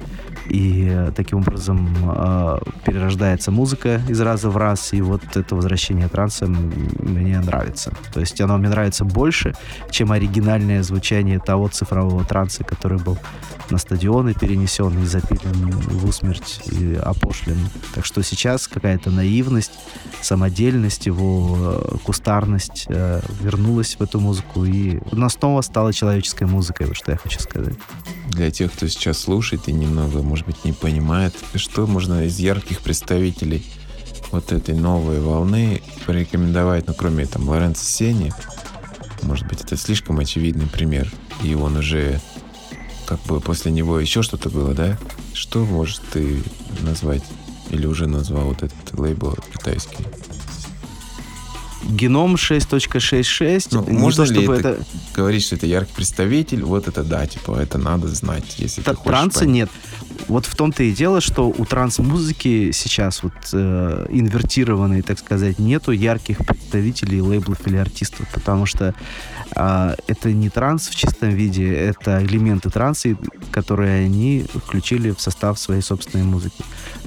И 0.52 0.86
э, 0.90 1.14
таким 1.16 1.40
образом 1.40 1.96
э, 2.04 2.60
перерождается 2.86 3.52
музыка 3.52 4.02
из 4.10 4.20
раза 4.20 4.50
в 4.50 4.58
раз, 4.58 4.92
и 4.92 5.02
вот 5.02 5.22
это 5.34 5.56
возвращение 5.56 6.10
транса 6.10 6.46
мне 6.46 7.40
нравится. 7.40 7.94
То 8.14 8.20
есть 8.20 8.42
оно 8.42 8.58
мне 8.58 8.68
нравится 8.68 9.06
больше, 9.06 9.56
чем 9.92 10.12
оригинальное 10.12 10.84
звучание 10.84 11.40
того 11.40 11.70
цифрового 11.70 12.26
транса, 12.26 12.66
который 12.66 13.00
был 13.00 13.18
на 13.70 13.78
стадионы 13.78 14.34
перенесен 14.34 15.02
и 15.02 15.06
запилен 15.06 15.72
в 15.72 16.06
усмерть 16.06 16.62
и 16.70 16.96
опошлен. 16.96 17.58
Так 17.96 18.06
что 18.06 18.22
сейчас 18.22 18.68
какая-то 18.68 19.10
наивность, 19.10 19.72
самодельность, 20.22 21.06
его 21.06 21.58
э, 21.58 21.98
кустарность 22.04 22.88
э, 22.90 23.22
вернулась 23.42 23.96
в 23.98 24.04
эту 24.04 24.20
музыку, 24.20 24.66
и 24.66 25.00
она 25.14 25.30
снова 25.30 25.62
стала 25.62 25.94
человеческой 25.94 26.48
музыкой, 26.48 26.88
вот 26.88 26.98
что 26.98 27.12
я 27.12 27.18
хочу 27.18 27.40
сказать. 27.40 27.76
Для 28.28 28.52
тех, 28.52 28.72
кто 28.74 28.88
сейчас 28.88 29.20
слушает 29.20 29.68
и 29.68 29.74
немного, 29.74 30.22
может 30.22 30.41
быть, 30.46 30.64
не 30.66 30.74
понимает, 30.74 31.34
что 31.56 31.88
можно 31.88 32.26
из 32.26 32.40
ярких 32.40 32.82
представителей 32.82 33.66
вот 34.32 34.52
этой 34.52 34.76
новой 34.76 35.20
волны 35.20 35.82
порекомендовать, 36.06 36.88
ну, 36.88 36.94
кроме 36.94 37.26
там 37.26 37.48
Лоренцо 37.50 37.84
Сени, 37.84 38.34
может 39.24 39.48
быть, 39.48 39.62
это 39.62 39.78
слишком 39.78 40.20
очевидный 40.20 40.68
пример, 40.68 41.12
и 41.44 41.54
он 41.54 41.78
уже 41.78 42.20
как 43.06 43.22
бы 43.24 43.42
после 43.42 43.72
него 43.72 44.00
еще 44.00 44.24
что-то 44.24 44.50
было, 44.50 44.74
да? 44.74 44.98
Что 45.34 45.66
можешь 45.66 46.00
ты 46.14 46.44
назвать? 46.82 47.24
Или 47.70 47.86
уже 47.86 48.08
назвал 48.08 48.46
вот 48.46 48.64
этот 48.64 48.98
лейбл 48.98 49.36
китайский? 49.54 50.06
Геном 51.84 52.36
6.66. 52.36 53.68
Ну, 53.72 53.84
можно 53.90 54.26
то, 54.26 54.34
ли 54.34 54.44
это, 54.44 54.54
это 54.54 54.84
говорить, 55.16 55.44
что 55.44 55.56
это 55.56 55.66
яркий 55.66 55.94
представитель? 55.94 56.64
Вот 56.64 56.88
это 56.88 57.04
да, 57.04 57.26
типа, 57.26 57.58
это 57.60 57.78
надо 57.78 58.08
знать, 58.08 58.56
если 58.58 58.82
Т- 58.82 58.92
ты 58.92 58.98
хочешь 58.98 59.12
Транса 59.12 59.40
понять. 59.40 59.54
нет. 59.56 59.70
Вот 60.28 60.46
в 60.46 60.56
том-то 60.56 60.84
и 60.84 60.92
дело, 60.92 61.22
что 61.22 61.48
у 61.50 61.66
транс-музыки 61.66 62.72
сейчас 62.72 63.24
вот 63.24 63.34
э, 63.54 64.06
инвертированной, 64.10 65.02
так 65.02 65.20
сказать, 65.20 65.60
нету 65.60 65.92
ярких 65.92 66.38
представителей 66.38 67.22
лейблов 67.22 67.66
или 67.68 67.78
артистов, 67.78 68.28
потому 68.34 68.66
что 68.66 68.94
э, 69.56 69.96
это 70.08 70.32
не 70.32 70.50
транс 70.50 70.88
в 70.88 70.96
чистом 70.96 71.30
виде, 71.30 71.74
это 71.74 72.24
элементы 72.24 72.70
транса, 72.70 73.18
которые 73.52 74.06
они 74.06 74.46
включили 74.54 75.12
в 75.12 75.20
состав 75.20 75.60
своей 75.60 75.82
собственной 75.82 76.26
музыки. 76.26 76.64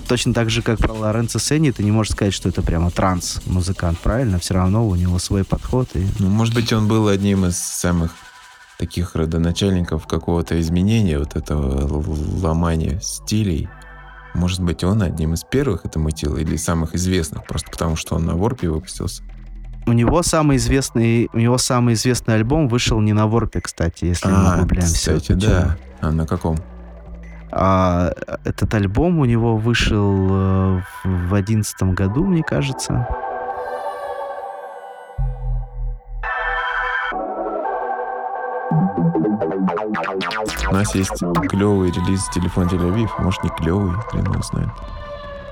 Точно 0.08 0.34
так 0.34 0.50
же, 0.50 0.62
как 0.62 0.78
про 0.78 0.92
Лоренцо 0.92 1.38
Сенни, 1.38 1.70
ты 1.70 1.82
не 1.82 1.90
можешь 1.90 2.12
сказать, 2.12 2.34
что 2.34 2.48
это 2.48 2.62
прямо 2.62 2.90
транс-музыкант, 2.90 3.98
правильно? 3.98 4.38
Все 4.38 4.54
равно 4.54 4.86
у 4.86 4.94
него 4.94 5.18
свой 5.18 5.44
подход. 5.44 5.88
И... 5.94 6.06
Ну, 6.18 6.28
может 6.28 6.54
быть, 6.54 6.72
он 6.72 6.88
был 6.88 7.08
одним 7.08 7.46
из 7.46 7.56
самых 7.56 8.12
таких 8.78 9.14
родоначальников 9.14 10.06
какого-то 10.06 10.60
изменения, 10.60 11.18
вот 11.18 11.36
этого 11.36 11.86
ломания 12.42 13.00
стилей. 13.00 13.68
Может 14.34 14.60
быть, 14.60 14.82
он 14.82 15.02
одним 15.02 15.34
из 15.34 15.44
первых 15.44 15.84
это 15.84 15.98
мутил 15.98 16.36
или 16.36 16.56
самых 16.56 16.94
известных, 16.94 17.46
просто 17.46 17.70
потому 17.70 17.96
что 17.96 18.16
он 18.16 18.26
на 18.26 18.34
Ворпе 18.34 18.68
выпустился. 18.68 19.22
У 19.86 19.92
него 19.92 20.22
самый 20.22 20.56
известный, 20.56 21.28
у 21.32 21.38
него 21.38 21.58
самый 21.58 21.94
известный 21.94 22.34
альбом 22.34 22.68
вышел 22.68 23.00
не 23.00 23.12
на 23.12 23.26
Ворпе, 23.26 23.60
кстати, 23.60 24.06
если 24.06 24.28
а, 24.28 24.32
мы 24.32 24.54
углубляемся. 24.54 24.96
Кстати, 24.96 25.32
да. 25.32 25.76
А 26.00 26.10
на 26.10 26.26
каком? 26.26 26.58
А, 27.56 28.10
этот 28.42 28.74
альбом 28.74 29.20
у 29.20 29.24
него 29.26 29.56
вышел 29.56 30.28
э, 30.28 30.80
в 31.04 31.34
одиннадцатом 31.34 31.94
году, 31.94 32.24
мне 32.24 32.42
кажется. 32.42 33.06
У 40.68 40.74
нас 40.74 40.92
есть 40.96 41.12
клевый 41.48 41.92
релиз 41.92 42.28
телефон 42.34 42.66
Тель-Авив. 42.66 43.10
Может, 43.18 43.44
не 43.44 43.50
клевый, 43.50 43.92
хрен 44.08 44.24
его 44.24 44.42
знает. 44.42 44.70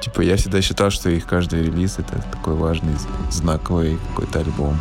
Типа, 0.00 0.22
я 0.22 0.36
всегда 0.36 0.60
считал, 0.60 0.90
что 0.90 1.08
их 1.08 1.24
каждый 1.26 1.62
релиз 1.62 2.00
это 2.00 2.20
такой 2.32 2.54
важный, 2.54 2.96
знаковый 3.30 4.00
какой-то 4.08 4.40
альбом. 4.40 4.76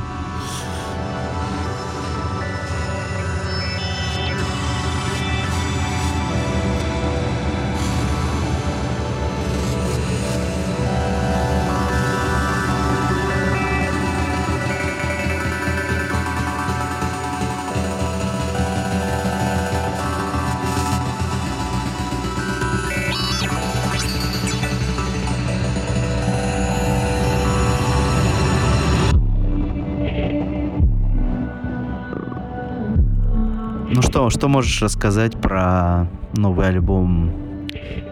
Что 34.41 34.47
можешь 34.47 34.81
рассказать 34.81 35.39
про 35.39 36.07
новый 36.33 36.67
альбом 36.67 37.67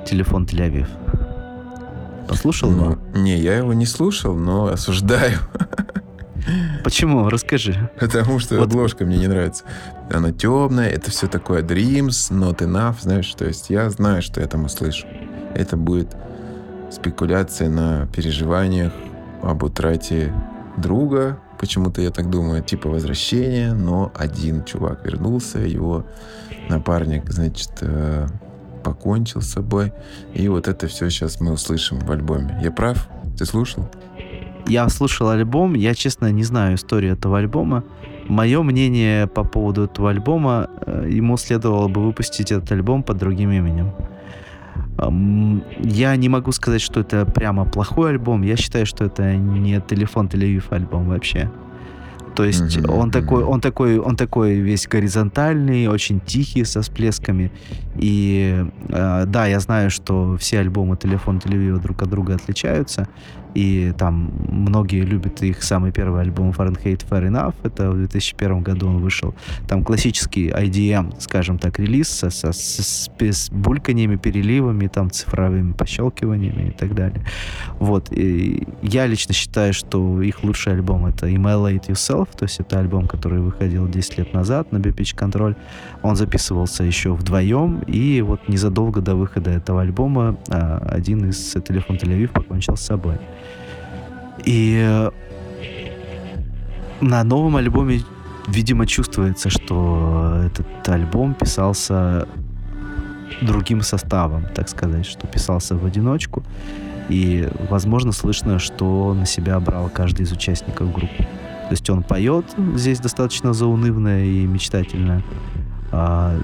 «Телефон 0.06 0.46
Тель-Авив»? 0.46 0.88
Послушал 2.28 2.70
его? 2.70 3.00
Ну, 3.16 3.20
не, 3.20 3.36
я 3.40 3.58
его 3.58 3.74
не 3.74 3.88
слушал, 3.88 4.36
но 4.36 4.68
осуждаю. 4.68 5.40
Почему? 6.84 7.28
Расскажи. 7.30 7.90
Потому 8.00 8.38
что 8.38 8.58
вот. 8.58 8.66
обложка 8.66 9.06
мне 9.06 9.18
не 9.18 9.28
нравится. 9.28 9.64
Она 10.14 10.32
темная, 10.32 10.90
это 10.90 11.10
все 11.10 11.26
такое 11.26 11.64
dreams, 11.64 12.30
not 12.30 12.58
enough, 12.60 12.98
знаешь, 13.02 13.34
то 13.34 13.46
есть 13.46 13.72
я 13.72 13.90
знаю, 13.90 14.22
что 14.22 14.40
я 14.40 14.46
там 14.46 14.66
услышу. 14.66 15.08
Это 15.56 15.78
будет 15.78 16.16
спекуляция 16.92 17.70
на 17.70 18.06
переживаниях 18.06 18.94
об 19.42 19.64
утрате 19.64 20.32
друга, 20.78 21.40
Почему-то 21.60 22.02
я 22.02 22.10
так 22.10 22.30
думаю, 22.30 22.64
типа 22.64 22.90
возвращение, 22.90 23.74
но 23.74 24.12
один 24.16 24.64
чувак 24.64 25.06
вернулся, 25.06 25.60
его 25.60 26.06
напарник, 26.70 27.30
значит, 27.30 27.72
э, 27.82 28.28
покончил 28.84 29.42
с 29.42 29.50
собой. 29.50 29.92
И 30.34 30.48
вот 30.48 30.70
это 30.70 30.88
все 30.88 31.10
сейчас 31.10 31.42
мы 31.42 31.52
услышим 31.52 32.00
в 32.00 32.10
альбоме. 32.12 32.58
Я 32.64 32.72
прав? 32.72 33.10
Ты 33.38 33.46
слушал? 33.46 33.90
Я 34.68 34.88
слушал 34.88 35.30
альбом, 35.30 35.74
я, 35.74 35.94
честно, 35.96 36.32
не 36.32 36.44
знаю 36.44 36.76
историю 36.76 37.14
этого 37.14 37.40
альбома. 37.40 37.84
Мое 38.28 38.62
мнение 38.64 39.28
по 39.28 39.44
поводу 39.44 39.86
этого 39.86 40.12
альбома, 40.12 40.70
э, 40.86 41.08
ему 41.10 41.36
следовало 41.38 41.90
бы 41.90 42.06
выпустить 42.06 42.52
этот 42.52 42.72
альбом 42.72 43.04
под 43.04 43.18
другим 43.18 43.52
именем. 43.52 43.92
Я 45.80 46.16
не 46.16 46.30
могу 46.30 46.52
сказать, 46.52 46.82
что 46.82 47.00
это 47.00 47.26
прямо 47.26 47.66
плохой 47.66 48.12
альбом. 48.12 48.42
Я 48.42 48.58
считаю, 48.58 48.86
что 48.86 49.06
это 49.06 49.36
не 49.36 49.82
телефон 49.82 50.28
Тель-Авив 50.28 50.66
альбом 50.72 51.10
вообще. 51.10 51.50
То 52.36 52.46
есть 52.46 52.78
mm-hmm. 52.78 52.92
он 52.92 53.12
такой, 53.12 53.44
он 53.44 53.60
такой, 53.60 53.98
он 53.98 54.16
такой 54.16 54.56
весь 54.56 54.88
горизонтальный, 54.88 55.88
очень 55.88 56.22
тихий, 56.22 56.64
со 56.64 56.82
всплесками. 56.82 57.52
И 57.98 58.66
э, 58.88 59.26
да, 59.26 59.46
я 59.48 59.60
знаю, 59.60 59.90
что 59.90 60.38
все 60.38 60.60
альбомы 60.60 60.96
Телефон 60.96 61.40
Телевива 61.40 61.80
друг 61.80 62.02
от 62.02 62.10
друга 62.10 62.36
отличаются. 62.36 63.10
И 63.56 63.94
там 63.98 64.32
многие 64.48 65.02
любят 65.02 65.42
их 65.42 65.64
самый 65.64 65.92
первый 65.92 66.22
альбом 66.22 66.52
Fahrenheit 66.52 67.06
Fair 67.10 67.30
Enough. 67.30 67.56
Это 67.64 67.92
в 67.92 67.98
2001 67.98 68.62
году 68.62 68.88
он 68.88 68.98
вышел. 69.00 69.34
Там 69.68 69.84
классический 69.84 70.50
IDM, 70.50 71.16
скажем 71.20 71.58
так, 71.58 71.80
релиз 71.80 72.10
со, 72.10 72.30
со, 72.30 72.52
с, 72.54 73.10
с 73.20 73.50
бульканьями, 73.50 74.16
переливами, 74.18 74.88
там 74.88 75.10
цифровыми 75.12 75.74
пощелкиваниями 75.74 76.70
и 76.70 76.72
так 76.72 76.94
далее. 76.94 77.22
Вот. 77.80 78.12
И 78.12 78.68
я 78.82 79.08
лично 79.08 79.34
считаю, 79.34 79.74
что 79.74 80.22
их 80.22 80.44
лучший 80.44 80.74
альбом 80.74 81.06
это 81.06 81.28
Emailate 81.28 81.88
Yourself, 81.88 82.30
то 82.38 82.46
есть 82.46 82.60
это 82.60 82.80
альбом, 82.80 83.08
который 83.08 83.40
выходил 83.40 83.88
10 83.88 84.18
лет 84.18 84.34
назад 84.34 84.72
на 84.72 84.80
B-Pitch 84.80 85.16
Control. 85.16 85.56
Он 86.02 86.16
записывался 86.16 86.84
еще 86.84 87.14
вдвоем, 87.14 87.80
и 87.88 88.22
вот 88.22 88.48
незадолго 88.48 89.02
до 89.02 89.16
выхода 89.16 89.52
этого 89.52 89.82
альбома 89.82 90.38
а, 90.50 90.78
один 90.90 91.30
из 91.30 91.56
телефон 91.68 91.98
Тель-Авив 91.98 92.32
покончил 92.32 92.76
с 92.76 92.82
собой. 92.82 93.16
И 94.46 94.80
э, 94.82 95.12
на 97.02 97.24
новом 97.24 97.56
альбоме, 97.58 98.02
видимо, 98.48 98.88
чувствуется, 98.88 99.50
что 99.50 100.44
этот 100.46 100.68
альбом 100.90 101.34
писался 101.34 102.28
другим 103.42 103.82
составом, 103.82 104.46
так 104.54 104.70
сказать, 104.70 105.06
что 105.06 105.28
писался 105.28 105.76
в 105.76 105.86
одиночку. 105.86 106.44
И, 107.10 107.48
возможно, 107.70 108.12
слышно, 108.12 108.60
что 108.60 109.14
на 109.14 109.26
себя 109.26 109.60
брал 109.60 109.90
каждый 109.90 110.24
из 110.24 110.32
участников 110.32 110.94
группы. 110.94 111.24
То 111.24 111.74
есть 111.74 111.90
он 111.90 112.04
поет 112.04 112.46
здесь 112.76 113.00
достаточно 113.00 113.54
заунывно 113.54 114.26
и 114.26 114.46
мечтательно. 114.46 115.24
А, 115.92 116.40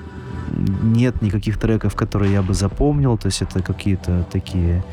нет 0.84 1.22
никаких 1.22 1.58
треков, 1.58 1.96
которые 1.96 2.34
я 2.34 2.42
бы 2.42 2.54
запомнил. 2.54 3.18
То 3.18 3.28
есть 3.28 3.42
это 3.42 3.62
какие-то 3.62 4.26
такие 4.32 4.84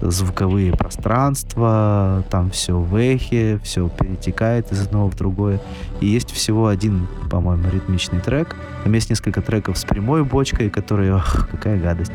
звуковые 0.00 0.72
пространства, 0.72 2.24
там 2.30 2.50
все 2.50 2.78
в 2.78 2.94
эхе, 2.96 3.58
все 3.62 3.88
перетекает 3.88 4.70
из 4.72 4.82
одного 4.86 5.08
в 5.08 5.16
другое. 5.16 5.60
И 6.00 6.06
есть 6.06 6.30
всего 6.30 6.68
один, 6.68 7.08
по-моему, 7.30 7.68
ритмичный 7.70 8.20
трек. 8.20 8.54
Там 8.84 8.92
есть 8.92 9.10
несколько 9.10 9.42
треков 9.42 9.78
с 9.78 9.84
прямой 9.84 10.24
бочкой, 10.24 10.70
которые, 10.70 11.16
ох, 11.16 11.48
какая 11.50 11.78
гадость. 11.78 12.12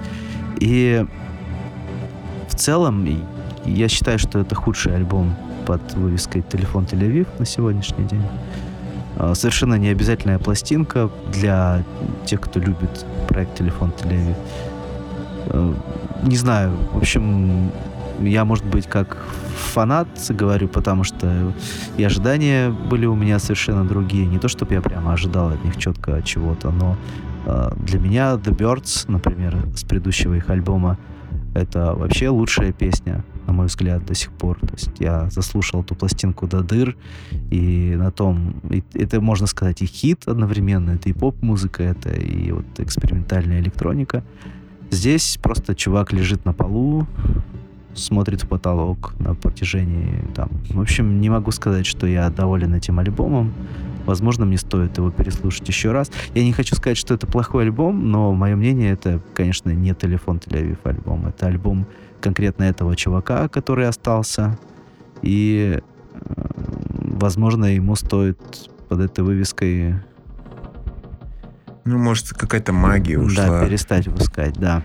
И 0.59 1.05
в 2.49 2.55
целом 2.55 3.07
я 3.65 3.87
считаю, 3.87 4.19
что 4.19 4.39
это 4.39 4.55
худший 4.55 4.95
альбом 4.95 5.35
под 5.65 5.93
вывеской 5.93 6.41
«Телефон 6.41 6.85
Тель-Авив» 6.85 7.27
на 7.39 7.45
сегодняшний 7.45 8.05
день. 8.05 8.23
А, 9.17 9.33
совершенно 9.35 9.75
не 9.75 9.89
обязательная 9.89 10.39
пластинка 10.39 11.09
для 11.31 11.83
тех, 12.25 12.41
кто 12.41 12.59
любит 12.59 13.05
проект 13.27 13.57
«Телефон 13.57 13.91
Тель-Авив». 13.97 14.35
Не 16.23 16.37
знаю, 16.37 16.71
в 16.93 16.97
общем, 16.97 17.71
я, 18.21 18.45
может 18.45 18.65
быть, 18.65 18.87
как 18.87 19.17
фанат 19.55 20.07
говорю, 20.29 20.67
потому 20.67 21.03
что 21.03 21.53
и 21.97 22.03
ожидания 22.03 22.69
были 22.69 23.05
у 23.05 23.15
меня 23.15 23.39
совершенно 23.39 23.83
другие. 23.83 24.25
Не 24.25 24.39
то, 24.39 24.47
чтобы 24.47 24.73
я 24.73 24.81
прямо 24.81 25.13
ожидал 25.13 25.49
от 25.49 25.63
них 25.65 25.77
четко 25.77 26.21
чего-то, 26.21 26.71
но 26.71 26.97
э, 27.45 27.71
для 27.77 27.99
меня 27.99 28.33
The 28.33 28.55
Birds, 28.55 29.05
например, 29.07 29.57
с 29.75 29.83
предыдущего 29.83 30.35
их 30.35 30.49
альбома, 30.49 30.97
это 31.53 31.93
вообще 31.93 32.29
лучшая 32.29 32.71
песня, 32.71 33.23
на 33.45 33.53
мой 33.53 33.67
взгляд, 33.67 34.05
до 34.05 34.15
сих 34.15 34.31
пор. 34.31 34.59
То 34.59 34.73
есть 34.73 34.91
я 34.99 35.29
заслушал 35.29 35.81
эту 35.81 35.95
пластинку 35.95 36.47
до 36.47 36.61
дыр, 36.61 36.95
и 37.51 37.95
на 37.95 38.11
том... 38.11 38.55
И, 38.69 38.83
это, 38.93 39.21
можно 39.21 39.47
сказать, 39.47 39.81
и 39.81 39.85
хит 39.85 40.23
одновременно, 40.25 40.91
это 40.91 41.09
и 41.09 41.13
поп-музыка, 41.13 41.83
это 41.83 42.09
и 42.09 42.51
вот 42.51 42.65
экспериментальная 42.77 43.59
электроника. 43.59 44.23
Здесь 44.93 45.39
просто 45.41 45.73
чувак 45.73 46.13
лежит 46.13 46.45
на 46.45 46.53
полу, 46.53 47.07
смотрит 47.95 48.43
в 48.43 48.47
потолок 48.47 49.15
на 49.17 49.33
протяжении 49.33 50.23
там. 50.35 50.49
В 50.69 50.79
общем, 50.79 51.19
не 51.19 51.31
могу 51.31 51.49
сказать, 51.49 51.87
что 51.87 52.05
я 52.05 52.29
доволен 52.29 52.75
этим 52.75 52.99
альбомом. 52.99 53.53
Возможно, 54.05 54.45
мне 54.45 54.57
стоит 54.59 54.95
его 54.99 55.09
переслушать 55.09 55.67
еще 55.67 55.91
раз. 55.91 56.11
Я 56.35 56.43
не 56.43 56.53
хочу 56.53 56.75
сказать, 56.75 56.97
что 56.97 57.15
это 57.15 57.25
плохой 57.25 57.63
альбом, 57.63 58.11
но 58.11 58.33
мое 58.33 58.55
мнение 58.55 58.91
это, 58.91 59.19
конечно, 59.33 59.71
не 59.71 59.95
телефон 59.95 60.37
Тель-Авив 60.37 60.77
альбом. 60.83 61.25
Это 61.25 61.47
альбом 61.47 61.87
конкретно 62.21 62.65
этого 62.65 62.95
чувака, 62.95 63.47
который 63.47 63.87
остался. 63.87 64.59
И, 65.23 65.79
э, 66.13 66.43
возможно, 66.99 67.65
ему 67.65 67.95
стоит 67.95 68.37
под 68.89 68.99
этой 68.99 69.23
вывеской 69.23 69.95
ну, 71.85 71.97
может, 71.97 72.29
какая-то 72.29 72.73
магия 72.73 73.19
ушла. 73.19 73.47
Да, 73.47 73.65
перестать 73.65 74.07
выпускать, 74.07 74.53
да. 74.55 74.83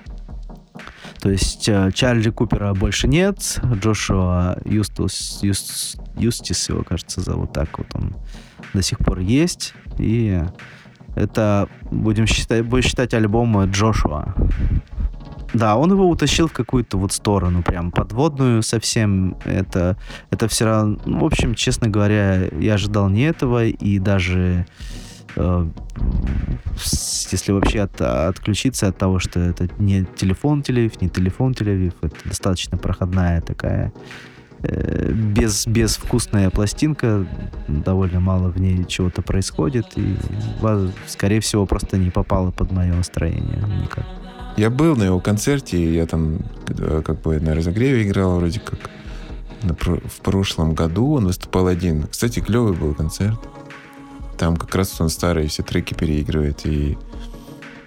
То 1.20 1.30
есть 1.30 1.68
э, 1.68 1.90
Чарли 1.92 2.30
Купера 2.30 2.74
больше 2.74 3.08
нет, 3.08 3.60
Джошуа 3.74 4.58
Юстус, 4.64 5.40
Юст, 5.42 6.00
Юстис 6.16 6.68
его, 6.68 6.84
кажется, 6.84 7.20
зовут 7.20 7.52
так 7.52 7.76
вот 7.78 7.88
он 7.94 8.16
до 8.72 8.82
сих 8.82 8.98
пор 8.98 9.18
есть. 9.18 9.74
И 9.98 10.40
это, 11.16 11.68
будем 11.90 12.26
считать, 12.26 12.64
будем 12.64 12.84
считать 12.88 13.14
альбом 13.14 13.64
Джошуа. 13.70 14.34
Да, 15.54 15.76
он 15.76 15.90
его 15.90 16.08
утащил 16.08 16.46
в 16.46 16.52
какую-то 16.52 16.98
вот 16.98 17.12
сторону, 17.12 17.62
прям 17.62 17.90
подводную 17.90 18.62
совсем. 18.62 19.36
Это, 19.44 19.96
это 20.30 20.46
все 20.46 20.66
равно... 20.66 20.98
Ну, 21.06 21.20
в 21.20 21.24
общем, 21.24 21.54
честно 21.54 21.88
говоря, 21.88 22.48
я 22.60 22.74
ожидал 22.74 23.08
не 23.08 23.22
этого, 23.22 23.64
и 23.64 23.98
даже 23.98 24.66
если 27.30 27.52
вообще 27.52 27.80
от, 27.80 28.00
отключиться 28.00 28.88
от 28.88 28.98
того, 28.98 29.18
что 29.18 29.40
это 29.40 29.68
не 29.78 30.04
телефон 30.16 30.60
Тель-Авив, 30.60 30.98
не 31.00 31.08
телефон 31.08 31.52
Тель-Авив, 31.52 31.94
это 32.02 32.16
достаточно 32.24 32.78
проходная 32.78 33.40
такая 33.40 33.92
э, 34.62 35.10
без, 35.12 35.66
безвкусная 35.66 36.50
пластинка, 36.50 37.26
довольно 37.68 38.20
мало 38.20 38.48
в 38.48 38.60
ней 38.60 38.84
чего-то 38.84 39.22
происходит, 39.22 39.86
и, 39.96 40.16
скорее 41.06 41.40
всего, 41.40 41.66
просто 41.66 41.98
не 41.98 42.10
попало 42.10 42.50
под 42.50 42.72
мое 42.72 42.94
настроение 42.94 43.58
никак. 43.82 44.04
Я 44.56 44.70
был 44.70 44.96
на 44.96 45.04
его 45.04 45.20
концерте, 45.20 45.94
я 45.94 46.06
там 46.06 46.38
э, 46.68 47.02
как 47.04 47.22
бы 47.22 47.38
на 47.38 47.54
разогреве 47.54 48.02
играл 48.02 48.38
вроде 48.38 48.60
как. 48.60 48.90
В 49.62 50.20
прошлом 50.22 50.74
году 50.74 51.14
он 51.14 51.26
выступал 51.26 51.66
один. 51.66 52.06
Кстати, 52.06 52.38
клевый 52.40 52.74
был 52.74 52.94
концерт. 52.94 53.38
Там 54.38 54.56
как 54.56 54.74
раз 54.74 55.00
он 55.00 55.08
старые 55.08 55.48
все 55.48 55.62
треки 55.62 55.94
переигрывает, 55.94 56.64
и 56.64 56.96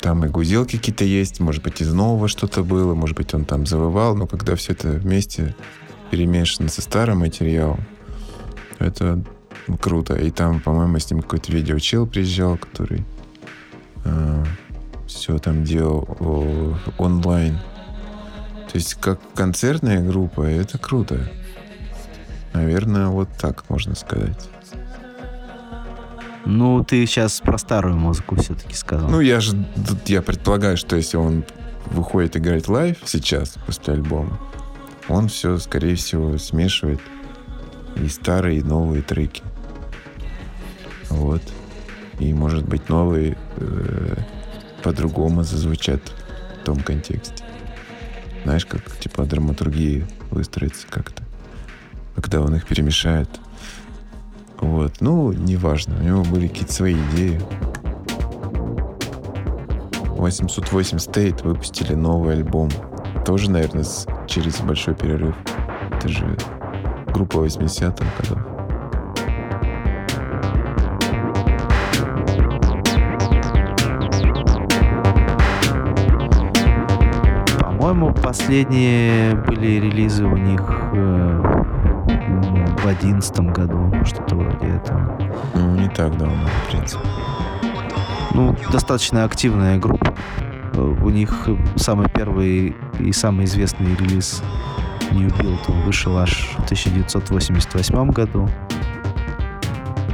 там 0.02 0.26
и 0.26 0.28
гузелки 0.28 0.78
какие-то 0.78 1.06
есть, 1.06 1.40
может 1.40 1.64
быть, 1.64 1.82
из 1.82 1.94
нового 1.94 2.28
что-то 2.28 2.64
было, 2.64 2.94
может 2.94 3.16
быть, 3.16 3.34
он 3.34 3.46
там 3.46 3.66
завывал, 3.66 4.16
но 4.16 4.28
когда 4.28 4.56
все 4.56 4.74
это 4.74 4.90
вместе 4.90 5.56
перемешано 6.10 6.70
со 6.70 6.82
старым 6.82 7.20
материалом, 7.20 7.86
это 8.80 9.24
круто. 9.80 10.16
И 10.16 10.32
там, 10.32 10.60
по-моему, 10.60 11.00
с 11.00 11.10
ним 11.10 11.22
какой-то 11.22 11.52
видеочел 11.52 12.08
приезжал, 12.08 12.58
который 12.58 13.06
э, 14.04 14.46
все 15.08 15.38
там 15.38 15.64
делал 15.64 16.18
о, 16.20 16.76
онлайн. 16.98 17.60
То 18.72 18.78
есть 18.78 18.96
как 18.96 19.20
концертная 19.36 20.02
группа, 20.04 20.42
это 20.42 20.78
круто. 20.78 21.30
Наверное, 22.54 23.08
вот 23.08 23.30
так 23.40 23.70
можно 23.70 23.96
сказать. 23.96 24.50
Ну, 26.46 26.84
ты 26.84 27.06
сейчас 27.06 27.40
про 27.40 27.58
старую 27.58 27.96
музыку 27.96 28.36
все-таки 28.36 28.76
сказал. 28.76 29.10
Ну, 29.10 29.20
я 29.20 29.40
же 29.40 29.66
я 30.06 30.22
предполагаю, 30.22 30.78
что 30.78 30.96
если 30.96 31.18
он 31.18 31.46
выходит 31.88 32.38
играть 32.38 32.68
лайв 32.68 32.98
сейчас, 33.06 33.58
после 33.66 33.94
альбома, 33.94 34.40
он 35.08 35.28
все, 35.28 35.58
скорее 35.58 35.96
всего, 35.96 36.38
смешивает 36.38 37.00
и 37.96 38.08
старые, 38.08 38.60
и 38.60 38.64
новые 38.64 39.02
треки. 39.02 39.44
Вот. 41.10 41.42
И, 42.20 42.34
может 42.34 42.68
быть, 42.68 42.88
новые 42.90 43.38
э, 43.58 44.16
по-другому 44.84 45.44
зазвучат 45.44 46.02
в 46.62 46.66
том 46.66 46.80
контексте. 46.80 47.44
Знаешь, 48.44 48.66
как, 48.66 48.98
типа, 48.98 49.26
драматургии 49.26 50.08
выстроится 50.30 50.88
как-то. 50.88 51.24
Когда 52.16 52.42
он 52.42 52.56
их 52.56 52.66
перемешает. 52.66 53.30
Вот. 54.62 54.94
Ну, 55.00 55.34
неважно. 55.34 55.96
У 56.00 56.04
него 56.04 56.24
были 56.24 56.48
какие-то 56.48 56.74
свои 56.74 56.94
идеи. 56.94 57.42
808 60.22 60.98
State 60.98 61.44
выпустили 61.44 61.96
новый 61.96 62.36
альбом. 62.36 62.70
Тоже, 63.26 63.50
наверное, 63.50 63.86
через 64.28 64.62
большой 64.62 64.94
перерыв. 64.94 65.36
Это 65.92 66.08
же 66.08 66.38
группа 67.08 67.38
80-х 67.38 68.06
годов. 68.20 68.52
По-моему, 77.60 78.14
последние 78.14 79.36
были 79.36 79.80
релизы 79.80 80.24
у 80.24 80.38
них 80.38 80.62
э, 80.94 81.51
в 82.84 82.88
одиннадцатом 82.88 83.54
году, 83.54 83.94
что-то 84.06 84.36
вроде 84.36 84.68
этого. 84.68 85.20
Ну, 85.54 85.76
не 85.76 85.90
так 85.90 86.18
давно, 86.18 86.48
в 86.66 86.72
принципе. 86.72 87.04
Ну, 88.34 88.56
достаточно 88.72 89.24
активная 89.24 89.78
группа. 89.78 90.14
У 90.74 91.10
них 91.10 91.50
самый 91.76 92.10
первый 92.10 92.76
и 93.00 93.12
самый 93.12 93.46
известный 93.46 93.96
релиз 93.96 94.42
New 95.12 95.28
Build 95.28 95.86
вышел 95.86 96.18
аж 96.18 96.56
в 96.58 96.64
1988 96.64 98.10
году. 98.10 98.50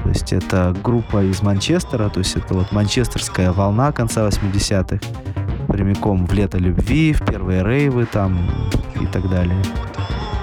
То 0.04 0.10
есть 0.10 0.34
это 0.34 0.76
группа 0.84 1.24
из 1.24 1.42
Манчестера, 1.42 2.10
то 2.10 2.20
есть 2.20 2.36
это 2.36 2.54
вот 2.54 2.72
манчестерская 2.72 3.52
волна 3.52 3.92
конца 3.92 4.28
80-х, 4.28 5.00
прямиком 5.68 6.26
в 6.26 6.34
лето 6.34 6.58
любви, 6.58 7.14
в 7.14 7.24
первые 7.26 7.64
рейвы 7.64 8.06
там 8.06 8.50
и 9.00 9.06
так 9.06 9.30
далее. 9.30 9.62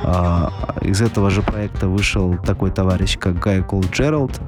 А, 0.06 0.52
из 0.82 1.00
этого 1.00 1.30
же 1.30 1.42
проекта 1.42 1.88
вышел 1.88 2.36
такой 2.36 2.70
товарищ, 2.70 3.16
как 3.18 3.38
Гай 3.38 3.62
Кол 3.62 3.82
Джеральд. 3.90 4.38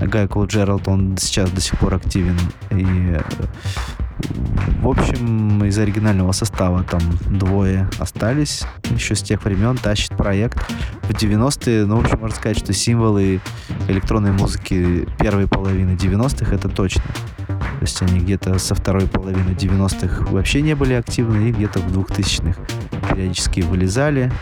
Гай 0.00 0.26
Кол 0.26 0.46
Джеральд, 0.46 0.88
он 0.88 1.16
сейчас 1.16 1.50
до 1.50 1.60
сих 1.60 1.78
пор 1.78 1.94
активен. 1.94 2.36
И 2.70 3.16
в 4.80 4.88
общем, 4.88 5.64
из 5.64 5.78
оригинального 5.78 6.32
состава 6.32 6.82
там 6.82 7.00
двое 7.26 7.88
остались 7.98 8.64
еще 8.90 9.14
с 9.14 9.22
тех 9.22 9.44
времен, 9.44 9.76
тащит 9.76 10.16
проект. 10.16 10.58
В 11.02 11.10
90-е, 11.10 11.86
ну, 11.86 11.96
в 11.96 12.00
общем, 12.00 12.20
можно 12.20 12.36
сказать, 12.36 12.58
что 12.58 12.72
символы 12.72 13.40
электронной 13.88 14.32
музыки 14.32 15.08
первой 15.18 15.46
половины 15.46 15.96
90-х 15.96 16.54
это 16.54 16.68
точно. 16.68 17.02
То 17.78 17.82
есть 17.82 18.00
они 18.02 18.20
где-то 18.20 18.58
со 18.58 18.74
второй 18.74 19.06
половины 19.06 19.50
90-х 19.50 20.30
вообще 20.30 20.62
не 20.62 20.74
были 20.74 20.94
активны, 20.94 21.48
и 21.48 21.52
где-то 21.52 21.80
в 21.80 21.96
2000-х 21.96 22.60
периодически 23.12 23.60
вылезали. 23.60 24.32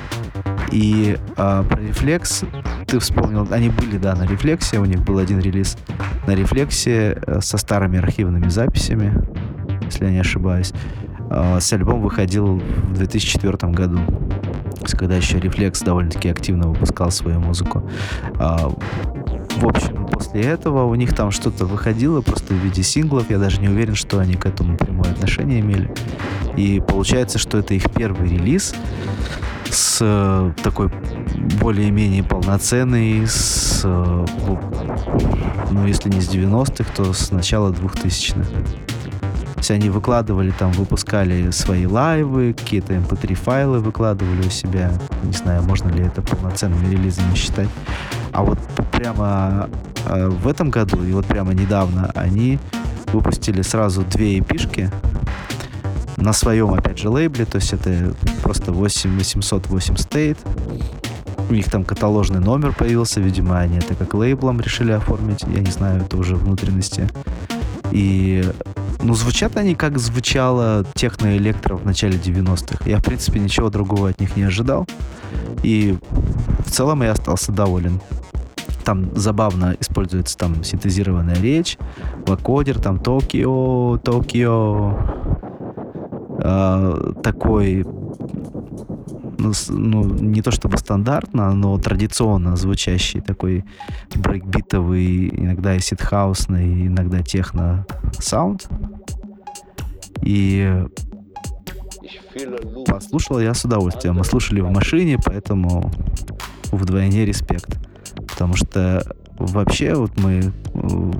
И 0.70 1.18
а, 1.36 1.62
про 1.62 1.80
рефлекс 1.80 2.44
ты 2.86 2.98
вспомнил, 2.98 3.46
они 3.50 3.68
были, 3.68 3.98
да, 3.98 4.14
на 4.14 4.24
рефлексе, 4.24 4.78
у 4.78 4.84
них 4.84 5.02
был 5.02 5.18
один 5.18 5.40
релиз 5.40 5.76
на 6.26 6.34
рефлексе 6.34 7.18
э, 7.26 7.40
со 7.40 7.58
старыми 7.58 7.98
архивными 7.98 8.48
записями, 8.48 9.12
если 9.84 10.06
я 10.06 10.10
не 10.10 10.20
ошибаюсь. 10.20 10.72
А, 11.30 11.60
с 11.60 11.72
альбом 11.72 12.02
выходил 12.02 12.58
в 12.58 12.94
2004 12.94 13.72
году, 13.72 13.98
когда 14.98 15.16
еще 15.16 15.40
Рефлекс 15.40 15.80
довольно-таки 15.80 16.28
активно 16.28 16.68
выпускал 16.68 17.10
свою 17.10 17.40
музыку. 17.40 17.88
В 19.56 19.66
общем, 19.66 20.06
после 20.06 20.42
этого 20.42 20.84
у 20.84 20.94
них 20.94 21.14
там 21.14 21.30
что-то 21.30 21.66
выходило 21.66 22.20
просто 22.20 22.54
в 22.54 22.56
виде 22.56 22.82
синглов. 22.82 23.30
Я 23.30 23.38
даже 23.38 23.60
не 23.60 23.68
уверен, 23.68 23.94
что 23.94 24.18
они 24.18 24.34
к 24.34 24.46
этому 24.46 24.76
прямое 24.76 25.10
отношение 25.12 25.60
имели. 25.60 25.92
И 26.56 26.80
получается, 26.80 27.38
что 27.38 27.58
это 27.58 27.74
их 27.74 27.90
первый 27.92 28.28
релиз 28.28 28.74
с 29.70 29.98
э, 30.00 30.52
такой 30.62 30.90
более-менее 31.60 32.22
полноценный, 32.22 33.26
с, 33.26 33.82
э, 33.84 34.26
ну, 35.70 35.86
если 35.86 36.10
не 36.10 36.20
с 36.20 36.28
90-х, 36.28 36.92
то 36.94 37.12
с 37.12 37.30
начала 37.30 37.70
2000-х. 37.70 38.48
Есть 39.64 39.70
они 39.70 39.88
выкладывали 39.88 40.50
там, 40.50 40.72
выпускали 40.72 41.50
свои 41.50 41.86
лайвы, 41.86 42.52
какие-то 42.52 42.92
mp3 42.92 43.30
эм 43.30 43.34
файлы 43.34 43.78
выкладывали 43.78 44.46
у 44.46 44.50
себя. 44.50 44.92
Не 45.22 45.32
знаю, 45.32 45.62
можно 45.62 45.88
ли 45.88 46.04
это 46.04 46.20
полноценными 46.20 46.92
релизами 46.92 47.34
считать. 47.34 47.70
А 48.32 48.42
вот 48.42 48.58
прямо 48.92 49.70
э, 50.06 50.28
в 50.28 50.48
этом 50.48 50.68
году 50.68 51.02
и 51.02 51.12
вот 51.12 51.24
прямо 51.24 51.54
недавно 51.54 52.12
они 52.14 52.58
выпустили 53.14 53.62
сразу 53.62 54.02
две 54.02 54.38
эпишки 54.38 54.90
на 56.18 56.34
своем, 56.34 56.74
опять 56.74 56.98
же, 56.98 57.08
лейбле, 57.08 57.46
то 57.46 57.56
есть 57.56 57.72
это 57.72 58.14
просто 58.42 58.70
8 58.70 59.16
808 59.16 59.94
State. 59.94 60.38
У 61.48 61.54
них 61.54 61.70
там 61.70 61.84
каталожный 61.84 62.40
номер 62.40 62.74
появился, 62.74 63.22
видимо, 63.22 63.58
они 63.60 63.78
это 63.78 63.94
как 63.94 64.12
лейблом 64.12 64.60
решили 64.60 64.92
оформить, 64.92 65.42
я 65.46 65.60
не 65.60 65.70
знаю, 65.70 66.02
это 66.02 66.18
уже 66.18 66.36
внутренности. 66.36 67.08
И, 67.94 68.42
ну, 69.02 69.14
звучат 69.14 69.56
они 69.56 69.76
как 69.76 69.98
звучало 69.98 70.84
техно-электро 70.94 71.76
в 71.76 71.86
начале 71.86 72.18
90-х. 72.18 72.84
Я, 72.90 72.98
в 72.98 73.04
принципе, 73.04 73.38
ничего 73.38 73.70
другого 73.70 74.08
от 74.08 74.20
них 74.20 74.36
не 74.36 74.42
ожидал. 74.42 74.86
И 75.62 75.96
в 76.66 76.70
целом 76.72 77.04
я 77.04 77.12
остался 77.12 77.52
доволен. 77.52 78.00
Там 78.84 79.16
забавно 79.16 79.76
используется 79.78 80.36
там 80.36 80.64
синтезированная 80.64 81.36
речь, 81.40 81.78
вакодер, 82.26 82.80
там 82.80 82.98
Токио, 82.98 83.98
Токио, 83.98 84.98
э, 86.42 87.12
такой 87.22 87.86
ну, 89.44 89.52
ну, 89.68 90.04
не 90.04 90.42
то 90.42 90.50
чтобы 90.50 90.78
стандартно, 90.78 91.52
но 91.54 91.78
традиционно 91.78 92.56
звучащий 92.56 93.20
такой 93.20 93.64
брейкбитовый, 94.14 95.28
иногда 95.28 95.74
и 95.74 95.80
ситхаусный, 95.80 96.86
иногда 96.86 97.22
техно 97.22 97.86
саунд. 98.18 98.68
И 100.22 100.84
послушал 102.86 103.40
я 103.40 103.54
с 103.54 103.64
удовольствием. 103.64 104.16
Мы 104.16 104.24
слушали 104.24 104.60
в 104.60 104.70
машине, 104.70 105.18
поэтому 105.24 105.90
вдвойне 106.72 107.24
респект. 107.24 107.78
Потому 108.28 108.56
что 108.56 109.04
вообще 109.38 109.94
вот 109.94 110.18
мы 110.18 110.52
э, 110.74 111.12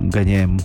гоняем 0.00 0.58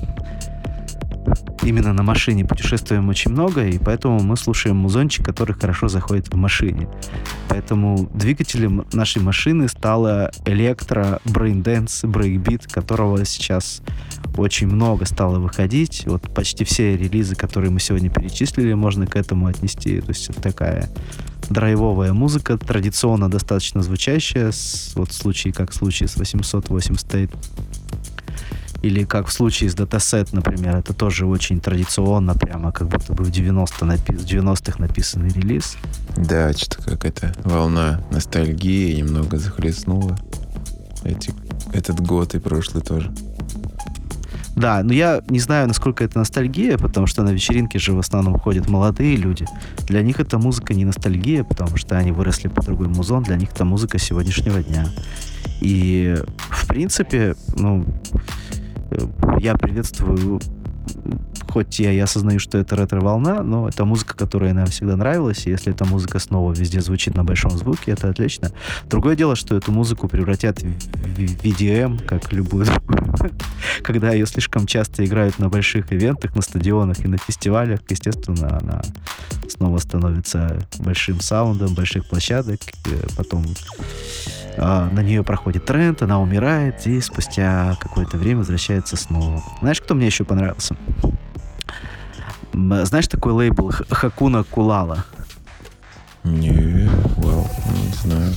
именно 1.63 1.93
на 1.93 2.03
машине 2.03 2.45
путешествуем 2.45 3.09
очень 3.09 3.31
много, 3.31 3.65
и 3.65 3.77
поэтому 3.77 4.19
мы 4.21 4.37
слушаем 4.37 4.77
музончик, 4.77 5.25
который 5.25 5.53
хорошо 5.53 5.87
заходит 5.87 6.27
в 6.33 6.35
машине. 6.35 6.87
Поэтому 7.49 8.09
двигателем 8.13 8.85
нашей 8.93 9.21
машины 9.21 9.67
стало 9.67 10.31
электро, 10.45 11.19
braindance, 11.25 12.03
брейкбит, 12.05 12.67
которого 12.67 13.25
сейчас 13.25 13.81
очень 14.37 14.67
много 14.67 15.05
стало 15.05 15.39
выходить. 15.39 16.03
Вот 16.05 16.33
почти 16.33 16.63
все 16.63 16.95
релизы, 16.95 17.35
которые 17.35 17.71
мы 17.71 17.79
сегодня 17.79 18.09
перечислили, 18.09 18.73
можно 18.73 19.07
к 19.07 19.15
этому 19.15 19.47
отнести. 19.47 19.99
То 20.01 20.09
есть 20.09 20.29
это 20.29 20.41
такая 20.41 20.89
драйвовая 21.49 22.13
музыка, 22.13 22.57
традиционно 22.57 23.29
достаточно 23.29 23.81
звучащая, 23.81 24.51
вот 24.95 25.11
в 25.11 25.13
случае, 25.13 25.53
как 25.53 25.71
в 25.71 25.75
случае 25.75 26.09
с 26.09 26.17
808 26.17 26.95
State 26.95 27.35
или 28.81 29.03
как 29.03 29.27
в 29.27 29.31
случае 29.31 29.69
с 29.69 29.73
датасет, 29.73 30.33
например, 30.33 30.75
это 30.75 30.93
тоже 30.93 31.25
очень 31.25 31.59
традиционно, 31.59 32.35
прямо 32.35 32.71
как 32.71 32.87
будто 32.87 33.13
бы 33.13 33.23
в 33.23 33.31
90 33.31 33.85
напи- 33.85 34.17
90-х 34.17 34.79
написанный 34.79 35.29
релиз. 35.29 35.77
Да, 36.15 36.53
что-то 36.53 36.91
какая-то 36.91 37.33
волна 37.43 38.01
ностальгии 38.11 38.95
немного 38.95 39.37
захлестнула 39.37 40.17
эти, 41.03 41.33
этот 41.73 41.99
год 41.99 42.35
и 42.35 42.39
прошлый 42.39 42.83
тоже. 42.83 43.11
Да, 44.55 44.81
но 44.81 44.91
я 44.91 45.21
не 45.29 45.39
знаю, 45.39 45.67
насколько 45.67 46.03
это 46.03 46.17
ностальгия, 46.17 46.79
потому 46.79 47.05
что 47.05 47.21
на 47.21 47.29
вечеринке 47.29 47.77
же 47.77 47.93
в 47.93 47.99
основном 47.99 48.39
ходят 48.39 48.67
молодые 48.67 49.15
люди. 49.15 49.45
Для 49.85 50.01
них 50.01 50.19
это 50.19 50.39
музыка 50.39 50.73
не 50.73 50.83
ностальгия, 50.83 51.43
потому 51.43 51.77
что 51.77 51.95
они 51.95 52.11
выросли 52.11 52.47
по 52.47 52.63
другой 52.63 52.87
музон, 52.87 53.21
для 53.21 53.35
них 53.35 53.51
это 53.51 53.65
музыка 53.65 53.99
сегодняшнего 53.99 54.63
дня. 54.63 54.87
И, 55.61 56.17
в 56.49 56.67
принципе, 56.67 57.35
ну, 57.55 57.85
я 59.39 59.55
приветствую 59.55 60.39
хоть 61.49 61.79
я 61.79 61.91
и 61.91 61.99
осознаю, 61.99 62.39
что 62.39 62.57
это 62.57 62.75
ретро-волна, 62.75 63.41
но 63.41 63.67
это 63.67 63.85
музыка, 63.85 64.15
которая 64.15 64.53
нам 64.53 64.67
всегда 64.67 64.95
нравилась, 64.95 65.45
и 65.45 65.49
если 65.49 65.73
эта 65.73 65.85
музыка 65.85 66.19
снова 66.19 66.53
везде 66.53 66.81
звучит 66.81 67.15
на 67.15 67.23
большом 67.23 67.51
звуке, 67.51 67.91
это 67.91 68.09
отлично. 68.09 68.51
Другое 68.85 69.15
дело, 69.15 69.35
что 69.35 69.55
эту 69.55 69.71
музыку 69.71 70.07
превратят 70.07 70.61
в 70.61 70.65
VDM, 70.65 72.05
как 72.05 72.31
любую 72.33 72.65
другую. 72.65 72.97
Когда 73.83 74.11
ее 74.11 74.25
слишком 74.25 74.67
часто 74.67 75.05
играют 75.05 75.39
на 75.39 75.49
больших 75.49 75.91
ивентах, 75.91 76.35
на 76.35 76.41
стадионах 76.41 76.99
и 77.03 77.07
на 77.07 77.17
фестивалях, 77.17 77.79
естественно, 77.89 78.59
она 78.61 78.81
снова 79.49 79.77
становится 79.79 80.59
большим 80.79 81.19
саундом, 81.21 81.73
больших 81.73 82.07
площадок, 82.07 82.59
потом 83.15 83.45
а, 83.45 84.36
на 84.57 85.01
нее 85.01 85.23
проходит 85.23 85.65
тренд, 85.65 86.01
она 86.01 86.19
умирает, 86.19 86.85
и 86.87 86.99
спустя 87.01 87.75
какое-то 87.79 88.17
время 88.17 88.39
возвращается 88.39 88.97
снова. 88.97 89.43
Знаешь, 89.59 89.81
кто 89.81 89.95
мне 89.95 90.07
еще 90.07 90.23
понравился? 90.23 90.75
Знаешь 92.53 93.07
такой 93.07 93.33
лейбл 93.33 93.71
Хакуна 93.89 94.43
Кулала? 94.43 95.05
Не, 96.23 96.89
вау, 97.17 97.47
знаю. 98.03 98.33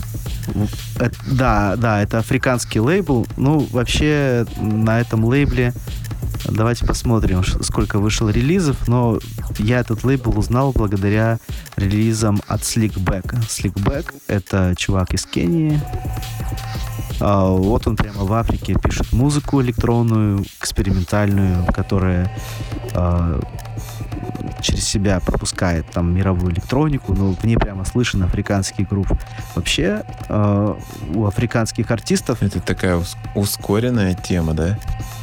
Это, 0.96 1.16
да, 1.26 1.76
да, 1.76 2.02
это 2.02 2.18
африканский 2.18 2.80
лейбл. 2.80 3.26
Ну, 3.36 3.66
вообще 3.70 4.46
на 4.58 5.00
этом 5.00 5.24
лейбле 5.24 5.72
Давайте 6.50 6.84
посмотрим, 6.84 7.42
сколько 7.62 7.98
вышло 7.98 8.28
релизов. 8.28 8.88
Но 8.88 9.18
я 9.58 9.80
этот 9.80 10.04
лейбл 10.04 10.38
узнал 10.38 10.72
благодаря 10.72 11.38
релизам 11.76 12.40
от 12.48 12.62
Slickback. 12.62 13.38
Slickback— 13.48 14.14
это 14.26 14.74
чувак 14.76 15.14
из 15.14 15.26
Кении. 15.26 15.80
А, 17.20 17.50
вот 17.50 17.86
он 17.86 17.96
прямо 17.96 18.24
в 18.24 18.32
Африке 18.32 18.74
пишет 18.82 19.12
музыку 19.12 19.62
электронную, 19.62 20.44
экспериментальную, 20.60 21.66
которая 21.66 22.34
а, 22.94 23.40
через 24.60 24.84
себя 24.84 25.20
пропускает 25.20 25.86
там 25.86 26.14
мировую 26.14 26.52
электронику, 26.52 27.14
но 27.14 27.32
в 27.32 27.44
ней 27.44 27.56
прямо 27.56 27.84
слышен 27.84 28.22
африканский 28.22 28.84
грув. 28.84 29.08
Вообще 29.54 30.04
э, 30.28 30.74
у 31.14 31.26
африканских 31.26 31.90
артистов... 31.90 32.42
Это 32.42 32.60
такая 32.60 33.02
ускоренная 33.34 34.14
тема, 34.14 34.54
да? 34.54 34.78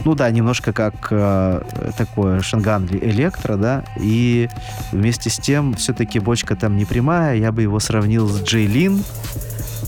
Ну 0.06 0.16
да, 0.16 0.30
немножко 0.32 0.74
как 0.74 1.08
э, 1.12 1.62
такое 1.98 2.42
шанганли 2.42 2.98
электро, 2.98 3.58
да, 3.58 3.84
и 3.98 4.50
вместе 4.92 5.30
с 5.30 5.38
тем 5.38 5.74
все-таки 5.76 6.20
бочка 6.20 6.56
там 6.56 6.78
не 6.78 6.86
прямая, 6.86 7.38
я 7.38 7.52
бы 7.52 7.62
его 7.62 7.80
сравнил 7.80 8.28
с 8.28 8.42
Джейлин, 8.44 9.04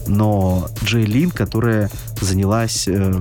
но 0.08 0.70
Джей 0.84 1.06
Лин, 1.06 1.32
которая 1.32 1.90
занялась 2.22 2.88
э, 2.88 3.14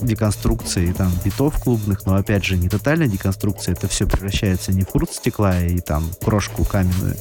деконструкцией 0.00 0.92
там 0.92 1.12
битов 1.24 1.58
клубных, 1.62 2.06
но 2.06 2.16
опять 2.16 2.44
же 2.44 2.56
не 2.56 2.68
тотальная 2.68 3.08
деконструкция, 3.08 3.74
это 3.74 3.88
все 3.88 4.06
превращается 4.06 4.72
не 4.72 4.82
в 4.82 4.90
хруст 4.90 5.14
стекла 5.14 5.60
и 5.60 5.80
там 5.80 6.04
крошку 6.22 6.64
каменную, 6.64 7.16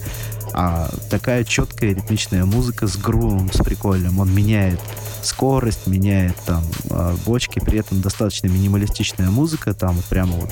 а 0.53 0.89
такая 1.09 1.43
четкая 1.43 1.91
ритмичная 1.91 2.45
музыка 2.45 2.87
с 2.87 2.97
грувом, 2.97 3.51
с 3.51 3.57
прикольным. 3.63 4.19
Он 4.19 4.33
меняет 4.33 4.79
скорость, 5.23 5.87
меняет 5.87 6.35
там 6.45 6.63
а, 6.89 7.15
бочки, 7.25 7.59
при 7.59 7.79
этом 7.79 8.01
достаточно 8.01 8.47
минималистичная 8.47 9.29
музыка, 9.29 9.73
там 9.73 9.97
прямо 10.09 10.33
вот 10.33 10.49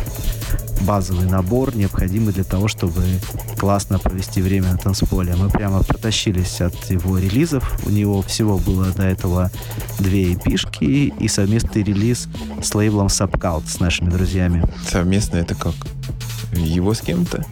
базовый 0.81 1.27
набор, 1.27 1.75
необходимый 1.75 2.33
для 2.33 2.43
того, 2.43 2.67
чтобы 2.67 3.03
классно 3.57 3.99
провести 3.99 4.41
время 4.41 4.71
на 4.71 4.77
танцполе. 4.77 5.35
Мы 5.35 5.49
прямо 5.49 5.83
протащились 5.83 6.61
от 6.61 6.75
его 6.89 7.17
релизов. 7.17 7.79
У 7.85 7.89
него 7.89 8.21
всего 8.21 8.57
было 8.57 8.85
до 8.91 9.03
этого 9.03 9.51
две 9.99 10.33
эпишки 10.33 10.85
и 10.85 11.27
совместный 11.27 11.83
релиз 11.83 12.27
с 12.61 12.73
лейблом 12.73 13.07
Subcult 13.07 13.67
с 13.67 13.79
нашими 13.79 14.09
друзьями. 14.09 14.63
Совместно 14.87 15.37
это 15.37 15.55
как? 15.55 15.75
Его 16.53 16.93
с 16.93 17.01
кем-то? 17.01 17.45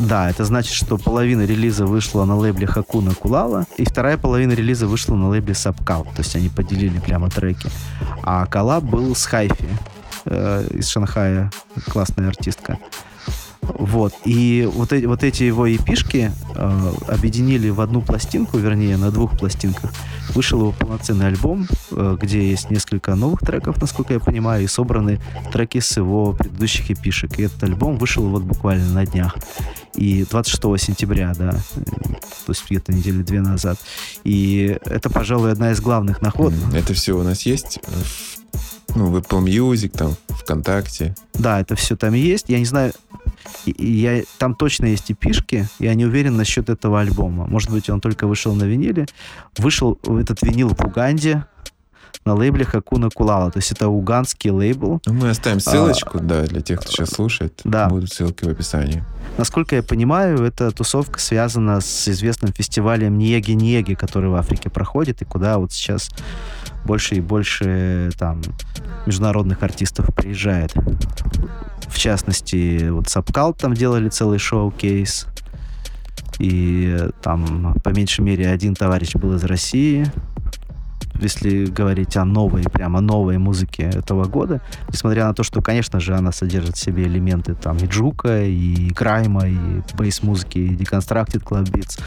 Да, 0.00 0.30
это 0.30 0.44
значит, 0.44 0.74
что 0.74 0.98
половина 0.98 1.42
релиза 1.42 1.86
вышла 1.86 2.24
на 2.24 2.36
лейбле 2.36 2.66
Хакуна 2.66 3.14
Кулала, 3.14 3.66
и 3.76 3.84
вторая 3.84 4.16
половина 4.16 4.52
релиза 4.52 4.86
вышла 4.86 5.14
на 5.14 5.28
лейбле 5.28 5.54
Subcal. 5.54 6.04
То 6.04 6.18
есть 6.18 6.36
они 6.36 6.48
поделили 6.48 6.98
прямо 6.98 7.30
треки. 7.30 7.68
А 8.22 8.46
коллаб 8.46 8.84
был 8.84 9.14
с 9.14 9.26
Хайфи 9.26 9.68
э, 10.24 10.66
из 10.70 10.88
Шанхая, 10.88 11.50
классная 11.88 12.28
артистка. 12.28 12.78
Вот. 13.62 14.12
И 14.24 14.68
вот, 14.72 14.92
эти, 14.92 15.04
вот 15.06 15.22
эти 15.22 15.44
его 15.44 15.72
эпишки 15.72 16.32
э, 16.54 16.92
объединили 17.08 17.70
в 17.70 17.80
одну 17.80 18.02
пластинку, 18.02 18.58
вернее, 18.58 18.96
на 18.96 19.10
двух 19.10 19.38
пластинках. 19.38 19.92
Вышел 20.34 20.60
его 20.60 20.72
полноценный 20.72 21.28
альбом, 21.28 21.68
э, 21.92 22.16
где 22.20 22.50
есть 22.50 22.70
несколько 22.70 23.14
новых 23.14 23.40
треков, 23.40 23.80
насколько 23.80 24.14
я 24.14 24.20
понимаю, 24.20 24.64
и 24.64 24.66
собраны 24.66 25.20
треки 25.52 25.78
с 25.78 25.96
его 25.96 26.32
предыдущих 26.32 26.90
эпишек. 26.90 27.38
И 27.38 27.42
этот 27.42 27.62
альбом 27.62 27.98
вышел 27.98 28.28
вот 28.28 28.42
буквально 28.42 28.90
на 28.90 29.06
днях. 29.06 29.36
И 29.94 30.24
26 30.28 30.84
сентября, 30.84 31.32
да, 31.34 31.52
то 31.52 32.48
есть 32.48 32.64
где-то 32.68 32.92
недели 32.92 33.22
две 33.22 33.40
назад. 33.40 33.78
И 34.24 34.76
это, 34.84 35.08
пожалуй, 35.08 35.52
одна 35.52 35.70
из 35.70 35.80
главных 35.80 36.20
находок. 36.20 36.58
Это 36.74 36.94
все 36.94 37.16
у 37.16 37.22
нас 37.22 37.42
есть 37.42 37.78
ну, 38.94 39.10
в 39.10 39.16
Apple 39.16 39.44
Music, 39.44 39.90
там, 39.90 40.14
ВКонтакте. 40.28 41.14
Да, 41.34 41.60
это 41.60 41.76
все 41.76 41.96
там 41.96 42.14
есть. 42.14 42.46
Я 42.48 42.58
не 42.58 42.64
знаю, 42.64 42.92
я, 43.64 44.22
там 44.38 44.54
точно 44.54 44.86
есть 44.86 45.10
и 45.10 45.14
пишки, 45.14 45.68
я 45.78 45.94
не 45.94 46.04
уверен 46.06 46.36
насчет 46.36 46.68
этого 46.68 47.00
альбома. 47.00 47.46
Может 47.46 47.70
быть, 47.70 47.90
он 47.90 48.00
только 48.00 48.26
вышел 48.26 48.54
на 48.54 48.64
виниле. 48.64 49.06
Вышел 49.58 49.98
этот 50.04 50.42
винил 50.42 50.68
в 50.68 50.80
Уганде, 50.84 51.46
на 52.24 52.34
лейбле 52.34 52.64
Хакуна 52.64 53.10
Кулала. 53.10 53.50
То 53.50 53.58
есть 53.58 53.72
это 53.72 53.88
уганский 53.88 54.50
лейбл. 54.50 55.00
Мы 55.06 55.30
оставим 55.30 55.60
ссылочку, 55.60 56.18
а, 56.18 56.20
да, 56.20 56.42
для 56.42 56.60
тех, 56.60 56.80
кто 56.80 56.90
сейчас 56.90 57.10
слушает. 57.10 57.60
Да. 57.64 57.88
Будут 57.88 58.12
ссылки 58.12 58.44
в 58.44 58.48
описании. 58.48 59.04
Насколько 59.38 59.76
я 59.76 59.82
понимаю, 59.82 60.44
эта 60.44 60.70
тусовка 60.70 61.18
связана 61.18 61.80
с 61.80 62.08
известным 62.08 62.52
фестивалем 62.52 63.16
Ниеги-Ниеги, 63.18 63.94
который 63.94 64.30
в 64.30 64.34
Африке 64.34 64.68
проходит, 64.68 65.22
и 65.22 65.24
куда 65.24 65.58
вот 65.58 65.72
сейчас 65.72 66.10
больше 66.84 67.16
и 67.16 67.20
больше 67.20 68.10
там 68.18 68.42
международных 69.06 69.62
артистов 69.62 70.14
приезжает. 70.14 70.74
В 71.88 71.98
частности, 71.98 72.88
вот 72.90 73.08
Сапкал 73.08 73.54
там 73.54 73.74
делали 73.74 74.08
целый 74.08 74.38
шоу-кейс. 74.38 75.26
И 76.38 76.98
там, 77.22 77.74
по 77.84 77.90
меньшей 77.90 78.22
мере, 78.22 78.48
один 78.48 78.74
товарищ 78.74 79.14
был 79.14 79.34
из 79.34 79.44
России 79.44 80.10
если 81.20 81.66
говорить 81.66 82.16
о 82.16 82.24
новой, 82.24 82.62
прямо 82.62 83.00
новой 83.00 83.38
музыке 83.38 83.84
этого 83.84 84.24
года, 84.24 84.60
несмотря 84.88 85.26
на 85.26 85.34
то, 85.34 85.42
что, 85.42 85.62
конечно 85.62 86.00
же, 86.00 86.14
она 86.14 86.32
содержит 86.32 86.76
в 86.76 86.80
себе 86.80 87.04
элементы 87.04 87.54
там 87.54 87.76
и 87.78 87.86
джука, 87.86 88.44
и 88.44 88.90
крайма, 88.90 89.48
и 89.48 89.56
бейс-музыки, 89.94 90.58
и 90.58 90.76
Club 90.76 91.64
Beats, 91.64 92.00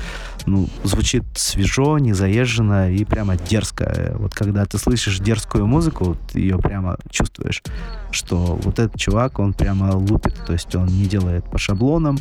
ну, 0.46 0.68
звучит 0.84 1.24
свежо, 1.36 1.98
незаезженно 1.98 2.92
и 2.92 3.04
прямо 3.06 3.36
дерзко. 3.38 4.16
Вот 4.18 4.34
когда 4.34 4.66
ты 4.66 4.78
слышишь 4.78 5.20
дерзкую 5.20 5.68
музыку, 5.68 6.18
ты 6.32 6.40
ее 6.40 6.58
прямо 6.58 6.98
чувствуешь, 7.10 7.64
что 8.12 8.60
вот 8.64 8.80
этот 8.80 8.98
чувак, 8.98 9.40
он 9.40 9.54
прямо 9.54 9.96
лупит, 9.96 10.36
то 10.46 10.54
есть 10.54 10.74
он 10.76 10.88
не 10.88 11.06
делает 11.06 11.50
по 11.50 11.58
шаблонам, 11.58 12.18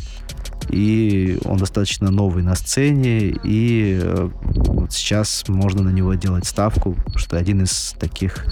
и 0.69 1.39
он 1.45 1.57
достаточно 1.57 2.09
новый 2.09 2.43
на 2.43 2.55
сцене, 2.55 3.35
и 3.43 3.99
э, 4.01 4.29
вот 4.41 4.91
сейчас 4.91 5.47
можно 5.47 5.83
на 5.83 5.89
него 5.89 6.13
делать 6.15 6.45
ставку, 6.45 6.84
что 7.15 7.37
один 7.37 7.63
из 7.63 7.95
таких 7.99 8.45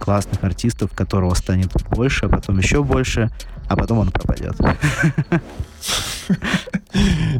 классных 0.00 0.42
артистов, 0.44 0.92
которого 0.92 1.34
станет 1.34 1.70
больше, 1.90 2.26
а 2.26 2.28
потом 2.28 2.58
еще 2.58 2.82
больше, 2.82 3.30
а 3.68 3.76
потом 3.76 3.98
он 3.98 4.10
пропадет. 4.10 4.56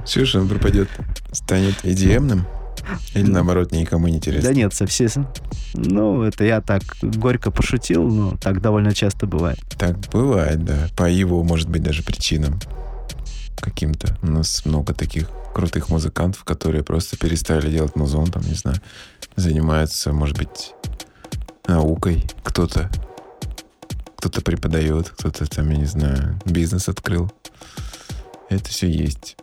Слушай, 0.05 0.42
он 0.42 0.49
пропадет, 0.49 0.88
станет 1.32 1.84
EDM-ным? 1.84 2.47
Или 3.14 3.30
наоборот, 3.30 3.72
никому 3.72 4.07
не 4.09 4.16
интересно? 4.16 4.49
Да 4.49 4.55
нет, 4.55 4.72
совсем. 4.72 5.26
Ну, 5.74 6.22
это 6.22 6.44
я 6.44 6.61
так 6.61 6.82
горько 7.03 7.51
пошутил, 7.51 8.05
но 8.09 8.36
так 8.36 8.61
довольно 8.61 8.94
часто 8.94 9.26
бывает. 9.26 9.59
Так 9.76 9.99
бывает, 10.12 10.64
да. 10.64 10.88
По 10.97 11.09
его, 11.11 11.42
может 11.42 11.68
быть, 11.68 11.82
даже 11.82 12.03
причинам 12.03 12.61
каким-то. 13.61 14.16
У 14.22 14.26
нас 14.28 14.64
много 14.64 14.94
таких 14.94 15.28
крутых 15.55 15.88
музыкантов, 15.88 16.44
которые 16.44 16.84
просто 16.84 17.16
перестали 17.16 17.70
делать 17.70 17.97
музон, 17.97 18.30
там, 18.30 18.42
не 18.42 18.55
знаю, 18.55 18.78
занимаются, 19.37 20.12
может 20.12 20.37
быть, 20.37 20.74
наукой. 21.66 22.24
Кто-то 22.43 22.91
кто-то 24.16 24.41
преподает, 24.43 25.11
кто-то 25.11 25.47
там, 25.47 25.70
я 25.70 25.76
не 25.76 25.84
знаю, 25.84 26.39
бизнес 26.45 26.89
открыл. 26.89 27.30
Это 28.49 28.68
все 28.68 28.91
есть. 28.91 29.37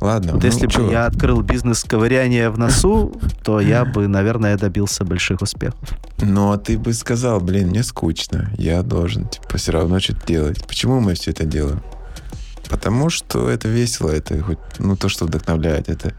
Ладно. 0.00 0.34
Вот 0.34 0.42
ну, 0.42 0.46
если 0.46 0.68
что? 0.68 0.82
бы 0.82 0.92
я 0.92 1.06
открыл 1.06 1.40
бизнес 1.40 1.82
ковыряния 1.84 2.50
в 2.50 2.58
носу, 2.58 3.18
то 3.42 3.60
я 3.60 3.86
бы, 3.86 4.06
наверное, 4.08 4.58
добился 4.58 5.04
больших 5.04 5.40
успехов. 5.40 5.98
Ну, 6.20 6.52
а 6.52 6.58
ты 6.58 6.78
бы 6.78 6.92
сказал, 6.92 7.40
блин, 7.40 7.68
мне 7.68 7.82
скучно, 7.82 8.50
я 8.58 8.82
должен, 8.82 9.28
типа, 9.28 9.56
все 9.56 9.72
равно 9.72 9.98
что-то 9.98 10.26
делать. 10.26 10.66
Почему 10.66 11.00
мы 11.00 11.14
все 11.14 11.30
это 11.30 11.44
делаем? 11.44 11.82
Потому 12.68 13.08
что 13.08 13.48
это 13.48 13.68
весело, 13.68 14.10
это 14.10 14.38
хоть, 14.42 14.58
ну, 14.78 14.96
то, 14.96 15.08
что 15.08 15.24
вдохновляет, 15.24 15.88
это 15.88 16.12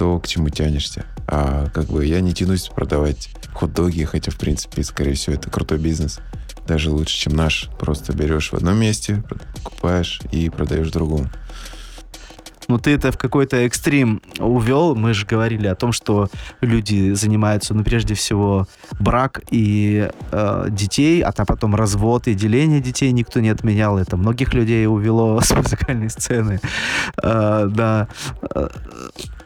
то, 0.00 0.18
к 0.18 0.26
чему 0.26 0.48
тянешься. 0.48 1.04
А 1.26 1.68
как 1.74 1.88
бы 1.88 2.06
я 2.06 2.22
не 2.22 2.32
тянусь 2.32 2.68
продавать 2.68 3.28
хот-доги, 3.52 4.04
хотя, 4.04 4.30
в 4.30 4.36
принципе, 4.36 4.82
скорее 4.82 5.12
всего, 5.12 5.34
это 5.34 5.50
крутой 5.50 5.76
бизнес. 5.76 6.20
Даже 6.66 6.90
лучше, 6.90 7.14
чем 7.18 7.34
наш. 7.34 7.68
Просто 7.78 8.14
берешь 8.14 8.50
в 8.50 8.54
одном 8.54 8.78
месте, 8.78 9.22
покупаешь 9.62 10.22
и 10.32 10.48
продаешь 10.48 10.88
в 10.88 10.92
другом. 10.92 11.28
Ну, 12.68 12.78
ты 12.78 12.92
это 12.92 13.12
в 13.12 13.18
какой-то 13.18 13.58
экстрим 13.58 14.22
увел. 14.38 14.94
Мы 14.94 15.12
же 15.12 15.26
говорили 15.26 15.66
о 15.66 15.74
том, 15.74 15.92
что 15.92 16.30
люди 16.62 17.12
занимаются, 17.12 17.74
ну, 17.74 17.84
прежде 17.84 18.14
всего, 18.14 18.66
брак 18.98 19.42
и 19.50 20.08
э, 20.32 20.66
детей, 20.70 21.20
а 21.20 21.32
потом 21.32 21.74
развод 21.74 22.26
и 22.26 22.32
деление 22.32 22.80
детей 22.80 23.12
никто 23.12 23.40
не 23.40 23.50
отменял. 23.50 23.98
Это 23.98 24.16
многих 24.16 24.54
людей 24.54 24.86
увело 24.86 25.38
с 25.42 25.54
музыкальной 25.54 26.08
сцены. 26.08 26.58
Э, 27.22 27.68
да. 27.68 28.08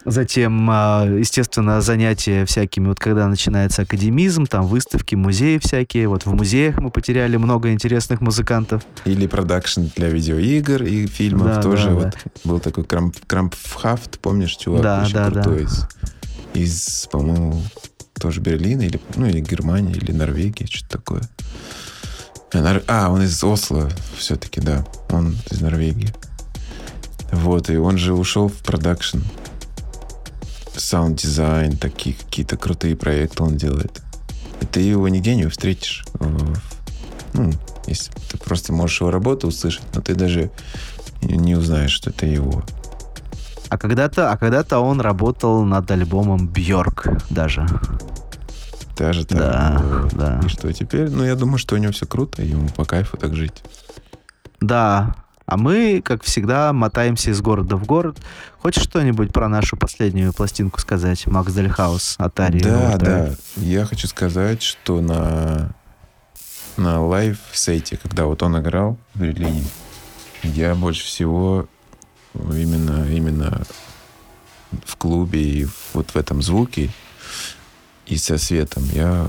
Затем, 0.04 0.68
а, 0.70 1.06
естественно, 1.06 1.80
занятия 1.80 2.44
всякими, 2.44 2.88
вот 2.88 3.00
когда 3.00 3.26
начинается 3.26 3.82
академизм, 3.82 4.46
там 4.46 4.66
выставки, 4.66 5.14
музеи 5.14 5.58
всякие. 5.58 6.08
Вот 6.08 6.26
в 6.26 6.34
музеях 6.34 6.78
мы 6.78 6.90
потеряли 6.90 7.36
много 7.36 7.72
интересных 7.72 8.20
музыкантов. 8.20 8.82
Или 9.06 9.26
продакшн 9.26 9.84
для 9.96 10.10
видеоигр 10.10 10.82
и 10.82 11.06
фильмов 11.06 11.46
Да, 11.46 11.62
тоже. 11.62 11.88
да, 11.88 11.94
вот 11.94 12.02
да. 12.04 12.30
был 12.44 12.60
такой 12.60 12.84
Крамп, 12.84 13.16
Крампфхафт, 13.26 14.18
помнишь, 14.18 14.56
чувак? 14.56 14.82
Да, 14.82 15.02
очень 15.02 15.14
да, 15.14 15.30
да. 15.30 15.42
крутой 15.42 15.64
из, 15.64 15.88
из, 16.52 17.08
по-моему, 17.10 17.62
тоже 18.20 18.40
Берлина 18.40 18.82
или, 18.82 19.00
ну, 19.16 19.26
или 19.26 19.40
Германии, 19.40 19.94
или 19.94 20.12
Норвегии, 20.12 20.66
что-то 20.66 20.98
такое. 20.98 21.22
А, 22.52 22.82
а, 22.86 23.10
он 23.10 23.22
из 23.22 23.42
Осло 23.42 23.88
все-таки, 24.16 24.60
да. 24.60 24.84
Он 25.10 25.36
из 25.50 25.60
Норвегии. 25.60 26.12
Вот, 27.32 27.70
и 27.70 27.76
он 27.76 27.98
же 27.98 28.12
ушел 28.14 28.48
в 28.48 28.58
продакшн. 28.58 29.18
Саунд-дизайн, 30.76 31.76
такие 31.76 32.14
какие-то 32.16 32.56
крутые 32.56 32.96
проекты 32.96 33.42
он 33.42 33.56
делает. 33.56 34.02
И 34.60 34.66
ты 34.66 34.80
его 34.80 35.08
нигде 35.08 35.34
не 35.36 35.46
встретишь. 35.48 36.04
в- 36.14 36.56
Ну, 37.34 37.52
если 37.86 38.12
ты 38.30 38.38
просто 38.38 38.72
можешь 38.72 39.00
его 39.00 39.10
работу 39.10 39.48
услышать, 39.48 39.82
но 39.94 40.00
ты 40.00 40.14
даже 40.14 40.50
не 41.22 41.54
узнаешь, 41.56 41.90
что 41.92 42.10
это 42.10 42.26
его. 42.26 42.62
А 43.68 43.78
когда-то, 43.78 44.30
а 44.30 44.36
когда-то 44.36 44.78
он 44.78 45.00
работал 45.00 45.64
над 45.64 45.90
альбомом 45.90 46.46
Бьорк 46.48 47.06
даже. 47.30 47.66
Даже 48.96 49.24
так. 49.24 49.38
Да, 49.38 49.82
вот. 49.82 50.14
да. 50.14 50.40
И 50.44 50.48
что 50.48 50.72
теперь? 50.72 51.10
Ну, 51.10 51.24
я 51.24 51.34
думаю, 51.34 51.58
что 51.58 51.74
у 51.74 51.78
него 51.78 51.92
все 51.92 52.06
круто, 52.06 52.42
ему 52.42 52.68
по 52.68 52.84
кайфу 52.84 53.16
так 53.16 53.34
жить. 53.34 53.64
Да. 54.60 55.16
А 55.46 55.56
мы, 55.56 56.00
как 56.02 56.22
всегда, 56.22 56.72
мотаемся 56.72 57.30
из 57.30 57.40
города 57.42 57.76
в 57.76 57.84
город. 57.84 58.18
Хочешь 58.60 58.82
что-нибудь 58.82 59.32
про 59.32 59.48
нашу 59.48 59.76
последнюю 59.76 60.32
пластинку 60.32 60.80
сказать? 60.80 61.26
Max 61.26 61.52
Dahlhaus, 61.52 62.14
Atari. 62.18 62.60
Да, 62.60 62.96
да. 62.96 63.34
Я 63.56 63.84
хочу 63.84 64.08
сказать, 64.08 64.62
что 64.62 65.00
на, 65.02 65.74
на 66.76 67.04
лайв-сете, 67.04 67.98
когда 67.98 68.24
вот 68.24 68.42
он 68.42 68.58
играл 68.58 68.98
в 69.12 69.20
Берлине, 69.20 69.64
я 70.42 70.74
больше 70.74 71.04
всего 71.04 71.68
именно, 72.34 73.06
именно 73.10 73.64
в 74.84 74.96
клубе 74.96 75.42
и 75.42 75.68
вот 75.92 76.10
в 76.10 76.16
этом 76.16 76.42
звуке 76.42 76.90
и 78.06 78.16
со 78.16 78.38
светом 78.38 78.84
я 78.92 79.28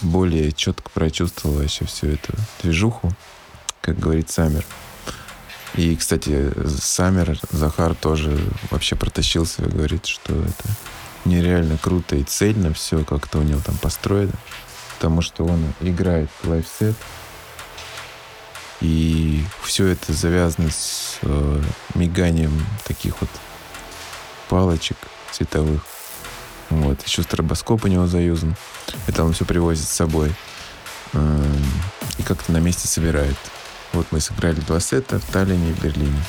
более 0.00 0.52
четко 0.52 0.90
прочувствовал 0.90 1.56
вообще 1.56 1.84
всю 1.84 2.08
эту 2.08 2.32
движуху, 2.62 3.12
как 3.80 3.98
говорит 3.98 4.30
Саммер. 4.30 4.64
И, 5.76 5.96
кстати, 5.96 6.52
Саммер, 6.80 7.38
Захар 7.50 7.94
тоже 7.94 8.38
вообще 8.70 8.94
протащился 8.94 9.62
и 9.64 9.68
говорит, 9.68 10.06
что 10.06 10.32
это 10.32 10.68
нереально 11.24 11.78
круто 11.78 12.16
и 12.16 12.22
цельно 12.22 12.72
все 12.72 13.04
как-то 13.04 13.38
у 13.38 13.42
него 13.42 13.60
там 13.64 13.76
построено. 13.78 14.32
Потому 14.96 15.20
что 15.20 15.44
он 15.44 15.74
играет 15.80 16.30
лайфсет. 16.44 16.94
И 18.80 19.44
все 19.62 19.86
это 19.86 20.12
завязано 20.12 20.70
с 20.70 21.18
э, 21.22 21.62
миганием 21.94 22.64
таких 22.84 23.20
вот 23.20 23.30
палочек 24.48 24.96
цветовых. 25.32 25.82
Вот. 26.70 27.02
Еще 27.02 27.22
стробоскоп 27.22 27.84
у 27.84 27.88
него 27.88 28.06
заюзан. 28.06 28.56
Это 29.06 29.24
он 29.24 29.32
все 29.32 29.44
привозит 29.44 29.86
с 29.86 29.92
собой. 29.92 30.34
Эм, 31.14 31.64
И 32.18 32.22
как-то 32.22 32.52
на 32.52 32.58
месте 32.58 32.86
собирает. 32.86 33.36
Вот 33.94 34.08
мы 34.10 34.20
сыграли 34.20 34.60
два 34.60 34.80
сета 34.80 35.20
в 35.20 35.24
Таллине 35.26 35.70
и 35.70 35.80
Берлине. 35.80 36.20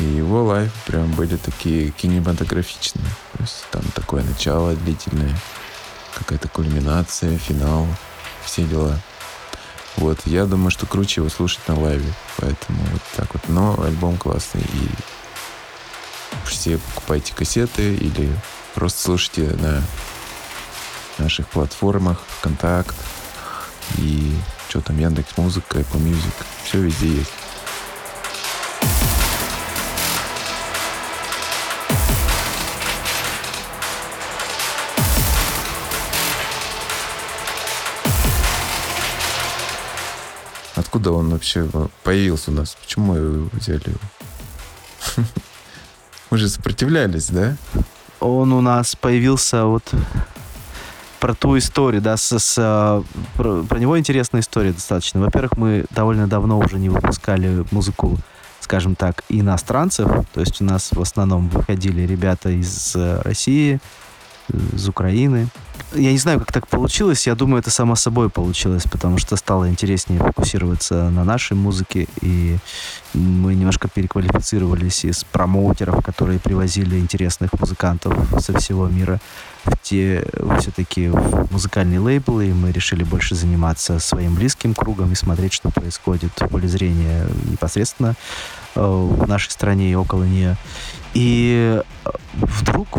И 0.00 0.04
его 0.04 0.44
лайф 0.44 0.72
прям 0.86 1.12
были 1.12 1.36
такие 1.36 1.90
кинематографичные. 1.90 3.06
То 3.32 3.42
есть 3.42 3.64
там 3.70 3.82
такое 3.94 4.24
начало 4.24 4.74
длительное, 4.74 5.36
какая-то 6.16 6.48
кульминация, 6.48 7.38
финал, 7.38 7.86
все 8.44 8.64
дела. 8.64 8.98
Вот, 9.96 10.18
я 10.24 10.46
думаю, 10.46 10.70
что 10.70 10.86
круче 10.86 11.20
его 11.20 11.30
слушать 11.30 11.60
на 11.68 11.78
лайве. 11.78 12.12
Поэтому 12.38 12.82
вот 12.92 13.02
так 13.16 13.32
вот. 13.34 13.48
Но 13.48 13.80
альбом 13.82 14.16
классный. 14.16 14.62
И 14.62 14.88
все 16.44 16.78
покупайте 16.78 17.34
кассеты 17.34 17.94
или 17.94 18.34
просто 18.74 19.00
слушайте 19.02 19.42
на 19.60 19.82
наших 21.18 21.46
платформах 21.48 22.22
ВКонтакт 22.38 22.96
и 23.98 24.34
что 24.70 24.80
там, 24.80 24.98
Яндекс 24.98 25.36
Музыка, 25.36 25.80
Apple 25.80 26.00
Music. 26.00 26.32
Все 26.62 26.80
везде 26.80 27.08
есть. 27.08 27.32
Откуда 40.76 41.10
он 41.10 41.30
вообще 41.30 41.68
появился 42.04 42.52
у 42.52 42.54
нас? 42.54 42.76
Почему 42.80 43.06
мы 43.06 43.16
его 43.18 43.48
взяли? 43.52 43.82
Мы 46.30 46.38
же 46.38 46.48
сопротивлялись, 46.48 47.26
да? 47.26 47.56
Он 48.20 48.52
у 48.52 48.60
нас 48.60 48.94
появился 48.94 49.64
вот 49.64 49.82
про 51.20 51.34
ту 51.34 51.56
историю, 51.58 52.02
да, 52.02 52.16
с, 52.16 52.36
с, 52.38 52.56
а, 52.58 53.04
про, 53.36 53.62
про 53.62 53.78
него 53.78 53.98
интересная 53.98 54.40
история 54.40 54.72
достаточно. 54.72 55.20
Во-первых, 55.20 55.56
мы 55.56 55.84
довольно 55.90 56.26
давно 56.26 56.58
уже 56.58 56.78
не 56.78 56.88
выпускали 56.88 57.64
музыку, 57.70 58.16
скажем 58.60 58.96
так, 58.96 59.22
иностранцев. 59.28 60.08
То 60.32 60.40
есть 60.40 60.60
у 60.60 60.64
нас 60.64 60.90
в 60.90 61.00
основном 61.00 61.48
выходили 61.48 62.06
ребята 62.06 62.48
из 62.48 62.96
э, 62.96 63.20
России, 63.22 63.80
из 64.72 64.88
Украины. 64.88 65.48
Я 65.94 66.12
не 66.12 66.18
знаю, 66.18 66.38
как 66.38 66.52
так 66.52 66.68
получилось. 66.68 67.26
Я 67.26 67.34
думаю, 67.34 67.60
это 67.60 67.70
само 67.70 67.96
собой 67.96 68.30
получилось, 68.30 68.84
потому 68.84 69.18
что 69.18 69.36
стало 69.36 69.68
интереснее 69.68 70.20
фокусироваться 70.20 71.10
на 71.10 71.24
нашей 71.24 71.56
музыке, 71.56 72.06
и 72.20 72.58
мы 73.12 73.54
немножко 73.54 73.88
переквалифицировались 73.88 75.04
из 75.04 75.24
промоутеров, 75.24 76.04
которые 76.04 76.38
привозили 76.38 76.96
интересных 76.96 77.50
музыкантов 77.58 78.14
со 78.40 78.56
всего 78.56 78.86
мира 78.86 79.20
в 79.64 79.76
те 79.82 80.24
все-таки 80.60 81.10
музыкальные 81.50 81.98
лейблы, 81.98 82.48
и 82.48 82.52
мы 82.52 82.70
решили 82.70 83.02
больше 83.02 83.34
заниматься 83.34 83.98
своим 83.98 84.34
близким 84.34 84.74
кругом 84.74 85.12
и 85.12 85.16
смотреть, 85.16 85.52
что 85.52 85.70
происходит 85.70 86.30
в 86.38 86.48
поле 86.48 86.68
зрения 86.68 87.26
непосредственно 87.50 88.14
э, 88.74 88.80
в 88.80 89.28
нашей 89.28 89.50
стране 89.50 89.90
и 89.90 89.94
около 89.94 90.24
нее. 90.24 90.56
И 91.14 91.82
э, 92.04 92.10
вдруг 92.34 92.98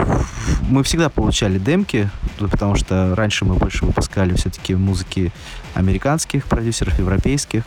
мы 0.69 0.83
всегда 0.83 1.09
получали 1.09 1.59
демки, 1.59 2.09
ну, 2.39 2.49
потому 2.49 2.75
что 2.75 3.15
раньше 3.15 3.45
мы 3.45 3.55
больше 3.55 3.85
выпускали 3.85 4.35
все-таки 4.35 4.75
музыки 4.75 5.31
американских 5.73 6.45
продюсеров, 6.45 6.97
европейских. 6.99 7.63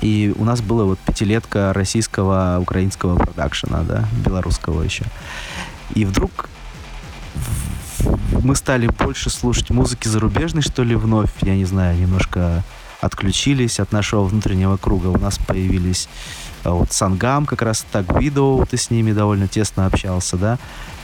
И 0.00 0.32
у 0.36 0.44
нас 0.44 0.62
была 0.62 0.84
вот 0.84 0.98
пятилетка 0.98 1.72
российского, 1.72 2.58
украинского 2.60 3.16
продакшена, 3.18 3.82
да, 3.82 4.08
белорусского 4.24 4.82
еще. 4.82 5.04
И 5.94 6.04
вдруг 6.04 6.48
мы 8.42 8.56
стали 8.56 8.86
больше 8.86 9.28
слушать 9.28 9.70
музыки 9.70 10.08
зарубежной, 10.08 10.62
что 10.62 10.82
ли, 10.82 10.94
вновь, 10.94 11.30
я 11.42 11.54
не 11.54 11.66
знаю, 11.66 11.98
немножко 11.98 12.64
отключились 13.00 13.80
от 13.80 13.92
нашего 13.92 14.24
внутреннего 14.24 14.76
круга. 14.76 15.08
У 15.08 15.18
нас 15.18 15.38
появились 15.38 16.08
вот 16.64 16.92
Сангам, 16.92 17.46
как 17.46 17.62
раз 17.62 17.84
так 17.90 18.20
видео, 18.20 18.64
ты 18.64 18.76
с 18.76 18.90
ними 18.90 19.12
довольно 19.12 19.48
тесно 19.48 19.86
общался, 19.86 20.36
да, 20.36 20.58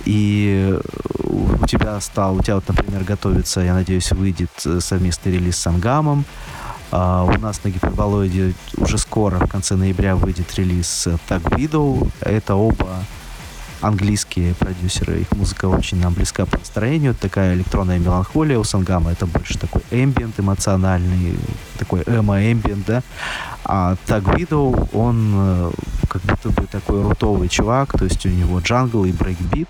и 0.05 0.79
у 1.25 1.67
тебя 1.67 2.01
стал, 2.01 2.37
у 2.37 2.43
тебя 2.43 2.57
вот, 2.57 2.69
например, 2.69 3.05
готовится, 3.05 3.61
я 3.61 3.75
надеюсь, 3.75 4.13
выйдет 4.13 4.51
э, 4.65 4.81
совместный 4.81 5.33
релиз 5.33 5.57
с 5.57 5.63
Sangam 5.63 6.04
ом, 6.04 6.25
а 6.93 7.25
у 7.25 7.39
нас 7.39 7.63
на 7.65 7.69
Гиперболоиде 7.71 8.55
уже 8.77 8.99
скоро, 8.99 9.39
в 9.39 9.49
конце 9.49 9.75
ноября, 9.75 10.15
выйдет 10.15 10.55
релиз 10.55 11.09
Tag 11.29 11.43
Widow. 11.57 12.09
Это 12.21 12.55
оба 12.55 12.89
английские 13.81 14.55
продюсеры. 14.55 15.21
Их 15.21 15.33
музыка 15.33 15.67
очень 15.67 16.01
нам 16.01 16.15
близка 16.15 16.47
по 16.47 16.59
настроению. 16.59 17.15
Такая 17.15 17.55
электронная 17.55 17.99
меланхолия 17.99 18.59
у 18.59 18.65
Sangam 18.65 19.01
а. 19.01 19.13
Это 19.13 19.27
больше 19.27 19.59
такой 19.59 19.83
эмбиент 19.91 20.39
эмоциональный, 20.39 21.39
такой 21.79 22.03
эмо-эмбиент, 22.03 22.87
да. 22.87 23.03
А 23.65 23.97
Widow, 24.07 24.89
он 24.93 25.33
э, 25.35 25.71
как 26.09 26.23
будто 26.23 26.51
бы 26.51 26.67
такой 26.67 27.03
рутовый 27.03 27.49
чувак, 27.49 27.93
то 27.99 28.05
есть 28.05 28.25
у 28.27 28.29
него 28.29 28.61
джангл 28.61 29.05
и 29.05 29.13
брейкбит 29.13 29.69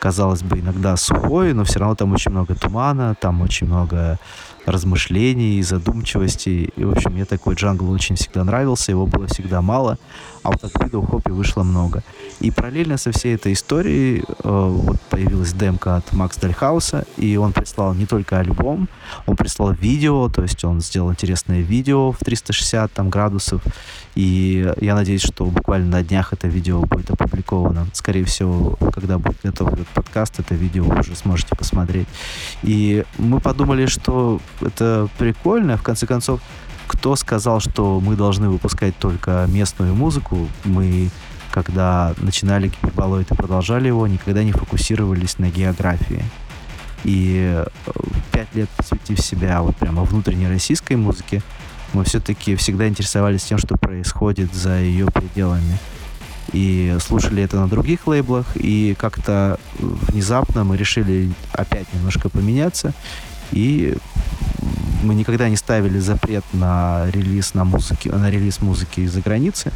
казалось 0.00 0.42
бы, 0.42 0.58
иногда 0.58 0.96
сухой, 0.96 1.52
но 1.52 1.64
все 1.64 1.78
равно 1.78 1.94
там 1.94 2.12
очень 2.12 2.32
много 2.32 2.54
тумана, 2.54 3.14
там 3.20 3.42
очень 3.42 3.66
много 3.66 4.18
размышлений, 4.66 5.62
задумчивости. 5.62 6.72
И, 6.74 6.84
в 6.84 6.92
общем, 6.92 7.12
мне 7.12 7.24
такой 7.24 7.54
джангл 7.54 7.90
очень 7.90 8.16
всегда 8.16 8.42
нравился, 8.42 8.92
его 8.92 9.06
было 9.06 9.26
всегда 9.26 9.60
мало, 9.60 9.98
а 10.42 10.50
вот 10.50 10.64
от 10.64 10.72
в 10.92 11.06
хопе 11.06 11.32
вышло 11.32 11.62
много. 11.62 12.02
И 12.40 12.50
параллельно 12.50 12.96
со 12.96 13.12
всей 13.12 13.34
этой 13.34 13.52
историей 13.52 14.24
э, 14.26 14.68
вот 14.70 15.00
появилась 15.10 15.52
демка 15.52 15.96
от 15.96 16.12
Макс 16.12 16.36
Дальхауса, 16.36 17.04
и 17.16 17.36
он 17.36 17.52
прислал 17.52 17.94
не 17.94 18.06
только 18.06 18.38
альбом, 18.38 18.88
он 19.26 19.36
прислал 19.36 19.72
видео, 19.72 20.28
то 20.28 20.42
есть 20.42 20.64
он 20.64 20.80
сделал 20.80 21.10
интересное 21.10 21.60
видео 21.60 22.12
в 22.12 22.18
360 22.18 22.92
там, 22.92 23.10
градусов, 23.10 23.62
и 24.14 24.72
я 24.80 24.94
надеюсь, 24.94 25.22
что 25.22 25.46
буквально 25.46 25.90
на 25.90 26.02
днях 26.02 26.32
это 26.32 26.48
видео 26.48 26.80
будет 26.82 27.10
опубликовано. 27.10 27.86
Скорее 27.92 28.24
всего, 28.24 28.76
когда 28.92 29.18
будет 29.18 29.38
готов 29.42 29.72
этот 29.72 29.88
подкаст, 29.88 30.40
это 30.40 30.54
видео 30.54 30.84
вы 30.84 31.00
уже 31.00 31.14
сможете 31.14 31.54
посмотреть. 31.56 32.08
И 32.62 33.04
мы 33.18 33.40
подумали, 33.40 33.86
что 33.86 34.40
это 34.60 35.08
прикольно. 35.18 35.76
В 35.76 35.82
конце 35.82 36.06
концов, 36.06 36.40
кто 36.90 37.14
сказал, 37.14 37.60
что 37.60 38.00
мы 38.00 38.16
должны 38.16 38.48
выпускать 38.48 38.96
только 38.98 39.46
местную 39.48 39.94
музыку? 39.94 40.48
Мы 40.64 41.10
когда 41.52 42.14
начинали 42.18 42.68
гиперболоид 42.68 43.30
и 43.30 43.34
продолжали 43.34 43.88
его, 43.88 44.06
никогда 44.06 44.42
не 44.42 44.52
фокусировались 44.52 45.38
на 45.38 45.50
географии. 45.50 46.24
И 47.04 47.64
э, 47.64 47.66
пять 48.32 48.54
лет 48.54 48.68
посвятив 48.70 49.20
себя 49.20 49.62
вот 49.62 49.76
прямо 49.76 50.02
внутренней 50.02 50.48
российской 50.48 50.96
музыке, 50.96 51.42
мы 51.92 52.04
все-таки 52.04 52.56
всегда 52.56 52.88
интересовались 52.88 53.44
тем, 53.44 53.58
что 53.58 53.76
происходит 53.76 54.52
за 54.54 54.80
ее 54.80 55.06
пределами. 55.06 55.78
И 56.52 56.96
слушали 57.00 57.42
это 57.42 57.56
на 57.56 57.68
других 57.68 58.06
лейблах, 58.06 58.46
и 58.54 58.96
как-то 58.98 59.58
внезапно 59.78 60.64
мы 60.64 60.76
решили 60.76 61.32
опять 61.52 61.92
немножко 61.94 62.28
поменяться. 62.28 62.92
И 63.52 63.96
мы 65.02 65.14
никогда 65.14 65.48
не 65.48 65.56
ставили 65.56 65.98
запрет 65.98 66.44
на 66.52 67.06
релиз 67.10 67.54
на 67.54 67.64
музыке, 67.64 68.10
на 68.12 68.30
релиз 68.30 68.60
музыки 68.60 69.00
из-за 69.00 69.20
границы. 69.20 69.72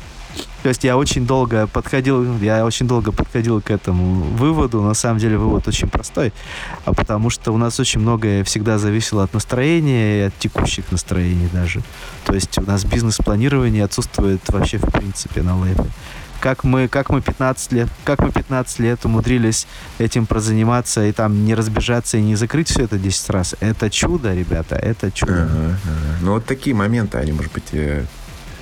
То 0.63 0.69
есть 0.69 0.83
я 0.83 0.97
очень 0.97 1.27
долго 1.27 1.67
подходил, 1.67 2.39
я 2.39 2.65
очень 2.65 2.89
долго 2.89 3.13
подходил 3.13 3.61
к 3.61 3.71
этому 3.71 4.23
выводу. 4.23 4.83
На 4.83 4.95
самом 4.95 5.19
деле 5.19 5.37
вывод 5.37 5.69
очень 5.69 5.89
простой, 5.89 6.33
а 6.85 6.93
потому 6.93 7.31
что 7.31 7.53
у 7.53 7.59
нас 7.59 7.79
очень 7.79 8.01
многое 8.01 8.43
всегда 8.45 8.79
зависело 8.79 9.23
от 9.23 9.35
настроения 9.35 10.19
и 10.19 10.23
от 10.29 10.39
текущих 10.39 10.91
настроений 10.91 11.49
даже. 11.53 11.83
То 12.25 12.35
есть 12.35 12.59
у 12.59 12.63
нас 12.63 12.85
бизнес-планирование 12.85 13.85
отсутствует 13.85 14.41
вообще 14.49 14.79
в 14.79 14.91
принципе 14.91 15.43
на 15.43 15.59
лейбле. 15.59 15.91
Как 16.45 16.63
мы, 16.63 16.89
как 16.89 17.09
мы 17.09 17.23
15 17.23 17.73
лет, 17.73 17.89
как 18.05 18.19
мы 18.19 18.31
15 18.31 18.79
лет 18.81 19.03
умудрились 19.07 19.67
этим 19.99 20.27
прозаниматься 20.27 21.03
и 21.07 21.11
там 21.11 21.47
не 21.47 21.55
разбежаться 21.55 22.19
и 22.19 22.21
не 22.21 22.37
закрыть 22.37 22.69
все 22.69 22.83
это 22.83 22.99
10 22.99 23.31
раз. 23.31 23.55
Это 23.61 23.89
чудо, 23.89 24.35
ребята, 24.35 24.77
это 24.77 25.11
чудо. 25.11 25.45
Ага, 25.45 25.79
ага. 25.83 26.19
Ну 26.21 26.33
вот 26.33 26.45
такие 26.45 26.77
моменты, 26.77 27.17
они, 27.17 27.33
может 27.33 27.51
быть, 27.51 27.71
э, 27.73 28.05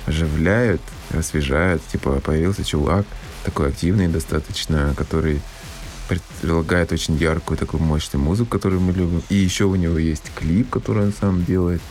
оживляют, 0.05 0.81
освежают. 1.11 1.85
Типа 1.87 2.21
появился 2.21 2.63
чувак, 2.63 3.05
такой 3.43 3.67
активный 3.67 4.07
достаточно, 4.07 4.93
который 4.95 5.41
предлагает 6.07 6.93
очень 6.93 7.17
яркую, 7.17 7.57
такую 7.57 7.83
мощную 7.83 8.23
музыку, 8.23 8.51
которую 8.51 8.79
мы 8.79 8.93
любим. 8.93 9.21
И 9.27 9.35
еще 9.35 9.65
у 9.65 9.75
него 9.75 9.97
есть 9.97 10.31
клип, 10.35 10.69
который 10.69 11.03
он 11.03 11.13
сам 11.19 11.43
делает. 11.43 11.81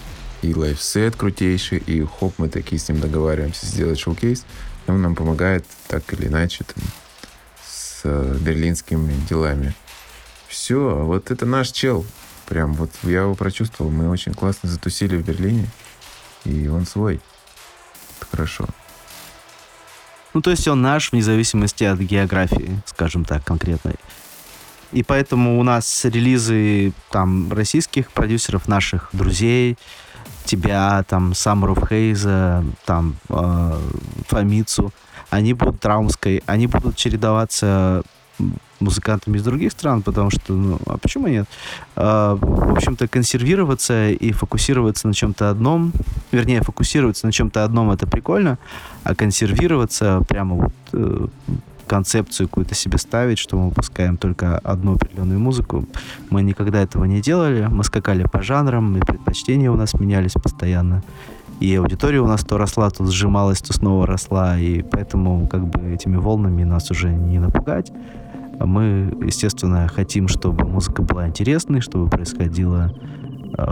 И 0.40 0.54
лайфсет 0.54 1.16
крутейший, 1.16 1.78
и 1.78 2.02
хоп, 2.02 2.32
мы 2.38 2.48
такие 2.48 2.80
с 2.80 2.88
ним 2.88 2.98
договариваемся 2.98 3.66
сделать 3.66 4.00
шоу-кейс. 4.00 4.46
Он 4.86 5.02
нам 5.02 5.14
помогает 5.14 5.64
так 5.88 6.12
или 6.12 6.26
иначе 6.26 6.64
там, 6.64 6.84
с 7.64 8.00
э, 8.04 8.36
берлинскими 8.40 9.12
делами. 9.28 9.74
Все, 10.48 10.96
вот 11.04 11.30
это 11.30 11.46
наш 11.46 11.70
чел. 11.70 12.04
Прям 12.46 12.74
вот 12.74 12.90
я 13.02 13.22
его 13.22 13.34
прочувствовал. 13.34 13.90
Мы 13.90 14.10
очень 14.10 14.34
классно 14.34 14.68
затусили 14.68 15.16
в 15.16 15.24
Берлине. 15.24 15.68
И 16.44 16.68
он 16.68 16.86
свой 16.86 17.20
хорошо. 18.30 18.66
Ну, 20.34 20.40
то 20.40 20.50
есть 20.50 20.66
он 20.66 20.80
наш 20.80 21.12
вне 21.12 21.22
зависимости 21.22 21.84
от 21.84 21.98
географии, 21.98 22.80
скажем 22.86 23.24
так, 23.24 23.44
конкретной. 23.44 23.96
И 24.92 25.02
поэтому 25.02 25.58
у 25.58 25.62
нас 25.62 26.04
релизы 26.04 26.92
там 27.10 27.52
российских 27.52 28.10
продюсеров, 28.10 28.68
наших 28.68 29.08
друзей, 29.12 29.78
тебя, 30.52 31.02
там, 31.08 31.34
Самуров 31.34 31.88
Хейза, 31.88 32.62
там, 32.84 33.16
э, 33.30 33.80
Фомицу, 34.28 34.92
они 35.30 35.54
будут 35.54 35.80
траумской, 35.80 36.42
они 36.46 36.66
будут 36.66 36.96
чередоваться 36.96 38.02
музыкантами 38.80 39.38
из 39.38 39.44
других 39.44 39.72
стран, 39.72 40.02
потому 40.02 40.30
что, 40.30 40.52
ну, 40.52 40.78
а 40.86 40.98
почему 40.98 41.28
нет? 41.28 41.46
А, 41.96 42.34
в 42.34 42.72
общем-то, 42.72 43.08
консервироваться 43.08 44.10
и 44.10 44.32
фокусироваться 44.32 45.08
на 45.08 45.14
чем-то 45.14 45.50
одном, 45.50 45.92
вернее, 46.32 46.62
фокусироваться 46.62 47.26
на 47.26 47.32
чем-то 47.32 47.64
одном 47.64 47.90
это 47.90 48.06
прикольно, 48.06 48.58
а 49.04 49.14
консервироваться 49.14 50.20
прямо 50.28 50.56
вот 50.56 50.74
э, 50.92 51.26
концепцию 51.92 52.48
какую-то 52.48 52.74
себе 52.74 52.96
ставить, 52.96 53.38
что 53.38 53.58
мы 53.58 53.68
выпускаем 53.68 54.16
только 54.16 54.56
одну 54.56 54.94
определенную 54.94 55.38
музыку. 55.38 55.84
Мы 56.30 56.42
никогда 56.42 56.80
этого 56.80 57.04
не 57.04 57.20
делали. 57.20 57.68
Мы 57.70 57.84
скакали 57.84 58.24
по 58.32 58.40
жанрам, 58.40 58.96
и 58.96 59.00
предпочтения 59.00 59.70
у 59.70 59.76
нас 59.76 59.92
менялись 59.92 60.32
постоянно. 60.32 61.02
И 61.60 61.74
аудитория 61.74 62.20
у 62.20 62.26
нас 62.26 62.44
то 62.44 62.56
росла, 62.56 62.88
то 62.88 63.04
сжималась, 63.04 63.60
то 63.60 63.74
снова 63.74 64.06
росла. 64.06 64.58
И 64.58 64.80
поэтому 64.80 65.46
как 65.48 65.68
бы 65.68 65.92
этими 65.92 66.16
волнами 66.16 66.64
нас 66.64 66.90
уже 66.90 67.10
не 67.10 67.38
напугать. 67.38 67.92
А 68.58 68.64
мы, 68.64 69.14
естественно, 69.26 69.86
хотим, 69.86 70.28
чтобы 70.28 70.64
музыка 70.64 71.02
была 71.02 71.28
интересной, 71.28 71.82
чтобы 71.82 72.08
происходило 72.08 72.90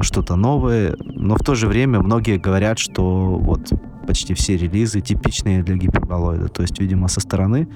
что-то 0.02 0.36
новое, 0.36 0.96
но 0.98 1.36
в 1.36 1.40
то 1.40 1.54
же 1.54 1.66
время 1.66 2.00
многие 2.00 2.38
говорят, 2.38 2.78
что 2.78 3.38
вот 3.40 3.70
почти 4.06 4.34
все 4.34 4.56
релизы 4.56 5.00
типичные 5.00 5.62
для 5.62 5.76
гиперболоида. 5.76 6.48
То 6.48 6.62
есть, 6.62 6.80
видимо, 6.80 7.08
со 7.08 7.20
стороны 7.20 7.68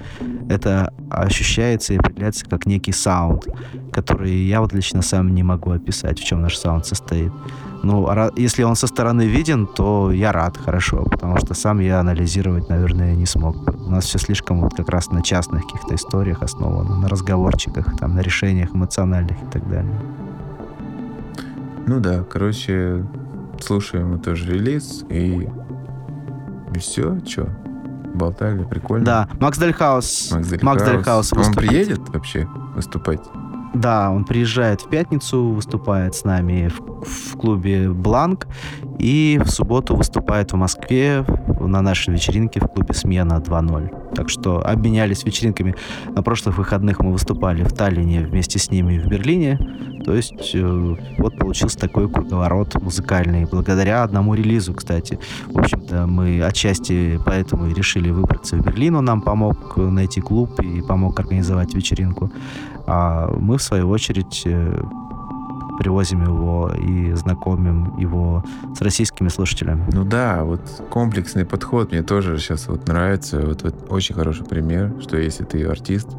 это 0.49 0.93
ощущается 1.09 1.93
и 1.93 1.97
определяется 1.97 2.45
как 2.45 2.65
некий 2.65 2.91
саунд, 2.91 3.47
который 3.93 4.35
я 4.35 4.59
вот 4.59 4.73
лично 4.73 5.01
сам 5.01 5.33
не 5.33 5.43
могу 5.43 5.71
описать, 5.71 6.19
в 6.19 6.25
чем 6.25 6.41
наш 6.41 6.57
саунд 6.57 6.85
состоит. 6.85 7.31
Ну, 7.83 8.09
если 8.35 8.63
он 8.63 8.75
со 8.75 8.87
стороны 8.87 9.27
виден, 9.27 9.67
то 9.67 10.11
я 10.11 10.31
рад, 10.31 10.57
хорошо, 10.57 11.03
потому 11.03 11.37
что 11.37 11.53
сам 11.53 11.79
я 11.79 11.99
анализировать, 11.99 12.67
наверное, 12.67 13.15
не 13.15 13.27
смог. 13.27 13.55
У 13.85 13.89
нас 13.89 14.05
все 14.05 14.17
слишком 14.17 14.61
вот 14.61 14.73
как 14.73 14.89
раз 14.89 15.11
на 15.11 15.21
частных 15.21 15.61
каких-то 15.67 15.93
историях 15.93 16.41
основано, 16.41 16.99
на 16.99 17.07
разговорчиках, 17.07 17.97
там, 17.99 18.15
на 18.15 18.21
решениях 18.21 18.73
эмоциональных 18.73 19.37
и 19.37 19.51
так 19.51 19.69
далее. 19.69 20.01
Ну 21.87 21.99
да, 21.99 22.23
короче, 22.23 23.05
слушаем 23.61 24.11
мы 24.11 24.19
тоже 24.19 24.51
релиз 24.51 25.03
и, 25.09 25.47
и 26.73 26.79
все, 26.79 27.19
что? 27.25 27.47
Болтали, 28.13 28.63
прикольно. 28.63 29.05
Да, 29.05 29.29
Макс 29.39 29.57
Дальхаус. 29.57 30.31
Макс 30.31 30.47
Дальхаус. 30.47 30.63
Макс 30.63 30.83
Дальхаус 30.83 31.33
Он 31.33 31.53
приедет 31.53 31.99
вообще 32.09 32.47
выступать? 32.75 33.21
Да, 33.75 34.09
он 34.09 34.23
приезжает 34.23 34.81
в 34.81 34.89
пятницу, 34.89 35.49
выступает 35.49 36.15
с 36.15 36.23
нами 36.23 36.69
в, 36.69 37.03
в 37.03 37.37
клубе 37.37 37.89
«Бланк», 37.89 38.47
и 38.99 39.39
в 39.43 39.49
субботу 39.49 39.95
выступает 39.95 40.53
в 40.53 40.55
Москве 40.55 41.25
на 41.59 41.81
нашей 41.81 42.13
вечеринке 42.13 42.61
в 42.61 42.67
клубе 42.67 42.93
«Смена 42.93 43.43
2.0». 43.45 44.15
Так 44.15 44.29
что 44.29 44.65
обменялись 44.65 45.25
вечеринками. 45.25 45.75
На 46.07 46.23
прошлых 46.23 46.57
выходных 46.57 47.01
мы 47.01 47.11
выступали 47.11 47.63
в 47.63 47.73
Таллине 47.73 48.21
вместе 48.21 48.59
с 48.59 48.71
ними 48.71 48.97
в 48.97 49.07
Берлине. 49.07 49.59
То 50.05 50.15
есть 50.15 50.55
э, 50.55 50.95
вот 51.17 51.37
получился 51.37 51.77
такой 51.77 52.09
круговорот 52.09 52.81
музыкальный. 52.81 53.45
Благодаря 53.45 54.03
одному 54.03 54.35
релизу, 54.35 54.73
кстати. 54.73 55.19
В 55.47 55.59
общем-то, 55.59 56.07
мы 56.07 56.41
отчасти 56.41 57.19
поэтому 57.25 57.67
и 57.67 57.73
решили 57.73 58.09
выбраться 58.09 58.55
в 58.55 58.61
Берлин. 58.61 58.95
Он 58.95 59.03
нам 59.03 59.21
помог 59.21 59.75
найти 59.75 60.21
клуб 60.21 60.57
и 60.61 60.81
помог 60.81 61.19
организовать 61.19 61.73
вечеринку. 61.73 62.31
А 62.87 63.31
мы, 63.37 63.57
в 63.57 63.63
свою 63.63 63.89
очередь, 63.89 64.43
э, 64.45 64.81
привозим 65.79 66.23
его 66.23 66.71
и 66.73 67.13
знакомим 67.13 67.97
его 67.97 68.43
с 68.75 68.81
российскими 68.81 69.27
слушателями. 69.27 69.87
Ну 69.91 70.05
да, 70.05 70.43
вот 70.43 70.61
комплексный 70.89 71.45
подход 71.45 71.91
мне 71.91 72.03
тоже 72.03 72.37
сейчас 72.37 72.67
вот 72.67 72.87
нравится. 72.87 73.41
Вот, 73.41 73.63
вот 73.63 73.87
очень 73.89 74.15
хороший 74.15 74.45
пример, 74.45 74.93
что 75.01 75.17
если 75.17 75.43
ты 75.43 75.65
артист, 75.65 76.09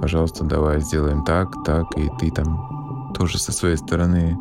пожалуйста, 0.00 0.44
давай 0.44 0.80
сделаем 0.80 1.24
так, 1.24 1.52
так, 1.64 1.86
и 1.96 2.08
ты 2.18 2.30
там 2.30 3.12
тоже 3.14 3.38
со 3.38 3.52
своей 3.52 3.76
стороны 3.76 4.36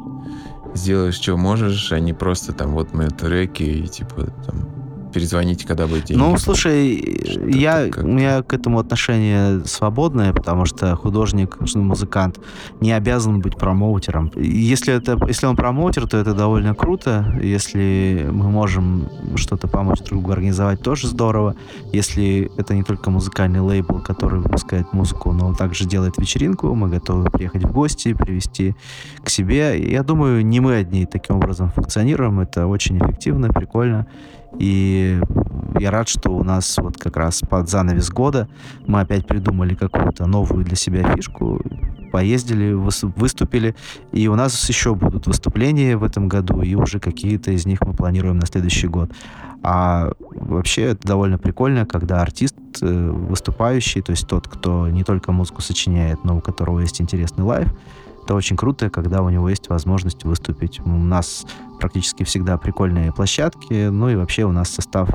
сделаешь, 0.73 1.15
что 1.15 1.37
можешь, 1.37 1.91
а 1.91 1.99
не 1.99 2.13
просто 2.13 2.53
там 2.53 2.71
вот 2.71 2.93
мы 2.93 3.07
треки 3.07 3.63
и 3.63 3.87
типа 3.87 4.27
там 4.45 4.82
перезвоните, 5.13 5.67
когда 5.67 5.87
будет 5.87 6.05
день. 6.05 6.17
Ну, 6.17 6.37
слушай, 6.37 6.95
я, 7.47 7.87
у 7.95 8.07
меня 8.07 8.41
к 8.41 8.53
этому 8.53 8.79
отношение 8.79 9.63
свободное, 9.65 10.33
потому 10.33 10.65
что 10.65 10.95
художник, 10.95 11.57
музыкант 11.75 12.39
не 12.81 12.91
обязан 12.91 13.39
быть 13.39 13.55
промоутером. 13.55 14.31
Если, 14.35 14.93
это, 14.93 15.17
если 15.27 15.45
он 15.45 15.55
промоутер, 15.55 16.07
то 16.07 16.17
это 16.17 16.33
довольно 16.33 16.73
круто. 16.73 17.39
Если 17.41 18.27
мы 18.31 18.49
можем 18.49 19.07
что-то 19.35 19.67
помочь 19.67 19.99
друг 19.99 20.23
другу 20.23 20.31
организовать, 20.31 20.81
тоже 20.81 21.07
здорово. 21.07 21.55
Если 21.91 22.51
это 22.57 22.73
не 22.73 22.83
только 22.83 23.09
музыкальный 23.09 23.59
лейбл, 23.59 24.01
который 24.01 24.39
выпускает 24.39 24.93
музыку, 24.93 25.31
но 25.31 25.47
он 25.47 25.55
также 25.55 25.85
делает 25.85 26.17
вечеринку, 26.17 26.73
мы 26.73 26.89
готовы 26.89 27.29
приехать 27.29 27.63
в 27.63 27.71
гости, 27.71 28.13
привести 28.13 28.75
к 29.23 29.29
себе. 29.29 29.91
Я 29.91 30.03
думаю, 30.03 30.45
не 30.45 30.59
мы 30.59 30.75
одни 30.75 31.05
таким 31.05 31.37
образом 31.37 31.69
функционируем. 31.69 32.39
Это 32.39 32.67
очень 32.67 32.97
эффективно, 32.97 33.49
прикольно. 33.49 34.07
И 34.59 35.19
я 35.79 35.91
рад, 35.91 36.07
что 36.07 36.31
у 36.31 36.43
нас 36.43 36.77
вот 36.77 36.97
как 36.97 37.17
раз 37.17 37.41
под 37.41 37.69
занавес 37.69 38.09
года 38.09 38.47
мы 38.85 39.01
опять 39.01 39.25
придумали 39.25 39.75
какую-то 39.75 40.25
новую 40.27 40.63
для 40.63 40.75
себя 40.75 41.15
фишку, 41.15 41.61
поездили, 42.11 42.73
выступили, 42.73 43.75
и 44.11 44.27
у 44.27 44.35
нас 44.35 44.69
еще 44.69 44.93
будут 44.93 45.25
выступления 45.25 45.97
в 45.97 46.03
этом 46.03 46.27
году, 46.27 46.61
и 46.61 46.75
уже 46.75 46.99
какие-то 46.99 47.51
из 47.51 47.65
них 47.65 47.81
мы 47.81 47.93
планируем 47.93 48.37
на 48.37 48.45
следующий 48.45 48.87
год. 48.87 49.11
А 49.63 50.11
вообще 50.19 50.83
это 50.83 51.07
довольно 51.07 51.37
прикольно, 51.37 51.85
когда 51.85 52.21
артист 52.21 52.55
э, 52.81 53.09
выступающий, 53.09 54.01
то 54.01 54.11
есть 54.11 54.27
тот, 54.27 54.47
кто 54.47 54.89
не 54.89 55.03
только 55.03 55.31
музыку 55.31 55.61
сочиняет, 55.61 56.23
но 56.23 56.37
у 56.37 56.41
которого 56.41 56.81
есть 56.81 57.01
интересный 57.01 57.45
лайв, 57.45 57.69
это 58.23 58.35
очень 58.35 58.55
круто, 58.55 58.89
когда 58.89 59.21
у 59.21 59.29
него 59.29 59.49
есть 59.49 59.69
возможность 59.69 60.23
выступить. 60.23 60.79
У 60.79 60.89
нас 60.89 61.45
практически 61.79 62.23
всегда 62.23 62.57
прикольные 62.57 63.11
площадки, 63.11 63.89
ну 63.89 64.09
и 64.09 64.15
вообще 64.15 64.45
у 64.45 64.51
нас 64.51 64.69
состав 64.69 65.09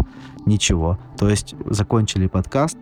ничего. 0.45 0.99
То 1.17 1.31
есть 1.31 1.55
закончили 1.71 2.27
подкаст 2.27 2.77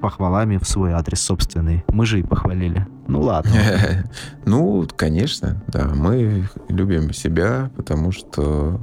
похвалами 0.00 0.56
в 0.56 0.66
свой 0.66 0.92
адрес 0.92 1.20
собственный. 1.20 1.84
Мы 1.88 2.06
же 2.06 2.20
и 2.20 2.22
похвалили. 2.22 2.86
Ну 3.08 3.20
ладно. 3.20 3.50
Ну, 4.46 4.86
конечно, 4.96 5.62
да. 5.68 5.90
Мы 5.94 6.48
любим 6.68 7.12
себя, 7.12 7.70
потому 7.76 8.12
что 8.12 8.80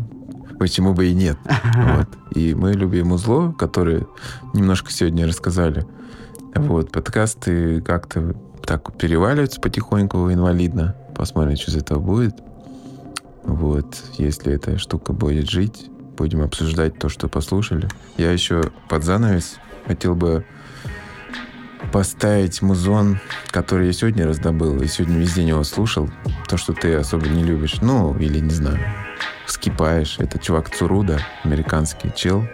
почему 0.59 0.93
бы 0.93 1.07
и 1.07 1.13
нет. 1.13 1.37
Вот. 1.75 2.09
И 2.35 2.53
мы 2.53 2.73
любим 2.73 3.13
узло, 3.13 3.53
которое 3.53 4.05
немножко 4.53 4.91
сегодня 4.91 5.25
рассказали. 5.25 5.85
Вот, 6.55 6.91
подкасты 6.91 7.81
как-то 7.81 8.35
так 8.67 8.95
переваливаются 8.97 9.61
потихоньку 9.61 10.31
инвалидно. 10.31 10.93
Посмотрим, 11.15 11.55
что 11.55 11.71
из 11.71 11.77
этого 11.77 11.99
будет. 11.99 12.35
Вот, 13.43 13.95
если 14.17 14.53
эта 14.53 14.77
штука 14.77 15.13
будет 15.13 15.49
жить, 15.49 15.89
будем 16.17 16.41
обсуждать 16.41 16.99
то, 16.99 17.07
что 17.07 17.29
послушали. 17.29 17.87
Я 18.17 18.31
еще 18.33 18.71
под 18.89 19.05
занавес 19.05 19.55
хотел 19.85 20.15
бы 20.15 20.45
поставить 21.93 22.61
музон, 22.61 23.19
который 23.51 23.87
я 23.87 23.93
сегодня 23.93 24.27
раздобыл, 24.27 24.81
и 24.81 24.87
сегодня 24.87 25.17
весь 25.17 25.33
день 25.33 25.47
его 25.47 25.63
слушал. 25.63 26.09
То, 26.49 26.57
что 26.57 26.73
ты 26.73 26.93
особо 26.95 27.29
не 27.29 27.43
любишь. 27.43 27.77
Ну, 27.81 28.17
или, 28.17 28.39
не 28.39 28.49
знаю, 28.49 28.79
скипаешь. 29.45 30.17
Это 30.19 30.39
чувак 30.39 30.75
Цуруда, 30.75 31.21
американский 31.43 32.11
чел. 32.13 32.45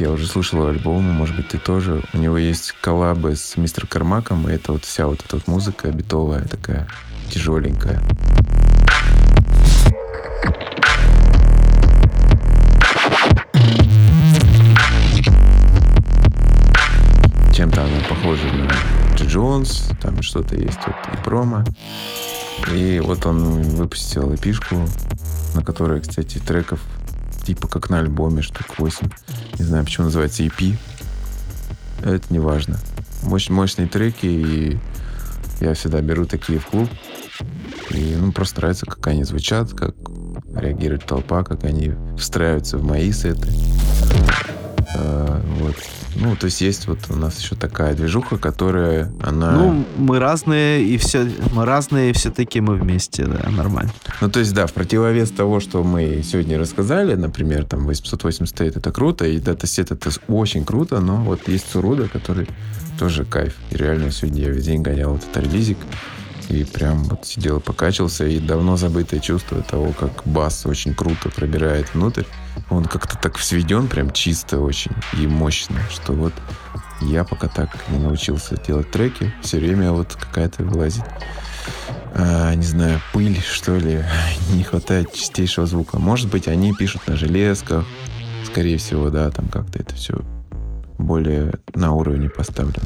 Я 0.00 0.10
уже 0.12 0.26
слушал 0.26 0.66
альбом, 0.66 1.04
может 1.04 1.36
быть, 1.36 1.48
ты 1.48 1.58
тоже. 1.58 2.02
У 2.14 2.16
него 2.16 2.38
есть 2.38 2.72
коллабы 2.80 3.36
с 3.36 3.58
мистер 3.58 3.86
Кармаком, 3.86 4.48
и 4.48 4.52
это 4.54 4.72
вот 4.72 4.86
вся 4.86 5.06
вот 5.06 5.22
эта 5.22 5.36
вот 5.36 5.46
музыка 5.46 5.92
битовая 5.92 6.46
такая, 6.46 6.88
тяжеленькая. 7.28 8.00
Чем-то 17.52 17.84
она 17.84 18.00
похожа 18.08 18.46
на 18.54 18.70
Джи 19.16 19.26
Джонс, 19.26 19.90
там 20.00 20.22
что-то 20.22 20.56
есть 20.56 20.80
вот 20.86 20.96
и 21.12 21.22
промо. 21.22 21.62
И 22.72 23.02
вот 23.04 23.26
он 23.26 23.60
выпустил 23.60 24.34
эпишку, 24.34 24.76
на 25.54 25.62
которой, 25.62 26.00
кстати, 26.00 26.38
треков 26.38 26.80
типа 27.44 27.68
как 27.68 27.90
на 27.90 27.98
альбоме, 27.98 28.42
штук 28.42 28.78
8. 28.78 29.10
Не 29.58 29.64
знаю, 29.64 29.84
почему 29.84 30.06
называется 30.06 30.42
EP. 30.42 30.76
Это 32.02 32.24
не 32.30 32.38
важно. 32.38 32.78
Мощь, 33.22 33.50
мощные 33.50 33.88
треки, 33.88 34.26
и 34.26 34.78
я 35.60 35.74
всегда 35.74 36.00
беру 36.00 36.24
такие 36.24 36.58
в 36.58 36.66
клуб. 36.66 36.88
И 37.90 38.16
ну, 38.18 38.32
просто 38.32 38.60
нравится, 38.60 38.86
как 38.86 39.06
они 39.08 39.24
звучат, 39.24 39.72
как 39.72 39.94
реагирует 40.54 41.04
толпа, 41.04 41.42
как 41.42 41.64
они 41.64 41.94
встраиваются 42.16 42.78
в 42.78 42.84
мои 42.84 43.12
сеты. 43.12 43.48
А, 44.94 45.42
вот. 45.58 45.76
Ну, 46.16 46.36
то 46.36 46.46
есть 46.46 46.60
есть 46.60 46.86
вот 46.86 46.98
у 47.08 47.16
нас 47.16 47.38
еще 47.40 47.54
такая 47.54 47.94
движуха, 47.94 48.38
которая, 48.38 49.12
она... 49.22 49.52
Ну, 49.52 49.84
мы 49.96 50.18
разные, 50.18 50.84
и 50.84 50.96
все, 50.98 51.30
мы 51.52 51.64
разные, 51.64 52.10
и 52.10 52.12
все-таки 52.12 52.60
мы 52.60 52.76
вместе, 52.76 53.24
да, 53.24 53.48
нормально. 53.50 53.92
Ну, 54.20 54.30
то 54.30 54.40
есть, 54.40 54.52
да, 54.52 54.66
в 54.66 54.72
противовес 54.72 55.30
того, 55.30 55.60
что 55.60 55.82
мы 55.82 56.22
сегодня 56.24 56.58
рассказали, 56.58 57.14
например, 57.14 57.64
там 57.64 57.86
880 57.86 58.60
это 58.60 58.92
круто, 58.92 59.24
и 59.24 59.38
датасет 59.38 59.90
это 59.92 60.10
очень 60.28 60.64
круто, 60.64 61.00
но 61.00 61.16
вот 61.16 61.48
есть 61.48 61.70
Суруда, 61.70 62.08
который 62.08 62.48
тоже 62.98 63.24
кайф. 63.24 63.54
И 63.70 63.76
реально 63.76 64.10
сегодня 64.10 64.42
я 64.42 64.50
весь 64.50 64.64
день 64.64 64.82
гонял 64.82 65.16
этот 65.16 65.36
релизик, 65.36 65.78
и 66.50 66.64
прям 66.64 67.04
вот 67.04 67.26
сидел 67.26 67.58
и 67.58 67.60
покачался, 67.60 68.26
и 68.26 68.38
давно 68.38 68.76
забытое 68.76 69.20
чувство 69.20 69.62
того, 69.62 69.92
как 69.92 70.26
бас 70.26 70.66
очень 70.66 70.94
круто 70.94 71.30
пробирает 71.30 71.94
внутрь. 71.94 72.24
Он 72.68 72.84
как-то 72.84 73.16
так 73.16 73.38
сведен, 73.38 73.88
прям 73.88 74.12
чисто 74.12 74.60
очень 74.60 74.92
и 75.18 75.26
мощно, 75.26 75.80
что 75.90 76.12
вот 76.12 76.32
я 77.00 77.24
пока 77.24 77.48
так 77.48 77.70
не 77.88 77.98
научился 77.98 78.56
делать 78.56 78.90
треки, 78.90 79.32
все 79.42 79.58
время 79.58 79.92
вот 79.92 80.14
какая-то 80.14 80.64
вылазит 80.64 81.04
а, 82.14 82.54
не 82.54 82.64
знаю, 82.64 83.00
пыль, 83.12 83.40
что 83.40 83.76
ли, 83.76 84.04
не 84.52 84.64
хватает 84.64 85.12
чистейшего 85.12 85.66
звука. 85.66 85.98
Может 85.98 86.28
быть, 86.28 86.48
они 86.48 86.74
пишут 86.74 87.06
на 87.06 87.16
железках, 87.16 87.84
скорее 88.44 88.78
всего, 88.78 89.10
да, 89.10 89.30
там 89.30 89.48
как-то 89.48 89.78
это 89.78 89.94
все 89.94 90.20
более 90.98 91.54
на 91.74 91.92
уровне 91.92 92.28
поставлено. 92.28 92.84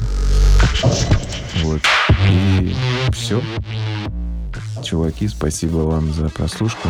Вот. 1.63 1.81
И 2.27 2.75
все. 3.11 3.41
Чуваки, 4.83 5.27
спасибо 5.27 5.77
вам 5.77 6.13
за 6.13 6.29
прослушку. 6.29 6.89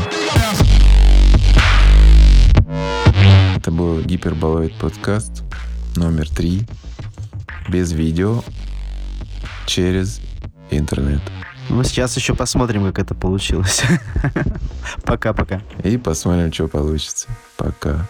Это 3.55 3.71
был 3.71 4.01
Гиперболоид 4.01 4.75
подкаст 4.75 5.43
номер 5.97 6.29
три. 6.29 6.63
Без 7.69 7.91
видео. 7.91 8.43
Через 9.65 10.21
интернет. 10.69 11.21
Ну, 11.69 11.83
сейчас 11.83 12.15
еще 12.15 12.35
посмотрим, 12.35 12.83
как 12.85 12.99
это 12.99 13.15
получилось. 13.15 13.83
Пока-пока. 15.03 15.61
И 15.83 15.97
посмотрим, 15.97 16.53
что 16.53 16.67
получится. 16.67 17.27
Пока. 17.57 18.07